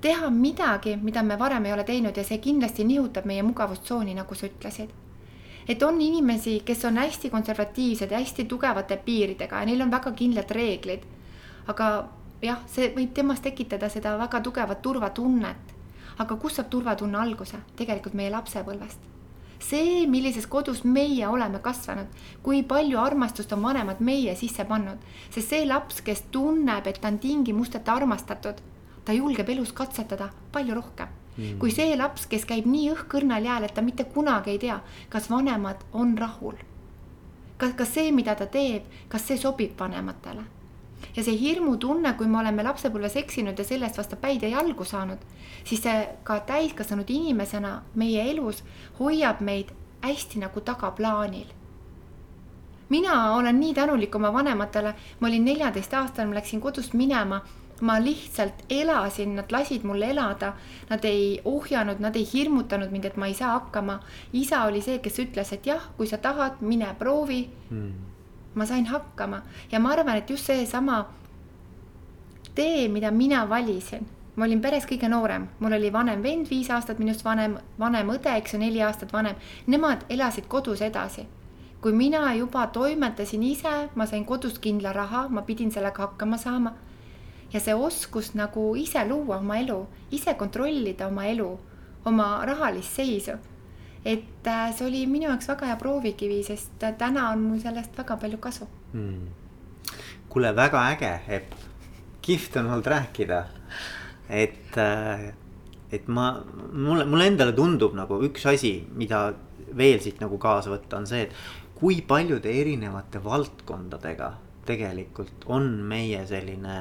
teha 0.00 0.30
midagi, 0.30 0.96
mida 0.96 1.22
me 1.22 1.38
varem 1.38 1.66
ei 1.66 1.72
ole 1.72 1.84
teinud 1.84 2.16
ja 2.16 2.24
see 2.24 2.38
kindlasti 2.38 2.84
nihutab 2.84 3.24
meie 3.24 3.42
mugavustsooni, 3.42 4.14
nagu 4.14 4.34
sa 4.34 4.46
ütlesid. 4.46 4.90
et 5.68 5.82
on 5.82 6.00
inimesi, 6.00 6.62
kes 6.64 6.84
on 6.84 6.96
hästi 6.96 7.30
konservatiivsed 7.30 8.10
ja 8.10 8.18
hästi 8.18 8.44
tugevate 8.44 8.96
piiridega 8.96 9.60
ja 9.60 9.66
neil 9.66 9.82
on 9.82 9.90
väga 9.90 10.12
kindlad 10.12 10.50
reeglid. 10.50 11.06
aga 11.66 12.08
jah, 12.42 12.58
see 12.66 12.94
võib 12.96 13.12
temas 13.14 13.40
tekitada 13.40 13.88
seda 13.88 14.18
väga 14.18 14.40
tugevat 14.40 14.82
turvatunnet. 14.82 15.74
aga 16.18 16.36
kust 16.36 16.56
saab 16.56 16.68
turvatunne 16.70 17.18
alguse? 17.18 17.56
tegelikult 17.76 18.14
meie 18.14 18.30
lapsepõlvest 18.30 19.11
see, 19.62 20.06
millises 20.10 20.46
kodus 20.46 20.82
meie 20.84 21.28
oleme 21.28 21.58
kasvanud, 21.62 22.10
kui 22.42 22.62
palju 22.62 22.98
armastust 23.00 23.52
on 23.52 23.62
vanemad 23.62 24.00
meie 24.00 24.34
sisse 24.36 24.64
pannud, 24.68 25.00
sest 25.30 25.54
see 25.54 25.66
laps, 25.66 26.02
kes 26.04 26.26
tunneb, 26.34 26.86
et 26.86 27.00
ta 27.00 27.10
on 27.12 27.18
tingimusteta 27.22 27.94
armastatud, 27.94 28.62
ta 29.04 29.16
julgeb 29.16 29.48
elus 29.54 29.72
katsetada 29.72 30.30
palju 30.52 30.78
rohkem 30.78 31.08
mm. 31.36 31.58
kui 31.58 31.72
see 31.74 31.94
laps, 31.96 32.26
kes 32.30 32.46
käib 32.48 32.66
nii 32.70 32.90
õhkõrnal 32.94 33.44
jääl, 33.46 33.66
et 33.66 33.74
ta 33.74 33.84
mitte 33.84 34.06
kunagi 34.14 34.54
ei 34.54 34.62
tea, 34.62 34.80
kas 35.12 35.30
vanemad 35.30 35.84
on 35.92 36.16
rahul. 36.18 36.58
kas, 37.56 37.76
kas 37.78 37.94
see, 37.94 38.10
mida 38.12 38.34
ta 38.34 38.46
teeb, 38.46 38.88
kas 39.08 39.26
see 39.26 39.38
sobib 39.38 39.78
vanematele 39.78 40.44
ja 41.16 41.22
see 41.24 41.36
hirmutunne, 41.38 42.14
kui 42.16 42.28
me 42.30 42.40
oleme 42.40 42.64
lapsepõlves 42.66 43.16
eksinud 43.20 43.58
ja 43.58 43.64
selle 43.66 43.88
eest 43.88 43.98
vastu 44.00 44.16
päid 44.20 44.42
ja 44.42 44.52
jalgu 44.56 44.84
saanud, 44.88 45.22
siis 45.64 45.82
see 45.84 45.96
ka 46.24 46.40
täiskasvanud 46.48 47.10
inimesena 47.10 47.78
meie 47.98 48.28
elus 48.30 48.62
hoiab 49.00 49.40
meid 49.40 49.72
hästi 50.02 50.42
nagu 50.42 50.60
tagaplaanil. 50.60 51.46
mina 52.88 53.34
olen 53.34 53.60
nii 53.60 53.74
tänulik 53.74 54.14
oma 54.14 54.32
vanematele, 54.32 54.94
ma 55.20 55.28
olin 55.28 55.44
neljateistaastane, 55.44 56.28
ma 56.28 56.34
läksin 56.34 56.60
kodust 56.60 56.94
minema. 56.94 57.40
Ma 57.82 57.96
lihtsalt 57.98 58.60
elasin, 58.70 59.34
nad 59.34 59.50
lasid 59.50 59.82
mul 59.82 60.02
elada, 60.02 60.52
nad 60.90 61.04
ei 61.04 61.40
ohjanud, 61.44 61.98
nad 61.98 62.16
ei 62.16 62.28
hirmutanud 62.32 62.92
mind, 62.92 63.04
et 63.04 63.16
ma 63.16 63.26
ei 63.26 63.34
saa 63.34 63.56
hakkama. 63.56 63.98
isa 64.32 64.62
oli 64.64 64.80
see, 64.80 64.98
kes 64.98 65.18
ütles, 65.18 65.52
et 65.52 65.66
jah, 65.66 65.88
kui 65.96 66.06
sa 66.06 66.18
tahad, 66.18 66.60
mine 66.60 66.94
proovi. 66.98 67.48
Hmm 67.70 68.11
ma 68.54 68.66
sain 68.66 68.86
hakkama 68.86 69.42
ja 69.72 69.80
ma 69.80 69.92
arvan, 69.92 70.16
et 70.16 70.30
just 70.30 70.46
seesama 70.46 71.06
tee, 72.54 72.88
mida 72.88 73.10
mina 73.10 73.48
valisin, 73.48 74.06
ma 74.36 74.44
olin 74.44 74.60
peres 74.60 74.86
kõige 74.88 75.08
noorem, 75.08 75.46
mul 75.60 75.76
oli 75.76 75.92
vanem 75.92 76.22
vend, 76.22 76.48
viis 76.50 76.70
aastat 76.70 76.98
minust 77.00 77.24
vanem, 77.24 77.56
vanem 77.78 78.12
õde, 78.14 78.32
eks 78.40 78.54
ju, 78.54 78.60
neli 78.60 78.82
aastat 78.82 79.12
vanem. 79.12 79.36
Nemad 79.66 80.04
elasid 80.08 80.48
kodus 80.48 80.82
edasi. 80.82 81.26
kui 81.82 81.92
mina 81.92 82.34
juba 82.34 82.66
toimetasin 82.66 83.42
ise, 83.42 83.88
ma 83.94 84.06
sain 84.06 84.24
kodust 84.24 84.60
kindla 84.62 84.92
raha, 84.94 85.28
ma 85.28 85.42
pidin 85.42 85.70
sellega 85.70 86.02
hakkama 86.02 86.38
saama. 86.38 86.74
ja 87.52 87.60
see 87.60 87.74
oskus 87.74 88.34
nagu 88.34 88.76
ise 88.76 89.04
luua 89.08 89.36
oma 89.36 89.58
elu, 89.58 89.86
ise 90.10 90.34
kontrollida 90.34 91.06
oma 91.06 91.24
elu, 91.24 91.58
oma 92.04 92.44
rahalist 92.46 92.94
seisu 92.96 93.32
et 94.04 94.48
äh, 94.50 94.72
see 94.74 94.86
oli 94.86 95.04
minu 95.06 95.28
jaoks 95.28 95.48
väga 95.52 95.70
hea 95.70 95.78
proovikivi, 95.80 96.40
sest 96.46 96.82
täna 96.98 97.28
on 97.30 97.44
mul 97.46 97.60
sellest 97.62 97.98
väga 97.98 98.16
palju 98.18 98.40
kasu 98.42 98.66
hmm.. 98.92 99.28
kuule, 100.32 100.54
väga 100.56 100.82
äge, 100.94 101.12
Epp, 101.38 101.54
kihvt 102.22 102.58
on 102.60 102.70
olnud 102.72 102.90
rääkida. 102.90 103.44
et, 104.28 104.78
äh, 104.78 105.32
et 105.92 106.08
ma, 106.08 106.34
mulle, 106.72 107.04
mulle 107.04 107.30
endale 107.30 107.54
tundub 107.56 107.94
nagu 107.98 108.22
üks 108.26 108.46
asi, 108.50 108.80
mida 108.94 109.28
veel 109.76 110.00
siit 110.04 110.20
nagu 110.20 110.38
kaasa 110.38 110.72
võtta, 110.72 110.98
on 110.98 111.06
see, 111.06 111.26
et 111.26 111.78
kui 111.78 112.02
paljude 112.06 112.50
erinevate 112.60 113.22
valdkondadega 113.24 114.32
tegelikult 114.66 115.46
on 115.50 115.64
meie 115.88 116.20
selline 116.28 116.76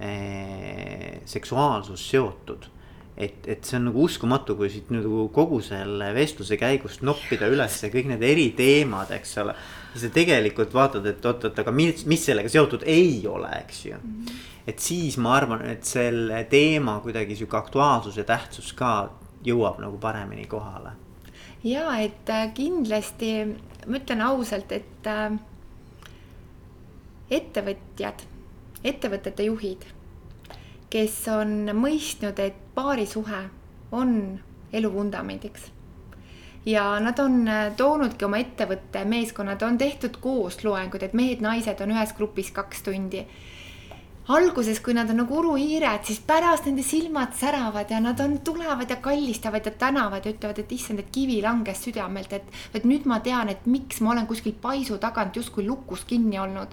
eh, 0.00 1.20
seksuaalsus 1.28 2.06
seotud 2.10 2.70
et, 3.16 3.46
et 3.46 3.66
see 3.66 3.78
on 3.78 3.88
nagu 3.88 4.04
uskumatu, 4.08 4.56
kui 4.58 4.70
siit 4.72 4.88
nagu 4.90 5.28
kogu 5.34 5.60
selle 5.62 6.08
vestluse 6.16 6.58
käigus 6.58 6.98
noppida 7.06 7.46
üles 7.50 7.76
kõik 7.92 8.08
need 8.10 8.24
eriteemad, 8.26 9.12
eks 9.14 9.36
ole. 9.42 9.54
ja 9.94 10.02
sa 10.02 10.10
tegelikult 10.14 10.74
vaatad, 10.74 11.06
et 11.06 11.24
oot-oot, 11.24 11.60
aga 11.62 11.74
mis, 11.74 12.02
mis 12.10 12.26
sellega 12.26 12.50
seotud 12.50 12.82
ei 12.90 13.22
ole, 13.30 13.50
eks 13.62 13.84
ju 13.86 13.94
mm. 13.94 14.10
-hmm. 14.10 14.42
et 14.66 14.78
siis 14.78 15.16
ma 15.18 15.36
arvan, 15.36 15.62
et 15.70 15.84
selle 15.84 16.44
teema 16.50 16.98
kuidagi 17.00 17.36
sihuke 17.36 17.56
aktuaalsus 17.56 18.16
ja 18.16 18.24
tähtsus 18.24 18.72
ka 18.72 19.10
jõuab 19.44 19.80
nagu 19.80 19.98
paremini 19.98 20.46
kohale. 20.46 20.90
ja 21.64 21.96
et 21.98 22.28
äh, 22.28 22.54
kindlasti 22.54 23.56
ma 23.86 23.96
ütlen 23.96 24.20
ausalt, 24.20 24.72
et 24.72 25.06
äh, 25.06 25.38
ettevõtjad, 27.30 28.26
ettevõtete 28.84 29.42
juhid 29.42 29.84
kes 30.94 31.16
on 31.32 31.72
mõistnud, 31.74 32.38
et 32.38 32.63
paarisuhe 32.74 33.44
on 33.92 34.40
elu 34.72 34.92
vundamendiks. 34.92 35.72
ja 36.66 37.00
nad 37.00 37.18
on 37.18 37.48
äh, 37.48 37.72
toonudki 37.76 38.24
oma 38.24 38.38
ettevõtte 38.40 39.04
meeskonnad, 39.04 39.62
on 39.62 39.78
tehtud 39.78 40.16
koosloengud, 40.20 41.02
et 41.02 41.12
mehed-naised 41.12 41.80
on 41.84 41.92
ühes 41.92 42.14
grupis 42.16 42.50
kaks 42.56 42.82
tundi 42.82 43.26
alguses, 44.28 44.80
kui 44.80 44.94
nad 44.96 45.10
on 45.12 45.20
nagu 45.20 45.36
uruhiired, 45.38 46.06
siis 46.08 46.22
pärast 46.24 46.64
nende 46.64 46.82
silmad 46.82 47.34
säravad 47.36 47.90
ja 47.92 48.00
nad 48.00 48.20
on, 48.24 48.38
tulevad 48.40 48.90
ja 48.90 48.96
kallistavad 48.96 49.66
ja 49.66 49.74
tänavad 49.76 50.24
ja 50.24 50.32
ütlevad, 50.32 50.62
et 50.62 50.72
issand, 50.72 51.02
et 51.02 51.10
kivi 51.12 51.42
langes 51.44 51.84
südamelt, 51.84 52.32
et, 52.32 52.48
et 52.74 52.88
nüüd 52.88 53.04
ma 53.04 53.20
tean, 53.20 53.52
et 53.52 53.66
miks 53.68 54.00
ma 54.00 54.14
olen 54.14 54.26
kuskil 54.26 54.56
paisu 54.62 54.96
tagant 55.02 55.36
justkui 55.36 55.66
lukus 55.68 56.08
kinni 56.08 56.40
olnud 56.40 56.72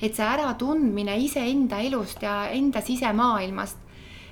et 0.00 0.16
see 0.16 0.24
äratundmine 0.24 1.16
iseenda 1.20 1.80
elust 1.84 2.22
ja 2.24 2.46
enda 2.56 2.80
sisemaailmast. 2.80 3.76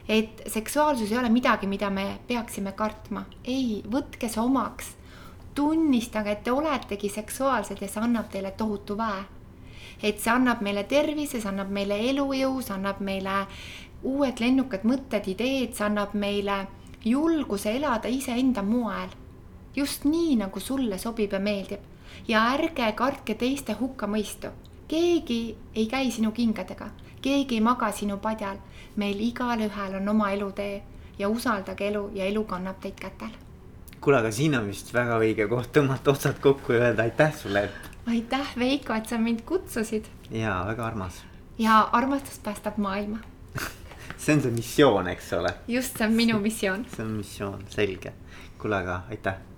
Et 0.09 0.43
seksuaalsus 0.47 1.13
ei 1.13 1.19
ole 1.19 1.29
midagi, 1.29 1.67
mida 1.67 1.91
me 1.91 2.19
peaksime 2.29 2.73
kartma, 2.73 3.25
ei, 3.45 3.83
võtke 3.91 4.29
see 4.29 4.41
omaks. 4.41 4.95
tunnistage, 5.55 6.31
et 6.31 6.43
te 6.45 6.53
oletegi 6.53 7.09
seksuaalsed 7.11 7.81
ja 7.83 7.89
see 7.89 8.03
annab 8.03 8.29
teile 8.31 8.51
tohutu 8.51 8.97
väe. 8.97 9.25
et 10.03 10.21
see 10.21 10.33
annab 10.33 10.61
meile 10.63 10.85
tervise, 10.85 11.41
see 11.41 11.49
annab 11.49 11.71
meile 11.71 11.99
elujõu, 12.11 12.63
see 12.63 12.75
annab 12.75 13.01
meile 13.01 13.47
uued 14.03 14.41
lennukad 14.41 14.85
mõtted, 14.85 15.27
ideed, 15.29 15.75
see 15.75 15.85
annab 15.85 16.15
meile 16.15 16.67
julguse 17.05 17.77
elada 17.77 18.09
iseenda 18.09 18.63
moel. 18.63 19.11
just 19.77 20.05
nii, 20.05 20.37
nagu 20.37 20.61
sulle 20.61 20.99
sobib 20.99 21.33
ja 21.33 21.39
meeldib 21.39 21.81
ja 22.29 22.49
ärge 22.55 22.93
kartke 22.97 23.35
teiste 23.35 23.73
hukkamõistu 23.81 24.49
keegi 24.89 25.57
ei 25.75 25.87
käi 25.87 26.11
sinu 26.11 26.33
kingadega, 26.33 26.89
keegi 27.23 27.59
ei 27.59 27.61
maga 27.61 27.93
sinu 27.93 28.17
padjal. 28.19 28.57
Meil 28.99 29.21
igalühel 29.23 29.95
on 30.01 30.09
oma 30.09 30.31
elutee 30.35 30.83
ja 31.19 31.29
usaldage 31.29 31.87
elu 31.89 32.09
ja 32.15 32.27
elu 32.27 32.45
kannab 32.45 32.81
teid 32.83 32.99
kätel. 33.01 33.35
kuule, 34.01 34.19
aga 34.19 34.31
siin 34.35 34.55
on 34.59 34.67
vist 34.67 34.93
väga 34.95 35.19
õige 35.23 35.49
koht 35.51 35.73
tõmmata 35.77 36.13
otsad 36.15 36.39
kokku 36.43 36.75
ja 36.75 36.89
öelda 36.89 37.07
aitäh 37.07 37.35
sulle, 37.35 37.69
aitäh, 38.07 38.55
Veiko, 38.59 38.95
et 38.95 39.09
sa 39.09 39.19
mind 39.19 39.45
kutsusid. 39.47 40.07
ja 40.31 40.63
väga 40.67 40.87
armas. 40.87 41.23
ja 41.59 41.81
armastus 41.93 42.39
päästab 42.39 42.79
maailma 42.79 43.19
see 44.23 44.35
on 44.35 44.43
see 44.43 44.51
missioon, 44.51 45.09
eks 45.15 45.33
ole. 45.39 45.55
just, 45.69 45.99
see 45.99 46.07
on 46.07 46.19
minu 46.19 46.41
missioon 46.43 46.87
see 46.97 47.05
on 47.05 47.13
missioon, 47.23 47.65
selge. 47.75 48.13
kuule, 48.59 48.83
aga 48.83 49.03
aitäh 49.11 49.39